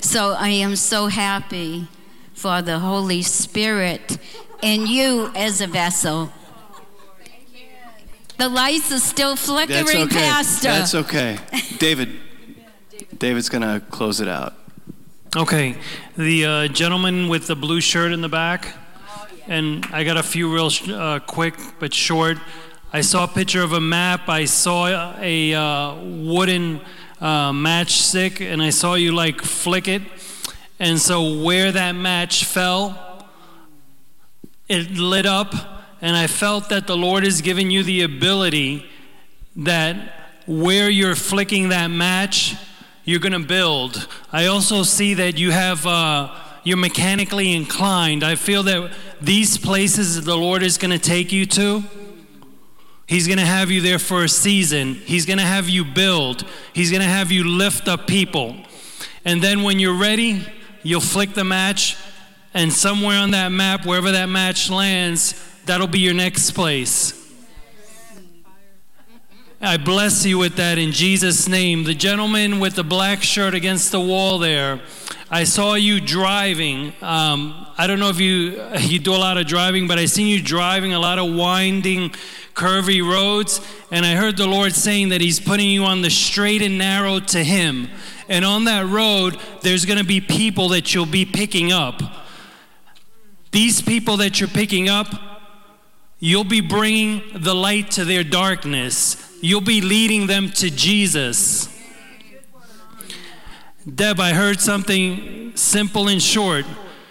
So 0.00 0.34
I 0.38 0.48
am 0.48 0.76
so 0.76 1.06
happy 1.06 1.86
for 2.34 2.60
the 2.62 2.80
Holy 2.80 3.22
Spirit 3.22 4.18
and 4.62 4.88
you 4.88 5.30
as 5.34 5.60
a 5.60 5.66
vessel. 5.66 6.32
The 8.38 8.48
lights 8.48 8.92
are 8.92 9.00
still 9.00 9.34
flickering, 9.34 9.84
That's 9.84 9.94
okay. 9.96 10.14
Pastor. 10.14 10.68
That's 10.68 10.94
okay. 10.94 11.38
David. 11.78 12.20
David's 13.18 13.48
going 13.48 13.62
to 13.62 13.84
close 13.90 14.20
it 14.20 14.28
out. 14.28 14.54
Okay. 15.36 15.76
The 16.16 16.44
uh, 16.44 16.68
gentleman 16.68 17.28
with 17.28 17.48
the 17.48 17.56
blue 17.56 17.80
shirt 17.80 18.12
in 18.12 18.20
the 18.20 18.28
back, 18.28 18.76
and 19.48 19.84
I 19.86 20.04
got 20.04 20.16
a 20.16 20.22
few 20.22 20.54
real 20.54 20.70
sh- 20.70 20.88
uh, 20.88 21.18
quick 21.18 21.54
but 21.80 21.92
short. 21.92 22.38
I 22.92 23.00
saw 23.00 23.24
a 23.24 23.28
picture 23.28 23.62
of 23.62 23.72
a 23.72 23.80
map. 23.80 24.28
I 24.28 24.44
saw 24.44 25.16
a 25.18 25.54
uh, 25.54 25.94
wooden 25.96 26.80
uh, 27.20 27.50
matchstick, 27.50 28.40
and 28.40 28.62
I 28.62 28.70
saw 28.70 28.94
you 28.94 29.12
like 29.16 29.42
flick 29.42 29.88
it. 29.88 30.02
And 30.78 31.00
so 31.00 31.42
where 31.42 31.72
that 31.72 31.96
match 31.96 32.44
fell, 32.44 33.26
it 34.68 34.92
lit 34.92 35.26
up 35.26 35.77
and 36.00 36.16
I 36.16 36.26
felt 36.26 36.68
that 36.68 36.86
the 36.86 36.96
Lord 36.96 37.24
has 37.24 37.40
given 37.40 37.70
you 37.70 37.82
the 37.82 38.02
ability 38.02 38.88
that 39.56 40.14
where 40.46 40.88
you're 40.88 41.16
flicking 41.16 41.70
that 41.70 41.88
match, 41.88 42.54
you're 43.04 43.20
going 43.20 43.32
to 43.32 43.46
build. 43.46 44.08
I 44.32 44.46
also 44.46 44.82
see 44.82 45.14
that 45.14 45.38
you 45.38 45.50
have, 45.50 45.86
uh, 45.86 46.34
you're 46.64 46.76
mechanically 46.76 47.54
inclined. 47.54 48.22
I 48.22 48.34
feel 48.34 48.62
that 48.64 48.92
these 49.20 49.58
places 49.58 50.24
the 50.24 50.36
Lord 50.36 50.62
is 50.62 50.78
going 50.78 50.90
to 50.90 50.98
take 50.98 51.32
you 51.32 51.46
to, 51.46 51.82
He's 53.08 53.26
going 53.26 53.38
to 53.38 53.46
have 53.46 53.70
you 53.70 53.80
there 53.80 53.98
for 53.98 54.22
a 54.22 54.28
season. 54.28 54.92
He's 54.92 55.24
going 55.24 55.38
to 55.38 55.44
have 55.44 55.66
you 55.66 55.82
build. 55.82 56.44
He's 56.74 56.90
going 56.90 57.00
to 57.00 57.08
have 57.08 57.32
you 57.32 57.42
lift 57.42 57.88
up 57.88 58.06
people. 58.06 58.54
And 59.24 59.42
then 59.42 59.62
when 59.62 59.78
you're 59.78 59.98
ready, 59.98 60.46
you'll 60.82 61.00
flick 61.00 61.32
the 61.32 61.42
match, 61.42 61.96
and 62.52 62.70
somewhere 62.70 63.18
on 63.18 63.30
that 63.30 63.50
map, 63.50 63.86
wherever 63.86 64.12
that 64.12 64.28
match 64.28 64.68
lands, 64.68 65.42
That'll 65.68 65.86
be 65.86 65.98
your 65.98 66.14
next 66.14 66.52
place. 66.52 67.12
I 69.60 69.76
bless 69.76 70.24
you 70.24 70.38
with 70.38 70.56
that 70.56 70.78
in 70.78 70.92
Jesus' 70.92 71.46
name. 71.46 71.84
The 71.84 71.92
gentleman 71.92 72.58
with 72.58 72.74
the 72.74 72.82
black 72.82 73.22
shirt 73.22 73.52
against 73.52 73.92
the 73.92 74.00
wall 74.00 74.38
there, 74.38 74.80
I 75.30 75.44
saw 75.44 75.74
you 75.74 76.00
driving. 76.00 76.94
Um, 77.02 77.66
I 77.76 77.86
don't 77.86 78.00
know 78.00 78.08
if 78.08 78.18
you 78.18 78.62
you 78.78 78.98
do 78.98 79.12
a 79.12 79.20
lot 79.20 79.36
of 79.36 79.46
driving, 79.46 79.86
but 79.86 79.98
I 79.98 80.06
seen 80.06 80.26
you 80.26 80.42
driving 80.42 80.94
a 80.94 80.98
lot 80.98 81.18
of 81.18 81.34
winding 81.34 82.14
curvy 82.54 83.06
roads. 83.06 83.60
And 83.90 84.06
I 84.06 84.14
heard 84.14 84.38
the 84.38 84.46
Lord 84.46 84.72
saying 84.72 85.10
that 85.10 85.20
He's 85.20 85.38
putting 85.38 85.68
you 85.68 85.84
on 85.84 86.00
the 86.00 86.08
straight 86.08 86.62
and 86.62 86.78
narrow 86.78 87.20
to 87.20 87.44
Him. 87.44 87.90
And 88.26 88.42
on 88.42 88.64
that 88.64 88.86
road, 88.86 89.36
there's 89.60 89.84
going 89.84 89.98
to 89.98 90.04
be 90.04 90.22
people 90.22 90.70
that 90.70 90.94
you'll 90.94 91.04
be 91.04 91.26
picking 91.26 91.72
up. 91.72 92.00
These 93.50 93.82
people 93.82 94.16
that 94.16 94.40
you're 94.40 94.48
picking 94.48 94.88
up, 94.88 95.27
you'll 96.18 96.44
be 96.44 96.60
bringing 96.60 97.22
the 97.34 97.54
light 97.54 97.90
to 97.92 98.04
their 98.04 98.24
darkness. 98.24 99.16
You'll 99.40 99.60
be 99.60 99.80
leading 99.80 100.26
them 100.26 100.50
to 100.52 100.70
Jesus. 100.70 101.68
Deb, 103.94 104.20
I 104.20 104.32
heard 104.32 104.60
something 104.60 105.56
simple 105.56 106.08
and 106.08 106.20
short. 106.20 106.66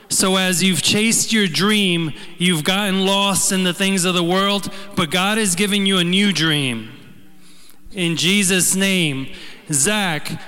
So, 0.09 0.37
as 0.37 0.63
you've 0.63 0.81
chased 0.81 1.33
your 1.33 1.47
dream, 1.47 2.13
you've 2.37 2.63
gotten 2.63 3.05
lost 3.05 3.51
in 3.51 3.63
the 3.63 3.73
things 3.73 4.05
of 4.05 4.13
the 4.13 4.23
world, 4.23 4.71
but 4.95 5.11
God 5.11 5.37
is 5.37 5.55
giving 5.55 5.85
you 5.85 5.97
a 5.97 6.03
new 6.03 6.31
dream. 6.31 6.89
In 7.91 8.15
Jesus' 8.15 8.75
name, 8.75 9.27
Zach, 9.71 10.41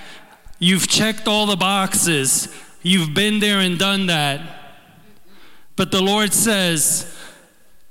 you've 0.60 0.88
checked 0.88 1.28
all 1.28 1.46
the 1.46 1.58
boxes, 1.58 2.48
you've 2.84 3.14
been 3.14 3.40
there 3.40 3.60
and 3.60 3.78
done 3.78 4.06
that. 4.06 4.42
But 5.76 5.92
the 5.92 6.02
Lord 6.02 6.34
says, 6.34 7.14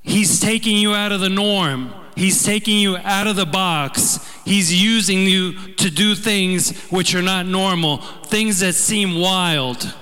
He's 0.09 0.41
taking 0.41 0.79
you 0.79 0.95
out 0.95 1.13
of 1.13 1.21
the 1.21 1.29
norm. 1.29 1.93
He's 2.17 2.43
taking 2.43 2.79
you 2.79 2.97
out 2.97 3.27
of 3.27 3.37
the 3.37 3.45
box. 3.45 4.19
He's 4.45 4.83
using 4.83 5.21
you 5.27 5.53
to 5.75 5.91
do 5.91 6.15
things 6.15 6.77
which 6.89 7.15
are 7.15 7.23
not 7.23 7.45
normal, 7.45 7.99
things 7.99 8.61
that 8.61 8.73
seem 8.75 9.21
wild. 9.21 9.95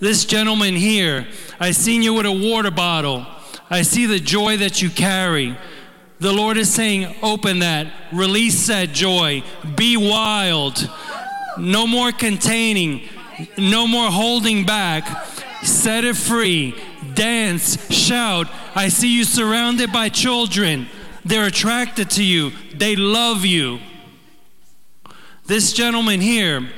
This 0.00 0.24
gentleman 0.24 0.74
here, 0.74 1.28
I 1.60 1.70
seen 1.70 2.02
you 2.02 2.12
with 2.14 2.26
a 2.26 2.32
water 2.32 2.72
bottle. 2.72 3.24
I 3.70 3.82
see 3.82 4.06
the 4.06 4.18
joy 4.18 4.56
that 4.56 4.82
you 4.82 4.90
carry. 4.90 5.56
The 6.18 6.32
Lord 6.32 6.56
is 6.56 6.74
saying, 6.74 7.14
open 7.22 7.60
that, 7.60 7.86
release 8.12 8.66
that 8.66 8.92
joy, 8.92 9.44
be 9.76 9.96
wild. 9.96 10.90
No 11.56 11.86
more 11.86 12.10
containing, 12.10 13.08
no 13.56 13.86
more 13.86 14.10
holding 14.10 14.66
back. 14.66 15.06
Set 15.62 16.04
it 16.04 16.16
free, 16.16 16.74
dance, 17.14 17.92
shout. 17.92 18.48
I 18.74 18.88
see 18.88 19.14
you 19.14 19.24
surrounded 19.24 19.92
by 19.92 20.08
children. 20.08 20.88
They're 21.24 21.46
attracted 21.46 22.10
to 22.10 22.24
you, 22.24 22.52
they 22.74 22.96
love 22.96 23.44
you. 23.44 23.80
This 25.46 25.72
gentleman 25.72 26.20
here, 26.20 26.70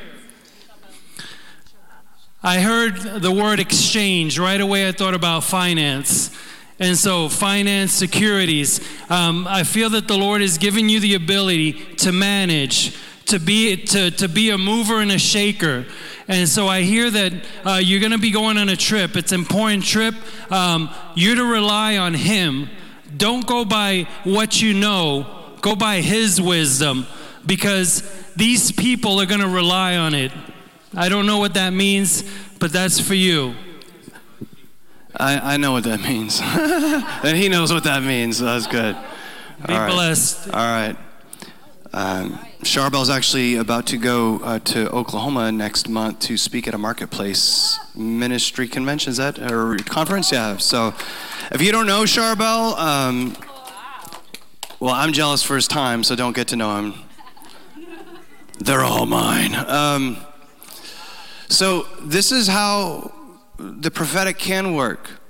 I 2.42 2.60
heard 2.60 2.96
the 2.96 3.30
word 3.30 3.60
exchange. 3.60 4.38
Right 4.38 4.60
away, 4.60 4.88
I 4.88 4.92
thought 4.92 5.14
about 5.14 5.44
finance. 5.44 6.36
And 6.80 6.98
so, 6.98 7.28
finance, 7.28 7.92
securities. 7.92 8.80
Um, 9.08 9.46
I 9.46 9.62
feel 9.62 9.90
that 9.90 10.08
the 10.08 10.16
Lord 10.16 10.40
has 10.40 10.58
given 10.58 10.88
you 10.88 10.98
the 10.98 11.14
ability 11.14 11.74
to 11.96 12.10
manage, 12.10 12.96
to 13.32 13.40
be, 13.40 13.76
to, 13.76 14.10
to 14.10 14.28
be 14.28 14.50
a 14.50 14.58
mover 14.58 15.00
and 15.00 15.10
a 15.10 15.18
shaker. 15.18 15.86
And 16.28 16.46
so 16.46 16.68
I 16.68 16.82
hear 16.82 17.10
that 17.10 17.32
uh, 17.64 17.80
you're 17.82 18.00
going 18.00 18.12
to 18.12 18.18
be 18.18 18.30
going 18.30 18.58
on 18.58 18.68
a 18.68 18.76
trip. 18.76 19.16
It's 19.16 19.32
an 19.32 19.40
important 19.40 19.84
trip. 19.84 20.14
Um, 20.50 20.90
you're 21.14 21.34
to 21.34 21.44
rely 21.44 21.96
on 21.96 22.12
Him. 22.12 22.68
Don't 23.16 23.46
go 23.46 23.64
by 23.64 24.06
what 24.24 24.60
you 24.60 24.74
know, 24.74 25.56
go 25.62 25.74
by 25.74 26.02
His 26.02 26.42
wisdom 26.42 27.06
because 27.46 28.02
these 28.36 28.70
people 28.70 29.18
are 29.18 29.26
going 29.26 29.40
to 29.40 29.48
rely 29.48 29.96
on 29.96 30.12
it. 30.12 30.30
I 30.94 31.08
don't 31.08 31.24
know 31.24 31.38
what 31.38 31.54
that 31.54 31.72
means, 31.72 32.22
but 32.58 32.70
that's 32.70 33.00
for 33.00 33.14
you. 33.14 33.54
I, 35.16 35.54
I 35.54 35.56
know 35.56 35.72
what 35.72 35.84
that 35.84 36.02
means. 36.02 36.38
and 36.42 37.36
he 37.36 37.48
knows 37.48 37.72
what 37.72 37.84
that 37.84 38.02
means. 38.02 38.38
So 38.38 38.44
that's 38.44 38.66
good. 38.66 38.94
Be 39.66 39.74
blessed. 39.74 40.50
All 40.50 40.54
right. 40.54 40.96
Um, 41.94 42.38
Charbel's 42.62 43.10
actually 43.10 43.56
about 43.56 43.86
to 43.88 43.98
go 43.98 44.40
uh, 44.40 44.58
to 44.60 44.90
Oklahoma 44.90 45.52
next 45.52 45.88
month 45.88 46.20
to 46.20 46.36
speak 46.36 46.66
at 46.66 46.74
a 46.74 46.78
marketplace 46.78 47.78
ministry 47.94 48.66
convention. 48.66 49.10
Is 49.10 49.18
that 49.18 49.38
or 49.38 49.76
conference? 49.76 50.32
Yeah. 50.32 50.56
So, 50.56 50.94
if 51.50 51.60
you 51.60 51.70
don't 51.70 51.86
know 51.86 52.04
Charbel, 52.04 52.78
um, 52.78 53.36
well, 54.80 54.94
I'm 54.94 55.12
jealous 55.12 55.42
for 55.42 55.54
his 55.54 55.68
time, 55.68 56.02
so 56.02 56.16
don't 56.16 56.34
get 56.34 56.48
to 56.48 56.56
know 56.56 56.76
him. 56.76 56.94
They're 58.58 58.82
all 58.82 59.06
mine. 59.06 59.54
Um, 59.54 60.16
so 61.48 61.82
this 62.00 62.32
is 62.32 62.48
how 62.48 63.12
the 63.58 63.90
prophetic 63.90 64.38
can 64.38 64.74
work. 64.74 65.21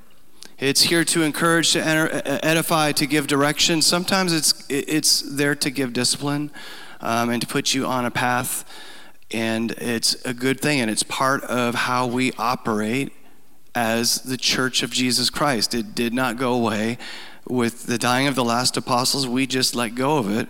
It's 0.63 0.83
here 0.83 1.05
to 1.07 1.25
encourage, 1.25 1.73
to 1.73 1.81
edify, 1.85 2.93
to 2.93 3.05
give 3.05 3.27
direction. 3.27 3.83
Sometimes 3.83 4.33
it's 4.33 4.65
it's 4.69 5.21
there 5.23 5.57
to 5.57 5.71
give 5.71 5.93
discipline 5.93 6.53
um, 7.01 7.31
and 7.31 7.43
to 7.43 7.49
put 7.49 7.75
you 7.75 7.85
on 7.85 8.05
a 8.05 8.13
path, 8.13 8.65
and 9.33 9.73
it's 9.73 10.15
a 10.25 10.33
good 10.33 10.61
thing, 10.61 10.81
and 10.81 10.89
it's 10.89 11.03
part 11.03 11.43
of 11.43 11.75
how 11.75 12.07
we 12.07 12.31
operate 12.39 13.13
as 13.75 14.23
the 14.23 14.37
Church 14.37 14.85
of 14.85 14.93
Jesus 14.93 15.31
Christ. 15.31 15.75
It 15.75 15.97
did 15.97 16.15
not 16.15 16.37
go 16.37 16.53
away 16.53 16.97
with 17.49 17.87
the 17.87 17.99
dying 17.99 18.29
of 18.29 18.37
the 18.37 18.45
last 18.45 18.77
apostles. 18.77 19.27
We 19.27 19.49
just 19.49 19.75
let 19.75 19.97
go 19.97 20.19
of 20.19 20.31
it 20.31 20.47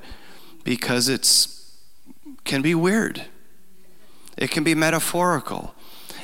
because 0.62 1.08
it's 1.08 1.74
can 2.44 2.60
be 2.60 2.74
weird. 2.74 3.24
It 4.36 4.50
can 4.50 4.62
be 4.62 4.74
metaphorical. 4.74 5.74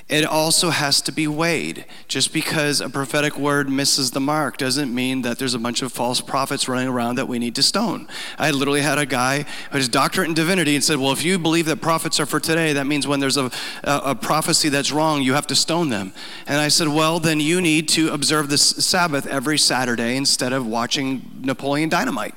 It 0.08 0.24
also 0.24 0.70
has 0.70 1.02
to 1.02 1.12
be 1.12 1.28
weighed. 1.28 1.84
Just 2.06 2.32
because 2.32 2.80
a 2.80 2.88
prophetic 2.88 3.36
word 3.36 3.68
misses 3.68 4.12
the 4.12 4.20
mark 4.20 4.56
doesn't 4.56 4.94
mean 4.94 5.20
that 5.20 5.38
there's 5.38 5.52
a 5.52 5.58
bunch 5.58 5.82
of 5.82 5.92
false 5.92 6.22
prophets 6.22 6.66
running 6.66 6.88
around 6.88 7.16
that 7.16 7.28
we 7.28 7.38
need 7.38 7.54
to 7.56 7.62
stone. 7.62 8.08
I 8.38 8.50
literally 8.50 8.80
had 8.80 8.96
a 8.96 9.04
guy 9.04 9.42
who 9.42 9.72
had 9.72 9.78
his 9.78 9.88
doctorate 9.90 10.28
in 10.28 10.34
divinity 10.34 10.74
and 10.74 10.82
said, 10.82 10.96
Well, 10.96 11.12
if 11.12 11.22
you 11.22 11.38
believe 11.38 11.66
that 11.66 11.82
prophets 11.82 12.18
are 12.20 12.24
for 12.24 12.40
today, 12.40 12.72
that 12.72 12.86
means 12.86 13.06
when 13.06 13.20
there's 13.20 13.36
a, 13.36 13.50
a, 13.84 14.00
a 14.04 14.14
prophecy 14.14 14.70
that's 14.70 14.90
wrong, 14.90 15.20
you 15.20 15.34
have 15.34 15.46
to 15.48 15.54
stone 15.54 15.90
them. 15.90 16.14
And 16.46 16.58
I 16.58 16.68
said, 16.68 16.88
Well, 16.88 17.20
then 17.20 17.38
you 17.38 17.60
need 17.60 17.86
to 17.90 18.08
observe 18.08 18.48
the 18.48 18.56
Sabbath 18.56 19.26
every 19.26 19.58
Saturday 19.58 20.16
instead 20.16 20.54
of 20.54 20.66
watching 20.66 21.30
Napoleon 21.42 21.90
Dynamite. 21.90 22.34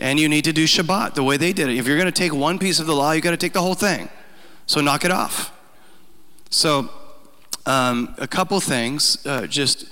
And 0.00 0.18
you 0.18 0.28
need 0.28 0.44
to 0.44 0.52
do 0.52 0.64
Shabbat 0.64 1.14
the 1.14 1.22
way 1.22 1.36
they 1.36 1.52
did 1.52 1.68
it. 1.68 1.76
If 1.76 1.86
you're 1.86 1.96
going 1.96 2.06
to 2.06 2.12
take 2.12 2.34
one 2.34 2.58
piece 2.58 2.80
of 2.80 2.86
the 2.86 2.94
law, 2.94 3.12
you 3.12 3.20
got 3.20 3.30
to 3.30 3.36
take 3.36 3.52
the 3.52 3.62
whole 3.62 3.74
thing. 3.74 4.08
So 4.66 4.80
knock 4.80 5.04
it 5.04 5.12
off. 5.12 5.52
So, 6.50 6.90
um, 7.66 8.14
a 8.18 8.26
couple 8.26 8.58
things, 8.60 9.24
uh, 9.26 9.46
just 9.46 9.86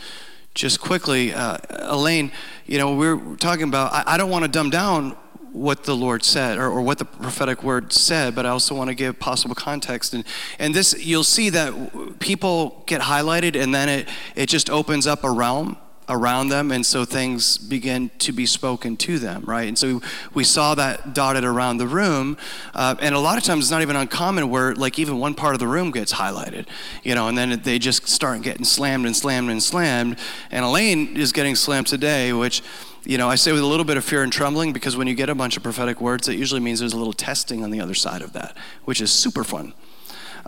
just 0.55 0.81
quickly, 0.81 1.35
uh, 1.35 1.59
Elaine. 1.71 2.33
You 2.67 2.79
know, 2.79 2.97
we're 2.97 3.37
talking 3.37 3.65
about. 3.65 3.93
I, 3.93 4.15
I 4.15 4.17
don't 4.17 4.31
want 4.31 4.45
to 4.45 4.51
dumb 4.51 4.71
down 4.71 5.17
what 5.53 5.85
the 5.85 5.97
Lord 5.97 6.23
said 6.23 6.59
or, 6.59 6.69
or, 6.69 6.83
what 6.83 6.99
the 6.99 7.07
prophetic 7.07 7.63
word 7.63 7.91
said, 7.91 8.35
but 8.35 8.45
I 8.45 8.51
also 8.51 8.75
want 8.75 8.89
to 8.89 8.95
give 8.95 9.19
possible 9.19 9.55
context. 9.55 10.13
And, 10.13 10.23
and 10.59 10.75
this, 10.75 10.95
you'll 11.03 11.25
see 11.25 11.49
that 11.49 12.19
people 12.19 12.85
get 12.87 13.01
highlighted 13.01 13.61
and 13.61 13.75
then 13.75 13.89
it, 13.89 14.09
it 14.35 14.51
just 14.51 14.69
opens 14.69 15.07
up 15.07 15.25
a 15.25 15.31
realm 15.31 15.79
around 16.09 16.49
them, 16.49 16.71
and 16.71 16.85
so 16.85 17.05
things 17.05 17.59
begin 17.59 18.11
to 18.19 18.33
be 18.33 18.47
spoken 18.47 18.97
to 18.97 19.19
them, 19.19 19.43
right? 19.45 19.67
And 19.67 19.79
so 19.79 20.01
we 20.35 20.45
saw 20.45 20.75
that 20.75 21.15
dotted 21.15 21.45
around 21.45 21.79
the 21.79 21.87
room, 21.87 22.37
uh, 22.75 22.95
and 23.01 23.15
a 23.15 23.19
lot 23.19 23.39
of 23.39 23.45
times 23.45 23.65
it's 23.65 23.71
not 23.71 23.83
even 23.83 23.97
uncommon 23.97 24.49
where 24.51 24.75
like 24.75 24.99
even 24.99 25.19
one 25.19 25.35
part 25.35 25.55
of 25.55 25.61
the 25.61 25.67
room 25.67 25.91
gets 25.91 26.13
highlighted, 26.13 26.67
you 27.03 27.15
know, 27.15 27.29
and 27.29 27.37
then 27.37 27.61
they 27.63 27.79
just 27.79 28.09
start 28.09 28.43
getting 28.43 28.65
slammed 28.65 29.07
and 29.07 29.17
slammed 29.17 29.51
and 29.51 29.63
slammed. 29.63 30.19
And 30.51 30.65
Elaine 30.65 31.17
is 31.17 31.33
getting 31.33 31.55
slammed 31.55 31.87
today, 31.87 32.33
which 32.33 32.63
you 33.07 33.19
know, 33.19 33.29
I 33.29 33.37
say 33.37 33.53
with 33.53 33.63
a 33.63 33.67
little 33.67 33.85
bit 33.85 33.97
of 33.97 34.05
fear 34.05 34.25
and 34.25 34.33
trembling 34.33 34.73
because 34.73 34.97
when 34.97 35.07
you 35.07 35.15
get 35.15 35.29
a 35.29 35.35
bunch 35.35 35.57
of 35.57 35.63
prophetic 35.63 36.01
words, 36.01 36.29
it 36.29 36.37
usually 36.37 36.61
means 36.61 36.81
there's 36.81 36.93
a 36.93 36.99
little 36.99 37.13
testing 37.13 37.63
on 37.63 37.71
the 37.71 37.81
other 37.81 37.95
side 37.95 38.21
of 38.21 38.33
that, 38.33 38.57
which 38.85 39.01
is 39.01 39.13
super 39.13 39.45
fun. 39.45 39.75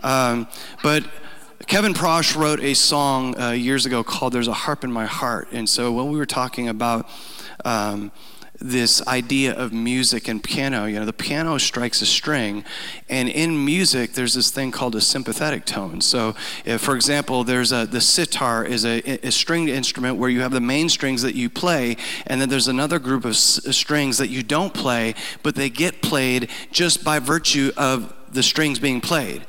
Um, 0.03 0.47
but 0.83 1.05
Kevin 1.67 1.93
Prosch 1.93 2.35
wrote 2.35 2.61
a 2.61 2.73
song 2.73 3.39
uh, 3.39 3.51
years 3.51 3.85
ago 3.85 4.03
called 4.03 4.33
There's 4.33 4.47
a 4.47 4.53
Harp 4.53 4.83
in 4.83 4.91
My 4.91 5.05
Heart. 5.05 5.49
And 5.51 5.67
so 5.67 5.91
when 5.91 6.09
we 6.09 6.17
were 6.17 6.25
talking 6.25 6.69
about 6.69 7.07
um, 7.65 8.11
this 8.59 9.05
idea 9.07 9.53
of 9.53 9.71
music 9.71 10.27
and 10.27 10.41
piano, 10.41 10.85
you 10.85 10.97
know, 10.97 11.05
the 11.05 11.13
piano 11.13 11.57
strikes 11.57 12.01
a 12.01 12.05
string, 12.05 12.63
and 13.09 13.29
in 13.29 13.63
music, 13.63 14.13
there's 14.13 14.33
this 14.33 14.51
thing 14.51 14.71
called 14.71 14.95
a 14.95 15.01
sympathetic 15.01 15.65
tone. 15.65 16.01
So, 16.01 16.35
if, 16.65 16.81
for 16.81 16.95
example, 16.95 17.43
there's 17.43 17.71
a 17.71 17.85
the 17.85 18.01
sitar 18.01 18.65
is 18.65 18.85
a, 18.85 19.25
a 19.25 19.31
stringed 19.31 19.69
instrument 19.69 20.17
where 20.17 20.29
you 20.29 20.41
have 20.41 20.51
the 20.51 20.61
main 20.61 20.89
strings 20.89 21.21
that 21.21 21.35
you 21.35 21.49
play, 21.49 21.95
and 22.25 22.41
then 22.41 22.49
there's 22.49 22.67
another 22.67 22.99
group 22.99 23.23
of 23.23 23.31
s- 23.31 23.61
strings 23.71 24.17
that 24.17 24.29
you 24.29 24.43
don't 24.43 24.73
play, 24.73 25.13
but 25.43 25.55
they 25.55 25.69
get 25.69 26.01
played 26.01 26.49
just 26.71 27.03
by 27.03 27.19
virtue 27.19 27.71
of 27.77 28.13
the 28.31 28.43
strings 28.43 28.79
being 28.79 28.99
played. 29.01 29.45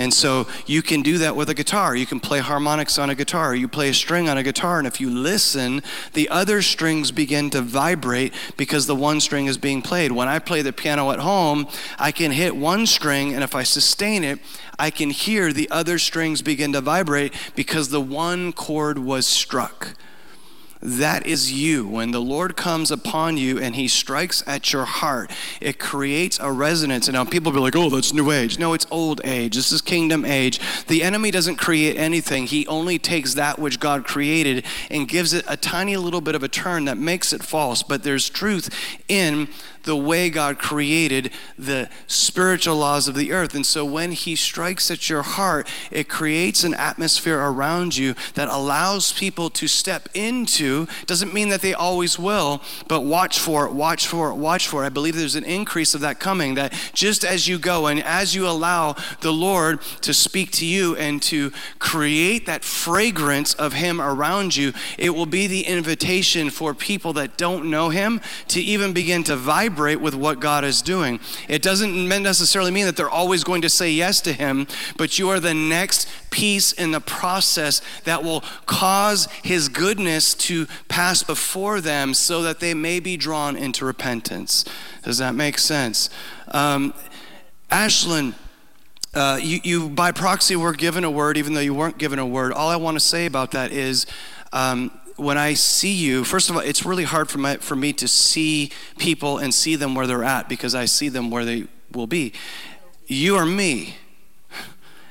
And 0.00 0.14
so 0.14 0.48
you 0.64 0.80
can 0.80 1.02
do 1.02 1.18
that 1.18 1.36
with 1.36 1.50
a 1.50 1.54
guitar. 1.54 1.94
You 1.94 2.06
can 2.06 2.20
play 2.20 2.38
harmonics 2.38 2.98
on 2.98 3.10
a 3.10 3.14
guitar. 3.14 3.54
You 3.54 3.68
play 3.68 3.90
a 3.90 3.94
string 3.94 4.30
on 4.30 4.38
a 4.38 4.42
guitar, 4.42 4.78
and 4.78 4.86
if 4.86 4.98
you 4.98 5.10
listen, 5.10 5.82
the 6.14 6.26
other 6.30 6.62
strings 6.62 7.12
begin 7.12 7.50
to 7.50 7.60
vibrate 7.60 8.32
because 8.56 8.86
the 8.86 8.96
one 8.96 9.20
string 9.20 9.44
is 9.44 9.58
being 9.58 9.82
played. 9.82 10.12
When 10.12 10.26
I 10.26 10.38
play 10.38 10.62
the 10.62 10.72
piano 10.72 11.10
at 11.10 11.18
home, 11.18 11.68
I 11.98 12.12
can 12.12 12.30
hit 12.30 12.56
one 12.56 12.86
string, 12.86 13.34
and 13.34 13.44
if 13.44 13.54
I 13.54 13.62
sustain 13.62 14.24
it, 14.24 14.38
I 14.78 14.88
can 14.88 15.10
hear 15.10 15.52
the 15.52 15.70
other 15.70 15.98
strings 15.98 16.40
begin 16.40 16.72
to 16.72 16.80
vibrate 16.80 17.34
because 17.54 17.90
the 17.90 18.00
one 18.00 18.54
chord 18.54 18.98
was 18.98 19.26
struck. 19.26 19.94
That 20.82 21.26
is 21.26 21.52
you. 21.52 21.86
When 21.86 22.10
the 22.10 22.20
Lord 22.20 22.56
comes 22.56 22.90
upon 22.90 23.36
you 23.36 23.58
and 23.58 23.74
he 23.74 23.86
strikes 23.88 24.42
at 24.46 24.72
your 24.72 24.84
heart, 24.84 25.30
it 25.60 25.78
creates 25.78 26.38
a 26.40 26.50
resonance. 26.50 27.06
And 27.06 27.14
now 27.14 27.24
people 27.24 27.52
be 27.52 27.58
like, 27.58 27.76
oh, 27.76 27.90
that's 27.90 28.14
new 28.14 28.30
age. 28.30 28.58
No, 28.58 28.72
it's 28.72 28.86
old 28.90 29.20
age. 29.24 29.56
This 29.56 29.72
is 29.72 29.82
kingdom 29.82 30.24
age. 30.24 30.58
The 30.86 31.02
enemy 31.02 31.30
doesn't 31.30 31.56
create 31.56 31.96
anything, 31.96 32.46
he 32.46 32.66
only 32.66 32.98
takes 32.98 33.34
that 33.34 33.58
which 33.58 33.80
God 33.80 34.04
created 34.04 34.64
and 34.90 35.08
gives 35.08 35.32
it 35.32 35.44
a 35.48 35.56
tiny 35.56 35.96
little 35.96 36.20
bit 36.20 36.34
of 36.34 36.42
a 36.42 36.48
turn 36.48 36.86
that 36.86 36.98
makes 36.98 37.32
it 37.32 37.42
false. 37.42 37.82
But 37.82 38.02
there's 38.02 38.28
truth 38.28 38.70
in 39.08 39.48
the 39.84 39.96
way 39.96 40.30
God 40.30 40.58
created 40.58 41.30
the 41.58 41.88
spiritual 42.06 42.76
laws 42.76 43.08
of 43.08 43.14
the 43.14 43.32
earth. 43.32 43.54
And 43.54 43.64
so 43.64 43.84
when 43.84 44.12
He 44.12 44.36
strikes 44.36 44.90
at 44.90 45.08
your 45.08 45.22
heart, 45.22 45.68
it 45.90 46.08
creates 46.08 46.64
an 46.64 46.74
atmosphere 46.74 47.38
around 47.38 47.96
you 47.96 48.14
that 48.34 48.48
allows 48.48 49.12
people 49.12 49.50
to 49.50 49.66
step 49.66 50.08
into. 50.14 50.86
Doesn't 51.06 51.34
mean 51.34 51.48
that 51.48 51.62
they 51.62 51.74
always 51.74 52.18
will, 52.18 52.62
but 52.88 53.02
watch 53.02 53.38
for 53.38 53.66
it, 53.66 53.72
watch 53.72 54.06
for 54.06 54.30
it, 54.30 54.34
watch 54.34 54.68
for 54.68 54.82
it. 54.82 54.86
I 54.86 54.90
believe 54.90 55.16
there's 55.16 55.34
an 55.34 55.44
increase 55.44 55.94
of 55.94 56.00
that 56.02 56.20
coming, 56.20 56.54
that 56.54 56.72
just 56.92 57.24
as 57.24 57.48
you 57.48 57.58
go 57.58 57.86
and 57.86 58.02
as 58.02 58.34
you 58.34 58.46
allow 58.46 58.96
the 59.20 59.32
Lord 59.32 59.80
to 60.02 60.12
speak 60.12 60.50
to 60.52 60.66
you 60.66 60.96
and 60.96 61.22
to 61.22 61.52
create 61.78 62.46
that 62.46 62.64
fragrance 62.64 63.54
of 63.54 63.72
Him 63.72 64.00
around 64.00 64.56
you, 64.56 64.72
it 64.98 65.10
will 65.10 65.26
be 65.26 65.46
the 65.46 65.62
invitation 65.62 66.50
for 66.50 66.74
people 66.74 67.12
that 67.14 67.36
don't 67.36 67.70
know 67.70 67.88
Him 67.88 68.20
to 68.48 68.60
even 68.60 68.92
begin 68.92 69.24
to 69.24 69.36
vibrate 69.36 69.69
vibrate 69.70 70.00
with 70.00 70.14
what 70.14 70.40
God 70.40 70.64
is 70.64 70.82
doing. 70.82 71.20
It 71.48 71.62
doesn't 71.62 72.08
necessarily 72.08 72.70
mean 72.70 72.86
that 72.86 72.96
they're 72.96 73.08
always 73.08 73.44
going 73.44 73.62
to 73.62 73.68
say 73.68 73.90
yes 73.90 74.20
to 74.22 74.32
Him, 74.32 74.66
but 74.96 75.18
you 75.18 75.28
are 75.30 75.40
the 75.40 75.54
next 75.54 76.08
piece 76.30 76.72
in 76.72 76.90
the 76.90 77.00
process 77.00 77.80
that 78.04 78.22
will 78.22 78.42
cause 78.66 79.26
His 79.42 79.68
goodness 79.68 80.34
to 80.34 80.66
pass 80.88 81.22
before 81.22 81.80
them 81.80 82.14
so 82.14 82.42
that 82.42 82.60
they 82.60 82.74
may 82.74 83.00
be 83.00 83.16
drawn 83.16 83.56
into 83.56 83.84
repentance. 83.84 84.64
Does 85.02 85.18
that 85.18 85.34
make 85.34 85.58
sense? 85.58 86.10
Um, 86.48 86.94
Ashlyn. 87.70 88.34
Uh, 89.12 89.40
you, 89.42 89.58
you, 89.64 89.88
by 89.88 90.12
proxy, 90.12 90.54
were 90.54 90.72
given 90.72 91.02
a 91.02 91.10
word, 91.10 91.36
even 91.36 91.52
though 91.52 91.60
you 91.60 91.74
weren't 91.74 91.98
given 91.98 92.20
a 92.20 92.26
word. 92.26 92.52
All 92.52 92.68
I 92.68 92.76
want 92.76 92.94
to 92.94 93.00
say 93.00 93.26
about 93.26 93.50
that 93.50 93.72
is 93.72 94.06
um, 94.52 94.92
when 95.20 95.36
I 95.36 95.54
see 95.54 95.92
you, 95.92 96.24
first 96.24 96.48
of 96.48 96.56
all, 96.56 96.62
it's 96.62 96.84
really 96.84 97.04
hard 97.04 97.28
for, 97.28 97.38
my, 97.38 97.56
for 97.56 97.76
me 97.76 97.92
to 97.94 98.08
see 98.08 98.70
people 98.98 99.38
and 99.38 99.52
see 99.52 99.76
them 99.76 99.94
where 99.94 100.06
they're 100.06 100.24
at 100.24 100.48
because 100.48 100.74
I 100.74 100.86
see 100.86 101.08
them 101.08 101.30
where 101.30 101.44
they 101.44 101.66
will 101.92 102.06
be. 102.06 102.32
You 103.06 103.36
are 103.36 103.44
me. 103.44 103.96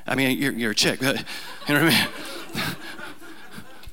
I 0.07 0.15
mean, 0.15 0.37
you're, 0.39 0.53
you're 0.53 0.71
a 0.71 0.75
chick, 0.75 0.99
but, 0.99 1.17
you 1.67 1.75
know 1.75 1.83
what 1.83 1.93
I 1.93 2.55
mean? 2.55 2.75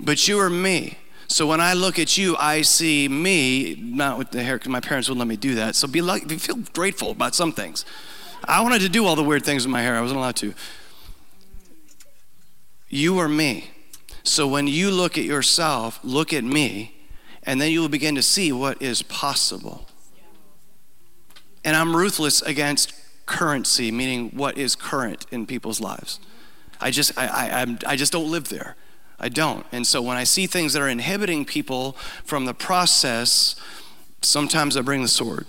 but 0.01 0.27
you 0.27 0.39
are 0.39 0.49
me. 0.49 0.99
So 1.29 1.47
when 1.47 1.61
I 1.61 1.75
look 1.75 1.99
at 1.99 2.17
you, 2.17 2.37
I 2.39 2.63
see 2.63 3.09
me, 3.09 3.75
not 3.75 4.17
with 4.17 4.31
the 4.31 4.43
hair, 4.43 4.57
because 4.57 4.71
my 4.71 4.81
parents 4.81 5.09
wouldn't 5.09 5.19
let 5.19 5.29
me 5.29 5.37
do 5.37 5.57
that. 5.57 5.75
So 5.75 5.87
be 5.87 6.01
like, 6.01 6.31
feel 6.31 6.57
grateful 6.73 7.11
about 7.11 7.35
some 7.35 7.53
things. 7.53 7.85
I 8.45 8.63
wanted 8.63 8.81
to 8.83 8.89
do 8.89 9.05
all 9.05 9.17
the 9.17 9.25
weird 9.25 9.45
things 9.45 9.67
with 9.67 9.73
my 9.73 9.83
hair, 9.83 9.97
I 9.97 10.01
wasn't 10.01 10.19
allowed 10.19 10.37
to. 10.37 10.55
You 12.89 13.19
are 13.19 13.29
me. 13.29 13.71
So 14.27 14.49
when 14.49 14.67
you 14.67 14.91
look 14.91 15.17
at 15.17 15.25
yourself, 15.25 16.01
look 16.03 16.33
at 16.33 16.43
me, 16.43 16.97
and 17.45 17.61
then 17.61 17.71
you 17.71 17.81
will 17.81 17.89
begin 17.89 18.17
to 18.17 18.23
see 18.23 18.51
what 18.51 18.83
is 18.83 19.01
possible. 19.03 19.87
And 21.65 21.77
I'm 21.77 21.95
ruthless 21.95 22.43
against 22.43 22.93
currency, 23.25 23.93
meaning 23.93 24.31
what 24.31 24.59
is 24.59 24.75
current 24.75 25.27
in 25.31 25.47
people's 25.47 25.81
lives. 25.81 26.19
I 26.81 26.91
just, 26.91 27.17
I, 27.17 27.63
I, 27.63 27.93
I 27.93 27.97
just 27.97 28.13
don't 28.13 28.29
live 28.29 28.49
there. 28.49 28.75
I 29.21 29.29
don't. 29.29 29.65
And 29.71 29.87
so 29.87 30.03
when 30.03 30.17
I 30.17 30.25
see 30.25 30.49
things 30.49 30.73
that 30.73 30.83
are 30.83 30.89
inhibiting 30.89 31.45
people 31.45 31.93
from 32.25 32.47
the 32.47 32.55
process, 32.55 33.55
sometimes 34.23 34.77
I 34.77 34.81
bring 34.81 35.03
the 35.03 35.09
sword. 35.09 35.47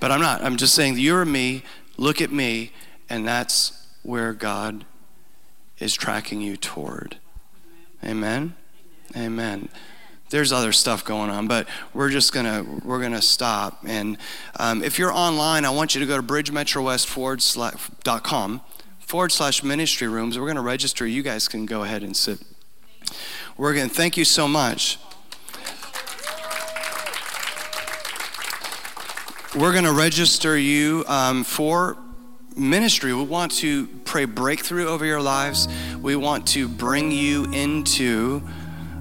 But 0.00 0.10
I'm 0.10 0.20
not. 0.20 0.42
I'm 0.42 0.56
just 0.56 0.74
saying, 0.74 0.98
you're 0.98 1.24
me, 1.24 1.62
look 1.96 2.20
at 2.20 2.32
me, 2.32 2.72
and 3.08 3.26
that's 3.26 3.86
where 4.02 4.32
God 4.32 4.84
is 5.78 5.94
tracking 5.94 6.40
you 6.40 6.56
toward. 6.56 7.19
Amen. 8.04 8.54
Amen. 9.16 9.68
There's 10.30 10.52
other 10.52 10.72
stuff 10.72 11.04
going 11.04 11.28
on, 11.28 11.48
but 11.48 11.68
we're 11.92 12.08
just 12.08 12.32
gonna 12.32 12.64
we're 12.84 13.02
gonna 13.02 13.20
stop. 13.20 13.82
And 13.84 14.16
um, 14.58 14.82
if 14.82 14.98
you're 14.98 15.12
online, 15.12 15.64
I 15.64 15.70
want 15.70 15.94
you 15.94 16.00
to 16.00 16.06
go 16.06 16.16
to 16.16 16.22
bridgemetrowest 16.22 17.06
forward 17.06 17.42
slash 19.32 19.62
ministry 19.64 20.06
rooms. 20.06 20.38
We're 20.38 20.46
gonna 20.46 20.62
register. 20.62 21.04
You 21.04 21.22
guys 21.22 21.48
can 21.48 21.66
go 21.66 21.82
ahead 21.82 22.04
and 22.04 22.16
sit. 22.16 22.38
We're 23.56 23.74
gonna 23.74 23.88
thank 23.88 24.16
you 24.16 24.24
so 24.24 24.46
much. 24.46 24.98
We're 29.56 29.72
gonna 29.72 29.92
register 29.92 30.56
you 30.56 31.04
um, 31.08 31.42
for 31.42 31.98
ministry. 32.56 33.14
We 33.14 33.22
want 33.22 33.52
to 33.56 33.86
pray 34.04 34.24
breakthrough 34.24 34.88
over 34.88 35.04
your 35.04 35.20
lives. 35.20 35.68
We 36.00 36.16
want 36.16 36.46
to 36.48 36.68
bring 36.68 37.10
you 37.10 37.44
into 37.52 38.42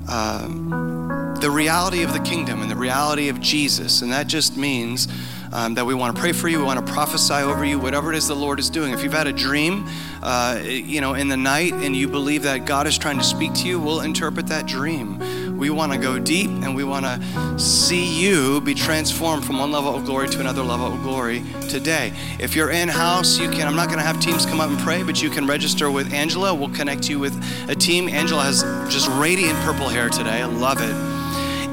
um, 0.07 1.35
the 1.39 1.49
reality 1.49 2.03
of 2.03 2.13
the 2.13 2.19
kingdom 2.19 2.61
and 2.61 2.69
the 2.69 2.75
reality 2.75 3.29
of 3.29 3.39
Jesus. 3.39 4.01
And 4.01 4.11
that 4.11 4.27
just 4.27 4.57
means 4.57 5.07
um, 5.51 5.73
that 5.75 5.85
we 5.85 5.93
want 5.93 6.15
to 6.15 6.21
pray 6.21 6.31
for 6.31 6.47
you, 6.47 6.59
we 6.59 6.65
want 6.65 6.85
to 6.85 6.93
prophesy 6.93 7.33
over 7.33 7.65
you, 7.65 7.79
whatever 7.79 8.13
it 8.13 8.17
is 8.17 8.27
the 8.27 8.35
Lord 8.35 8.59
is 8.59 8.69
doing. 8.69 8.93
If 8.93 9.03
you've 9.03 9.13
had 9.13 9.27
a 9.27 9.33
dream, 9.33 9.87
uh, 10.21 10.61
you 10.63 11.01
know, 11.01 11.13
in 11.13 11.27
the 11.27 11.37
night 11.37 11.73
and 11.73 11.95
you 11.95 12.07
believe 12.07 12.43
that 12.43 12.65
God 12.65 12.87
is 12.87 12.97
trying 12.97 13.17
to 13.17 13.23
speak 13.23 13.53
to 13.55 13.67
you, 13.67 13.79
we'll 13.79 14.01
interpret 14.01 14.47
that 14.47 14.67
dream. 14.67 15.19
We 15.59 15.69
want 15.69 15.91
to 15.91 15.97
go 15.97 16.17
deep 16.17 16.49
and 16.49 16.73
we 16.73 16.85
want 16.85 17.05
to 17.05 17.59
see 17.59 18.05
you 18.05 18.61
be 18.61 18.73
transformed 18.73 19.43
from 19.43 19.59
one 19.59 19.73
level 19.73 19.93
of 19.93 20.05
glory 20.05 20.29
to 20.29 20.39
another 20.39 20.63
level 20.63 20.87
of 20.87 21.03
glory 21.03 21.43
today. 21.69 22.13
If 22.39 22.55
you're 22.55 22.71
in 22.71 22.87
house, 22.87 23.37
you 23.37 23.49
can, 23.49 23.67
I'm 23.67 23.75
not 23.75 23.87
going 23.87 23.99
to 23.99 24.05
have 24.05 24.21
teams 24.21 24.45
come 24.45 24.61
up 24.61 24.69
and 24.69 24.79
pray, 24.79 25.03
but 25.03 25.21
you 25.21 25.29
can 25.29 25.45
register 25.45 25.91
with 25.91 26.13
Angela. 26.13 26.55
We'll 26.55 26.69
connect 26.69 27.09
you 27.09 27.19
with 27.19 27.35
a 27.67 27.75
team. 27.75 28.07
Angela 28.07 28.43
has 28.43 28.63
just 28.89 29.09
radiant 29.09 29.59
purple 29.65 29.89
hair 29.89 30.07
today. 30.07 30.41
I 30.41 30.45
love 30.45 30.79
it. 30.79 30.93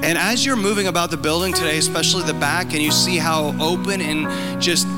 And 0.04 0.18
as 0.18 0.44
you're 0.44 0.56
moving 0.56 0.88
about 0.88 1.12
the 1.12 1.16
building 1.16 1.52
today, 1.52 1.78
especially 1.78 2.24
the 2.24 2.34
back, 2.34 2.72
and 2.72 2.82
you 2.82 2.90
see 2.90 3.18
how 3.18 3.54
open 3.60 4.00
and 4.00 4.60
just 4.60 4.88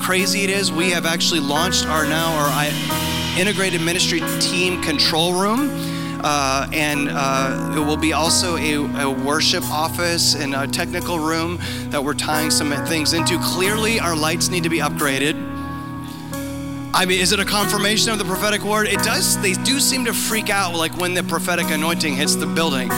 crazy 0.00 0.44
it 0.44 0.50
is, 0.50 0.72
we 0.72 0.88
have 0.92 1.04
actually 1.04 1.40
launched 1.40 1.86
our 1.86 2.04
now 2.04 2.34
our 2.34 3.38
integrated 3.38 3.82
ministry 3.82 4.20
team 4.40 4.82
control 4.82 5.34
room. 5.34 5.97
Uh, 6.20 6.68
and 6.72 7.08
uh, 7.10 7.74
it 7.76 7.80
will 7.80 7.96
be 7.96 8.12
also 8.12 8.56
a, 8.56 8.74
a, 9.02 9.10
worship 9.10 9.64
office 9.70 10.34
and 10.34 10.54
a 10.54 10.66
technical 10.66 11.18
room 11.18 11.58
that 11.90 12.02
we're 12.02 12.14
tying 12.14 12.50
some 12.50 12.70
things 12.86 13.12
into. 13.12 13.38
Clearly, 13.38 14.00
our 14.00 14.16
lights 14.16 14.48
need 14.48 14.64
to 14.64 14.68
be 14.68 14.78
upgraded. 14.78 15.36
I 16.92 17.04
mean, 17.04 17.20
is 17.20 17.32
it 17.32 17.38
a 17.38 17.44
confirmation 17.44 18.10
of 18.10 18.18
the 18.18 18.24
prophetic 18.24 18.62
word? 18.62 18.88
It 18.88 19.00
does, 19.04 19.40
they 19.40 19.52
do 19.52 19.78
seem 19.78 20.04
to 20.06 20.12
freak 20.12 20.50
out 20.50 20.74
like 20.74 20.96
when 20.96 21.14
the 21.14 21.22
prophetic 21.22 21.70
anointing 21.70 22.16
hits 22.16 22.34
the 22.34 22.46
building. 22.46 22.88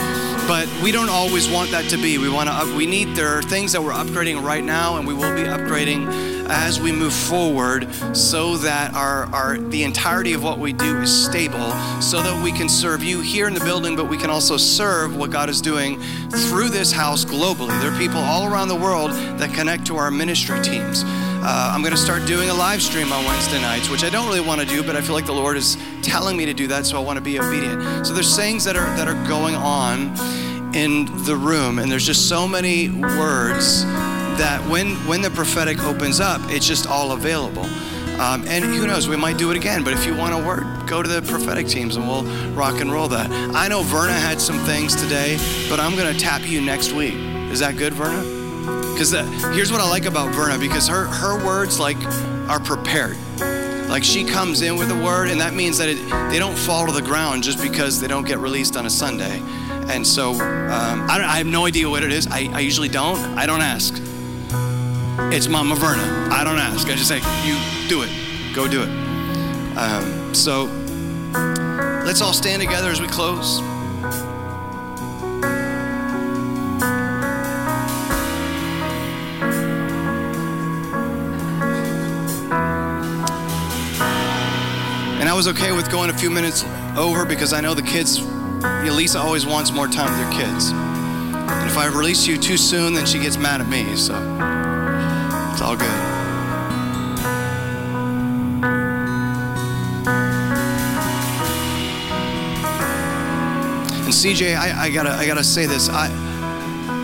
But 0.47 0.67
we 0.81 0.91
don't 0.91 1.09
always 1.09 1.47
want 1.47 1.71
that 1.71 1.89
to 1.91 1.97
be. 1.97 2.17
We 2.17 2.29
want 2.29 2.49
to, 2.49 2.75
we 2.75 2.87
need, 2.87 3.15
there 3.15 3.27
are 3.27 3.43
things 3.43 3.73
that 3.73 3.81
we're 3.83 3.91
upgrading 3.91 4.41
right 4.41 4.63
now, 4.63 4.97
and 4.97 5.07
we 5.07 5.13
will 5.13 5.35
be 5.35 5.43
upgrading 5.43 6.30
as 6.51 6.81
we 6.81 6.91
move 6.91 7.13
forward 7.13 7.87
so 8.13 8.57
that 8.57 8.93
our, 8.93 9.23
our 9.33 9.57
the 9.57 9.83
entirety 9.83 10.33
of 10.33 10.43
what 10.43 10.59
we 10.59 10.73
do 10.73 10.99
is 10.99 11.25
stable 11.25 11.71
so 12.01 12.21
that 12.21 12.43
we 12.43 12.51
can 12.51 12.67
serve 12.67 13.01
you 13.01 13.21
here 13.21 13.47
in 13.47 13.53
the 13.53 13.59
building 13.61 13.95
but 13.95 14.09
we 14.09 14.17
can 14.17 14.29
also 14.29 14.57
serve 14.57 15.15
what 15.15 15.31
god 15.31 15.49
is 15.49 15.61
doing 15.61 15.97
through 16.29 16.67
this 16.67 16.91
house 16.91 17.23
globally. 17.23 17.79
There 17.81 17.91
are 17.91 17.97
people 17.97 18.19
all 18.19 18.51
around 18.51 18.67
the 18.67 18.75
world 18.75 19.11
that 19.11 19.53
connect 19.53 19.87
to 19.87 19.95
our 19.95 20.11
ministry 20.11 20.61
teams. 20.61 21.03
Uh, 21.05 21.71
i'm 21.73 21.81
going 21.81 21.95
to 21.95 21.97
start 21.97 22.25
doing 22.27 22.49
a 22.49 22.53
live 22.53 22.81
stream 22.83 23.11
on 23.11 23.25
wednesday 23.25 23.59
nights 23.61 23.89
which 23.89 24.03
i 24.03 24.09
don't 24.09 24.27
really 24.27 24.45
want 24.45 24.61
to 24.61 24.67
do 24.67 24.83
but 24.83 24.95
i 24.95 25.01
feel 25.01 25.15
like 25.15 25.25
the 25.25 25.31
lord 25.31 25.57
is 25.57 25.75
telling 26.03 26.37
me 26.37 26.45
to 26.45 26.53
do 26.53 26.67
that 26.67 26.85
so 26.85 26.97
i 26.97 27.03
want 27.03 27.17
to 27.17 27.23
be 27.23 27.39
obedient. 27.39 28.05
So 28.05 28.13
there's 28.13 28.35
things 28.35 28.63
that 28.65 28.75
are 28.75 28.85
that 28.97 29.07
are 29.07 29.27
going 29.27 29.55
on 29.55 30.13
in 30.75 31.05
the 31.25 31.35
room 31.35 31.79
and 31.79 31.91
there's 31.91 32.05
just 32.05 32.29
so 32.29 32.47
many 32.47 32.89
words 32.89 33.85
that 34.37 34.61
when 34.69 34.95
when 35.07 35.21
the 35.21 35.29
prophetic 35.29 35.83
opens 35.83 36.19
up, 36.19 36.41
it's 36.45 36.65
just 36.65 36.87
all 36.87 37.11
available. 37.11 37.65
Um, 38.19 38.45
and 38.47 38.63
who 38.63 38.85
knows, 38.85 39.07
we 39.07 39.15
might 39.15 39.37
do 39.37 39.49
it 39.49 39.57
again. 39.57 39.83
But 39.83 39.93
if 39.93 40.05
you 40.05 40.15
want 40.15 40.33
a 40.33 40.45
word, 40.45 40.87
go 40.87 41.01
to 41.01 41.09
the 41.09 41.23
prophetic 41.23 41.67
teams 41.67 41.95
and 41.95 42.07
we'll 42.07 42.23
rock 42.53 42.79
and 42.79 42.91
roll 42.91 43.07
that. 43.07 43.31
I 43.55 43.67
know 43.67 43.81
Verna 43.81 44.13
had 44.13 44.39
some 44.39 44.59
things 44.59 44.95
today, 44.95 45.37
but 45.69 45.79
I'm 45.79 45.95
going 45.95 46.13
to 46.13 46.19
tap 46.19 46.47
you 46.47 46.61
next 46.61 46.91
week. 46.91 47.15
Is 47.51 47.61
that 47.61 47.77
good, 47.77 47.93
Verna? 47.93 48.21
Because 48.93 49.11
here's 49.55 49.71
what 49.71 49.81
I 49.81 49.89
like 49.89 50.05
about 50.05 50.35
Verna 50.35 50.59
because 50.59 50.87
her, 50.87 51.05
her 51.05 51.43
words 51.43 51.79
like 51.79 51.97
are 52.47 52.59
prepared. 52.59 53.17
Like 53.89 54.03
she 54.03 54.23
comes 54.23 54.61
in 54.61 54.77
with 54.77 54.91
a 54.91 55.03
word, 55.03 55.29
and 55.29 55.41
that 55.41 55.53
means 55.53 55.79
that 55.79 55.89
it, 55.89 55.97
they 56.29 56.37
don't 56.37 56.57
fall 56.57 56.85
to 56.85 56.91
the 56.91 57.01
ground 57.01 57.41
just 57.41 57.61
because 57.61 57.99
they 57.99 58.07
don't 58.07 58.27
get 58.27 58.37
released 58.37 58.77
on 58.77 58.85
a 58.85 58.89
Sunday. 58.89 59.41
And 59.89 60.05
so 60.05 60.33
um, 60.33 61.09
I, 61.09 61.23
I, 61.27 61.37
have 61.37 61.47
no 61.47 61.65
idea 61.65 61.89
what 61.89 62.03
it 62.03 62.11
is. 62.11 62.27
I, 62.27 62.49
I 62.53 62.59
usually 62.59 62.87
don't. 62.87 63.17
I 63.37 63.45
don't 63.45 63.61
ask. 63.61 63.93
It's 65.19 65.47
Mama 65.47 65.75
Verna. 65.75 66.29
I 66.31 66.43
don't 66.43 66.57
ask. 66.57 66.87
I 66.87 66.95
just 66.95 67.07
say, 67.07 67.17
you 67.45 67.57
do 67.89 68.01
it. 68.01 68.09
Go 68.55 68.67
do 68.67 68.83
it. 68.83 68.89
Um, 69.77 70.33
so 70.33 70.65
let's 72.05 72.21
all 72.21 72.33
stand 72.33 72.61
together 72.61 72.89
as 72.89 73.01
we 73.01 73.07
close. 73.07 73.59
And 85.19 85.27
I 85.27 85.33
was 85.33 85.47
okay 85.49 85.71
with 85.71 85.91
going 85.91 86.09
a 86.09 86.17
few 86.17 86.29
minutes 86.29 86.63
over 86.97 87.25
because 87.25 87.53
I 87.53 87.61
know 87.61 87.73
the 87.73 87.81
kids, 87.81 88.19
Elisa 88.63 89.19
always 89.19 89.45
wants 89.45 89.71
more 89.71 89.87
time 89.87 90.09
with 90.09 90.25
her 90.25 90.41
kids. 90.41 90.71
And 90.71 91.69
if 91.69 91.77
I 91.77 91.87
release 91.87 92.27
you 92.27 92.37
too 92.37 92.57
soon, 92.57 92.93
then 92.93 93.05
she 93.05 93.19
gets 93.19 93.37
mad 93.37 93.61
at 93.61 93.67
me, 93.67 93.95
so 93.95 94.50
it's 95.61 95.69
all 95.69 95.75
good. 95.75 95.87
And 104.03 104.13
CJ, 104.13 104.55
I, 104.55 104.85
I 104.85 104.89
gotta, 104.89 105.11
I 105.11 105.25
gotta 105.27 105.43
say 105.43 105.65
this. 105.65 105.89
I, 105.89 106.09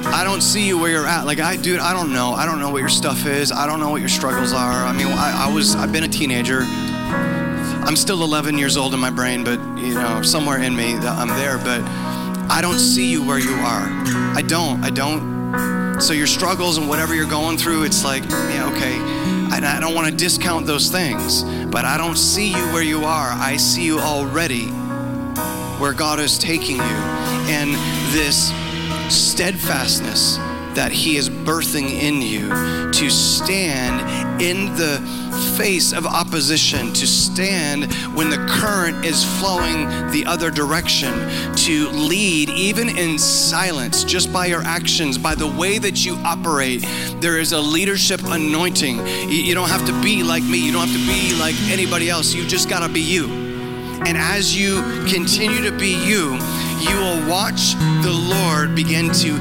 I 0.05 0.23
don't 0.23 0.41
see 0.41 0.65
you 0.65 0.79
where 0.79 0.89
you're 0.89 1.05
at. 1.05 1.25
Like 1.25 1.39
I, 1.39 1.55
dude, 1.55 1.79
I 1.79 1.93
don't 1.93 2.11
know. 2.11 2.31
I 2.31 2.45
don't 2.45 2.59
know 2.59 2.69
what 2.69 2.79
your 2.79 2.89
stuff 2.89 3.25
is. 3.25 3.51
I 3.51 3.67
don't 3.67 3.79
know 3.79 3.89
what 3.89 4.01
your 4.01 4.09
struggles 4.09 4.53
are. 4.53 4.85
I 4.85 4.93
mean, 4.93 5.07
I, 5.07 5.47
I 5.47 5.53
was, 5.53 5.75
I've 5.75 5.91
been 5.91 6.03
a 6.03 6.07
teenager. 6.07 6.61
I'm 6.63 7.95
still 7.95 8.23
11 8.23 8.57
years 8.57 8.75
old 8.75 8.93
in 8.93 8.99
my 8.99 9.11
brain, 9.11 9.43
but 9.43 9.59
you 9.77 9.93
know, 9.93 10.21
somewhere 10.21 10.61
in 10.61 10.75
me, 10.75 10.95
I'm 10.95 11.29
there. 11.29 11.57
But 11.57 11.81
I 12.49 12.59
don't 12.61 12.79
see 12.79 13.09
you 13.09 13.25
where 13.25 13.39
you 13.39 13.53
are. 13.53 13.87
I 14.35 14.41
don't. 14.45 14.83
I 14.83 14.89
don't. 14.89 15.86
So 15.99 16.13
your 16.13 16.27
struggles 16.27 16.77
and 16.77 16.87
whatever 16.87 17.15
you're 17.15 17.25
going 17.25 17.57
through, 17.57 17.83
it's 17.83 18.03
like, 18.03 18.23
yeah, 18.29 18.69
okay. 18.71 18.95
And 19.55 19.65
I 19.65 19.79
don't 19.79 19.95
want 19.95 20.07
to 20.07 20.15
discount 20.15 20.67
those 20.67 20.89
things, 20.89 21.43
but 21.65 21.85
I 21.85 21.97
don't 21.97 22.17
see 22.17 22.49
you 22.49 22.65
where 22.71 22.83
you 22.83 23.03
are. 23.03 23.29
I 23.31 23.57
see 23.57 23.83
you 23.83 23.99
already 23.99 24.67
where 25.79 25.93
God 25.93 26.19
is 26.19 26.37
taking 26.37 26.77
you, 26.77 26.81
and 26.81 27.73
this 28.13 28.51
steadfastness 29.09 30.37
that 30.75 30.91
He 30.91 31.17
is 31.17 31.29
birthing 31.29 31.89
in 31.89 32.21
you 32.21 32.49
to 32.91 33.09
stand 33.09 34.26
in 34.39 34.65
the 34.75 34.99
face 35.57 35.93
of 35.93 36.05
opposition, 36.05 36.93
to 36.93 37.07
stand 37.07 37.91
when 38.15 38.29
the 38.29 38.37
current 38.49 39.05
is 39.05 39.23
flowing 39.39 39.87
the 40.11 40.23
other 40.25 40.51
direction, 40.51 41.11
to 41.55 41.89
lead 41.89 42.49
even 42.49 42.89
in 42.89 43.17
silence, 43.17 44.03
just 44.03 44.31
by 44.31 44.45
your 44.45 44.61
actions, 44.61 45.17
by 45.17 45.35
the 45.35 45.47
way 45.47 45.77
that 45.77 46.05
you 46.05 46.15
operate. 46.23 46.85
There 47.19 47.39
is 47.39 47.51
a 47.51 47.59
leadership 47.59 48.21
anointing. 48.23 49.05
You 49.29 49.53
don't 49.55 49.69
have 49.69 49.85
to 49.87 50.01
be 50.01 50.23
like 50.23 50.43
me, 50.43 50.59
you 50.65 50.71
don't 50.71 50.87
have 50.87 50.97
to 50.97 51.07
be 51.07 51.35
like 51.39 51.55
anybody 51.69 52.09
else. 52.09 52.33
You 52.33 52.45
just 52.47 52.69
got 52.69 52.85
to 52.85 52.89
be 52.89 53.01
you. 53.01 53.27
And 54.05 54.17
as 54.17 54.55
you 54.55 54.81
continue 55.07 55.61
to 55.63 55.75
be 55.75 55.89
you, 56.05 56.37
you 56.79 56.95
will 56.95 57.27
watch 57.27 57.73
the 58.03 58.13
Lord 58.13 58.75
begin 58.75 59.07
to 59.07 59.35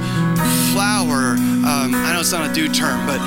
flower. 0.73 1.37
Um, 1.67 1.95
I 1.95 2.13
know 2.13 2.21
it's 2.21 2.33
not 2.33 2.51
a 2.51 2.55
due 2.55 2.73
term, 2.73 3.07
but 3.07 3.21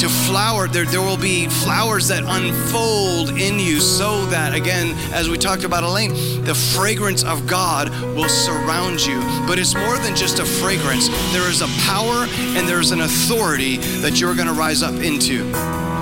to 0.00 0.08
flower, 0.08 0.66
there, 0.66 0.86
there 0.86 1.02
will 1.02 1.18
be 1.18 1.46
flowers 1.46 2.08
that 2.08 2.22
unfold 2.26 3.38
in 3.38 3.58
you 3.58 3.80
so 3.80 4.24
that, 4.26 4.54
again, 4.54 4.96
as 5.12 5.28
we 5.28 5.36
talked 5.36 5.62
about 5.62 5.84
Elaine, 5.84 6.12
the 6.44 6.54
fragrance 6.54 7.22
of 7.22 7.46
God 7.46 7.90
will 8.16 8.28
surround 8.30 9.04
you. 9.04 9.20
But 9.46 9.58
it's 9.58 9.74
more 9.74 9.98
than 9.98 10.16
just 10.16 10.38
a 10.38 10.44
fragrance, 10.46 11.08
there 11.34 11.46
is 11.50 11.60
a 11.60 11.68
power 11.84 12.26
and 12.56 12.66
there's 12.66 12.92
an 12.92 13.02
authority 13.02 13.76
that 14.00 14.18
you're 14.18 14.34
going 14.34 14.48
to 14.48 14.54
rise 14.54 14.82
up 14.82 14.94
into. 14.94 15.52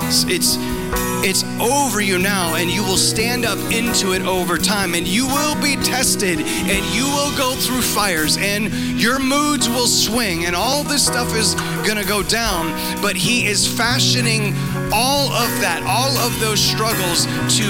It's, 0.03 0.23
it's 0.29 0.78
it's 1.23 1.43
over 1.59 2.01
you 2.01 2.17
now, 2.17 2.55
and 2.55 2.69
you 2.69 2.83
will 2.83 2.97
stand 2.97 3.45
up 3.45 3.59
into 3.71 4.13
it 4.13 4.21
over 4.21 4.57
time, 4.57 4.93
and 4.95 5.07
you 5.07 5.27
will 5.27 5.55
be 5.61 5.75
tested, 5.77 6.39
and 6.39 6.85
you 6.95 7.05
will 7.05 7.35
go 7.37 7.55
through 7.55 7.81
fires, 7.81 8.37
and 8.37 8.71
your 8.99 9.19
moods 9.19 9.67
will 9.67 9.87
swing, 9.87 10.45
and 10.45 10.55
all 10.55 10.83
this 10.83 11.05
stuff 11.05 11.35
is 11.35 11.55
gonna 11.85 12.05
go 12.05 12.23
down. 12.23 12.71
But 13.01 13.15
He 13.15 13.47
is 13.47 13.67
fashioning 13.67 14.55
all 14.93 15.31
of 15.31 15.49
that, 15.61 15.83
all 15.85 16.17
of 16.17 16.39
those 16.39 16.59
struggles 16.59 17.25
to 17.57 17.63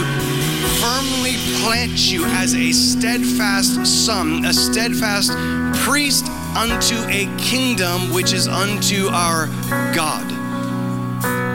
firmly 0.79 1.35
plant 1.63 2.11
you 2.11 2.25
as 2.25 2.55
a 2.55 2.71
steadfast 2.71 3.85
son, 3.85 4.45
a 4.45 4.53
steadfast 4.53 5.31
priest 5.83 6.27
unto 6.55 6.95
a 7.07 7.27
kingdom 7.37 8.13
which 8.13 8.33
is 8.33 8.47
unto 8.47 9.07
our 9.07 9.47
God. 9.93 10.38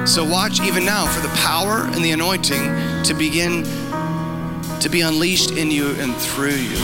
So 0.07 0.23
watch 0.23 0.61
even 0.61 0.85
now 0.85 1.07
for 1.07 1.21
the 1.27 1.35
power 1.37 1.81
and 1.87 2.05
the 2.05 2.11
anointing 2.11 3.03
to 3.05 3.15
begin 3.15 3.65
to 4.81 4.89
be 4.91 5.01
unleashed 5.01 5.53
in 5.53 5.71
you 5.71 5.93
and 5.93 6.15
through 6.15 6.57
you. 6.57 6.77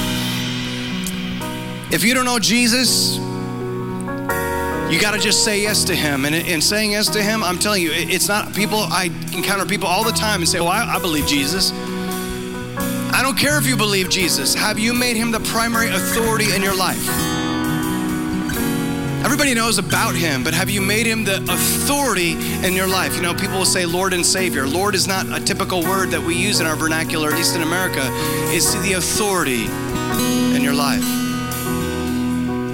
If 1.93 2.03
you 2.03 2.15
don't 2.15 2.25
know 2.25 2.39
Jesus, 2.39 3.19
you 4.91 5.01
got 5.01 5.13
to 5.13 5.19
just 5.21 5.45
say 5.45 5.61
yes 5.61 5.85
to 5.85 5.95
him. 5.95 6.25
And 6.25 6.35
in 6.35 6.63
saying 6.63 6.93
yes 6.93 7.09
to 7.11 7.23
him, 7.23 7.45
I'm 7.45 7.59
telling 7.59 7.83
you, 7.83 7.91
it's 7.93 8.27
not 8.27 8.55
people, 8.55 8.79
I 8.79 9.11
encounter 9.35 9.67
people 9.67 9.87
all 9.87 10.03
the 10.03 10.13
time 10.13 10.41
and 10.41 10.49
say, 10.49 10.61
well, 10.61 10.69
I, 10.69 10.97
I 10.97 10.99
believe 10.99 11.27
Jesus. 11.27 11.73
I 13.13 13.21
don't 13.23 13.37
care 13.37 13.59
if 13.59 13.67
you 13.67 13.77
believe 13.77 14.09
Jesus. 14.09 14.55
Have 14.55 14.79
you 14.79 14.95
made 14.95 15.17
him 15.17 15.31
the 15.31 15.41
primary 15.41 15.91
authority 15.91 16.55
in 16.55 16.63
your 16.63 16.75
life? 16.75 17.40
Everybody 19.23 19.53
knows 19.53 19.77
about 19.77 20.15
him, 20.15 20.43
but 20.43 20.55
have 20.55 20.71
you 20.71 20.81
made 20.81 21.07
him 21.07 21.25
the 21.25 21.37
authority 21.43 22.33
in 22.67 22.73
your 22.73 22.87
life? 22.87 23.15
You 23.15 23.23
know, 23.23 23.35
people 23.35 23.59
will 23.59 23.67
say 23.67 23.85
Lord 23.85 24.15
and 24.15 24.25
Savior. 24.25 24.67
Lord 24.67 24.95
is 24.95 25.07
not 25.07 25.27
a 25.31 25.45
typical 25.45 25.83
word 25.83 26.09
that 26.11 26.23
we 26.23 26.35
use 26.35 26.61
in 26.61 26.67
our 26.67 26.75
vernacular, 26.75 27.29
at 27.29 27.35
least 27.35 27.55
in 27.55 27.61
America. 27.61 28.01
It's 28.49 28.73
the 28.81 28.95
authority 28.95 29.67
in 30.57 30.63
your 30.63 30.73
life. 30.73 31.05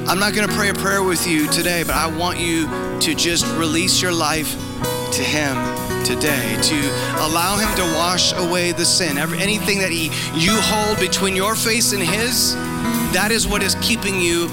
I'm 0.09 0.21
not 0.21 0.35
going 0.35 0.49
to 0.49 0.55
pray 0.55 0.69
a 0.69 0.75
prayer 0.75 1.03
with 1.03 1.27
you 1.27 1.51
today, 1.51 1.83
but 1.83 1.97
I 1.97 2.07
want 2.07 2.39
you 2.39 2.67
to 3.01 3.15
just 3.17 3.45
release 3.57 4.01
your 4.01 4.13
life 4.13 4.53
to 5.13 5.23
him 5.23 5.57
today 6.05 6.57
to 6.63 6.77
allow 7.27 7.57
him 7.57 7.75
to 7.75 7.83
wash 7.97 8.33
away 8.35 8.71
the 8.71 8.85
sin 8.85 9.19
anything 9.19 9.81
that 9.81 9.91
he 9.91 10.05
you 10.35 10.53
hold 10.55 11.01
between 11.01 11.35
your 11.35 11.57
face 11.57 11.93
and 11.93 12.01
his 12.01 12.55
that 13.13 13.31
is 13.33 13.49
what 13.49 13.61
is 13.61 13.75
keeping 13.81 14.21
you 14.21 14.47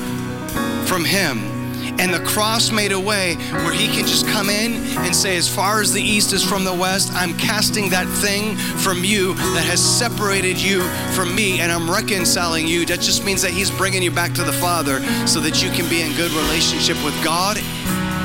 from 0.86 1.06
him 1.06 1.53
and 2.00 2.14
the 2.14 2.20
cross 2.20 2.72
made 2.72 2.92
a 2.92 3.00
way 3.00 3.36
where 3.36 3.74
he 3.74 3.88
can 3.88 4.06
just 4.06 4.28
come 4.28 4.50
in 4.50 4.74
and 4.98 5.16
say, 5.16 5.38
As 5.38 5.54
far 5.54 5.82
as 5.82 5.94
the 5.94 6.02
east 6.02 6.34
is 6.34 6.44
from 6.44 6.64
the 6.64 6.74
west, 6.74 7.12
I'm 7.14 7.38
casting 7.38 7.90
that 7.90 8.08
thing 8.08 8.56
from 8.56 9.04
you 9.04 9.34
that 9.34 9.66
has 9.66 9.82
separated 9.82 10.60
you 10.60 10.82
from 11.14 11.36
me, 11.36 11.60
and 11.60 11.72
I'm 11.72 11.90
reconciling 11.90 12.68
you. 12.68 12.86
That 12.86 13.00
just 13.00 13.24
means 13.24 13.42
that 13.42 13.52
he's 13.52 13.72
bringing 13.72 14.02
you 14.02 14.12
back 14.12 14.34
to 14.34 14.44
the 14.44 14.54
Father 14.54 15.02
so 15.28 15.40
that 15.42 15.64
you 15.64 15.70
can 15.72 15.90
be 15.90 16.02
in 16.02 16.16
good 16.16 16.32
relationship 16.32 17.04
with 17.04 17.16
God 17.24 17.58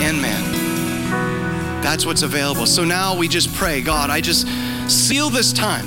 and 0.01 0.21
man. 0.21 1.83
That's 1.83 2.05
what's 2.05 2.23
available. 2.23 2.67
So 2.67 2.85
now 2.85 3.17
we 3.17 3.29
just 3.29 3.55
pray, 3.55 3.81
God, 3.81 4.11
I 4.11 4.21
just 4.21 4.47
seal 4.89 5.31
this 5.31 5.53
time 5.53 5.87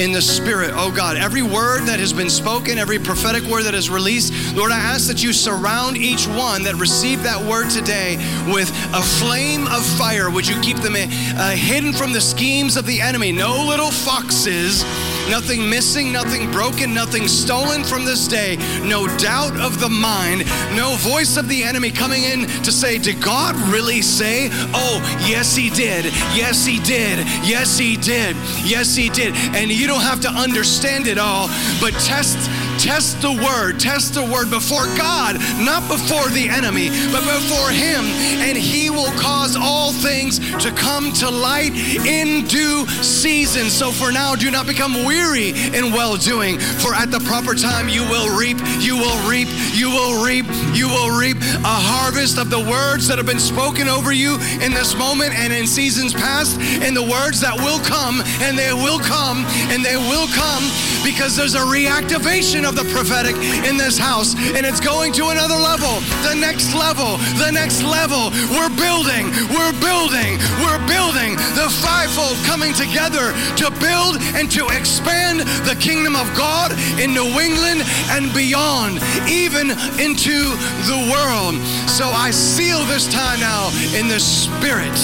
in 0.00 0.12
the 0.12 0.22
Spirit, 0.22 0.70
oh 0.72 0.90
God. 0.90 1.18
Every 1.18 1.42
word 1.42 1.82
that 1.82 2.00
has 2.00 2.10
been 2.10 2.30
spoken, 2.30 2.78
every 2.78 2.98
prophetic 2.98 3.42
word 3.44 3.64
that 3.64 3.74
is 3.74 3.90
released, 3.90 4.32
Lord, 4.56 4.72
I 4.72 4.78
ask 4.78 5.06
that 5.08 5.22
you 5.22 5.34
surround 5.34 5.98
each 5.98 6.26
one 6.26 6.62
that 6.62 6.76
received 6.76 7.22
that 7.24 7.38
word 7.38 7.68
today 7.68 8.16
with 8.50 8.70
a 8.94 9.02
flame 9.02 9.66
of 9.68 9.84
fire. 9.98 10.30
Would 10.30 10.48
you 10.48 10.58
keep 10.62 10.78
them 10.78 10.94
uh, 10.96 11.50
hidden 11.50 11.92
from 11.92 12.14
the 12.14 12.20
schemes 12.20 12.78
of 12.78 12.86
the 12.86 13.00
enemy? 13.02 13.30
No 13.30 13.66
little 13.66 13.90
foxes 13.90 14.84
nothing 15.30 15.70
missing, 15.70 16.12
nothing 16.12 16.50
broken, 16.50 16.92
nothing 16.92 17.28
stolen 17.28 17.84
from 17.84 18.04
this 18.04 18.26
day, 18.26 18.56
no 18.84 19.06
doubt 19.16 19.56
of 19.60 19.78
the 19.78 19.88
mind, 19.88 20.40
no 20.76 20.96
voice 20.96 21.36
of 21.36 21.48
the 21.48 21.62
enemy 21.62 21.90
coming 21.90 22.24
in 22.24 22.46
to 22.64 22.72
say, 22.72 22.98
Did 22.98 23.22
God 23.22 23.54
really 23.72 24.02
say? 24.02 24.48
Oh, 24.74 25.00
yes, 25.26 25.54
He 25.54 25.70
did. 25.70 26.06
Yes, 26.34 26.66
He 26.66 26.80
did. 26.80 27.18
Yes, 27.46 27.78
He 27.78 27.96
did. 27.96 28.36
Yes, 28.64 28.96
He 28.96 29.08
did. 29.08 29.34
And 29.54 29.70
you 29.70 29.86
don't 29.86 30.02
have 30.02 30.20
to 30.22 30.28
understand 30.28 31.06
it 31.06 31.18
all, 31.18 31.46
but 31.80 31.92
test 32.04 32.36
Test 32.80 33.20
the 33.20 33.30
word, 33.30 33.78
test 33.78 34.14
the 34.14 34.24
word 34.24 34.48
before 34.48 34.86
God, 34.96 35.36
not 35.60 35.86
before 35.86 36.30
the 36.30 36.48
enemy, 36.48 36.88
but 37.12 37.20
before 37.20 37.68
Him, 37.68 38.08
and 38.40 38.56
He 38.56 38.88
will 38.88 39.12
cause 39.20 39.54
all 39.54 39.92
things 39.92 40.38
to 40.64 40.72
come 40.72 41.12
to 41.20 41.28
light 41.28 41.76
in 42.06 42.46
due 42.46 42.86
season. 43.04 43.68
So 43.68 43.92
for 43.92 44.10
now, 44.10 44.34
do 44.34 44.50
not 44.50 44.66
become 44.66 45.04
weary 45.04 45.50
in 45.76 45.92
well 45.92 46.16
doing, 46.16 46.58
for 46.58 46.94
at 46.94 47.10
the 47.10 47.20
proper 47.20 47.54
time 47.54 47.90
you 47.90 48.00
will 48.08 48.34
reap, 48.38 48.56
you 48.80 48.96
will 48.96 49.28
reap, 49.28 49.48
you 49.76 49.90
will 49.90 50.24
reap, 50.24 50.46
you 50.72 50.88
will 50.88 51.12
reap 51.12 51.36
a 51.36 51.76
harvest 51.84 52.38
of 52.38 52.48
the 52.48 52.60
words 52.60 53.06
that 53.08 53.18
have 53.18 53.26
been 53.26 53.38
spoken 53.38 53.88
over 53.88 54.10
you 54.10 54.40
in 54.64 54.72
this 54.72 54.96
moment 54.96 55.34
and 55.34 55.52
in 55.52 55.66
seasons 55.66 56.14
past, 56.14 56.58
and 56.80 56.96
the 56.96 57.04
words 57.04 57.42
that 57.42 57.56
will 57.60 57.80
come, 57.84 58.22
and 58.40 58.56
they 58.56 58.72
will 58.72 59.00
come, 59.00 59.44
and 59.68 59.84
they 59.84 59.96
will 59.96 60.28
come 60.32 60.64
because 61.04 61.36
there's 61.36 61.54
a 61.54 61.66
reactivation 61.68 62.69
of 62.70 62.76
the 62.76 62.86
prophetic 62.94 63.34
in 63.66 63.76
this 63.76 63.98
house, 63.98 64.38
and 64.54 64.64
it's 64.64 64.78
going 64.78 65.12
to 65.12 65.30
another 65.30 65.58
level, 65.58 65.98
the 66.22 66.34
next 66.38 66.72
level, 66.72 67.18
the 67.42 67.50
next 67.50 67.82
level. 67.82 68.30
We're 68.54 68.70
building, 68.78 69.26
we're 69.50 69.74
building, 69.82 70.38
we're 70.62 70.78
building 70.86 71.34
the 71.58 71.66
fivefold 71.82 72.38
coming 72.46 72.72
together 72.72 73.34
to 73.58 73.74
build 73.82 74.22
and 74.38 74.46
to 74.54 74.70
expand 74.70 75.40
the 75.66 75.74
kingdom 75.80 76.14
of 76.14 76.30
God 76.38 76.70
in 77.02 77.10
New 77.10 77.26
England 77.42 77.82
and 78.14 78.32
beyond, 78.32 79.02
even 79.26 79.74
into 79.98 80.38
the 80.86 81.00
world. 81.10 81.58
So 81.90 82.06
I 82.06 82.30
seal 82.30 82.84
this 82.86 83.10
time 83.10 83.40
now 83.40 83.74
in 83.98 84.06
the 84.06 84.20
Spirit. 84.20 84.94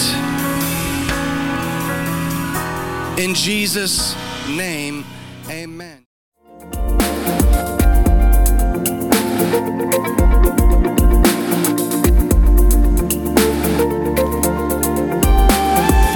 In 3.19 3.35
Jesus' 3.35 4.15
name. 4.47 5.03
Amen. 5.49 6.06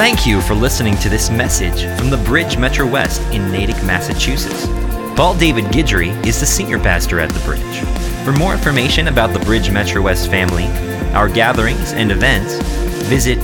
Thank 0.02 0.26
you 0.26 0.41
for 0.41 0.56
listening 0.56 0.97
to 0.97 1.10
this 1.10 1.30
message 1.30 1.86
from 1.95 2.10
the 2.10 2.18
Bridge 2.18 2.58
Metro 2.58 2.88
West 2.88 3.22
in 3.32 3.52
Natick, 3.52 3.76
Massachusetts. 3.84 4.66
Paul 5.16 5.38
David 5.38 5.66
Guidry 5.66 6.10
is 6.26 6.39
the 6.39 6.45
senior 6.47 6.80
pastor 6.80 7.20
at 7.20 7.30
the 7.30 7.39
Bridge. 7.41 7.82
For 8.26 8.32
more 8.32 8.54
information 8.54 9.10
about 9.10 9.32
the 9.32 9.38
Bridge 9.45 9.70
Metro 9.70 10.02
West 10.02 10.32
family, 10.32 10.66
our 11.14 11.30
gatherings, 11.30 11.93
and 11.93 12.12
events, 12.12 12.56
visit 13.10 13.38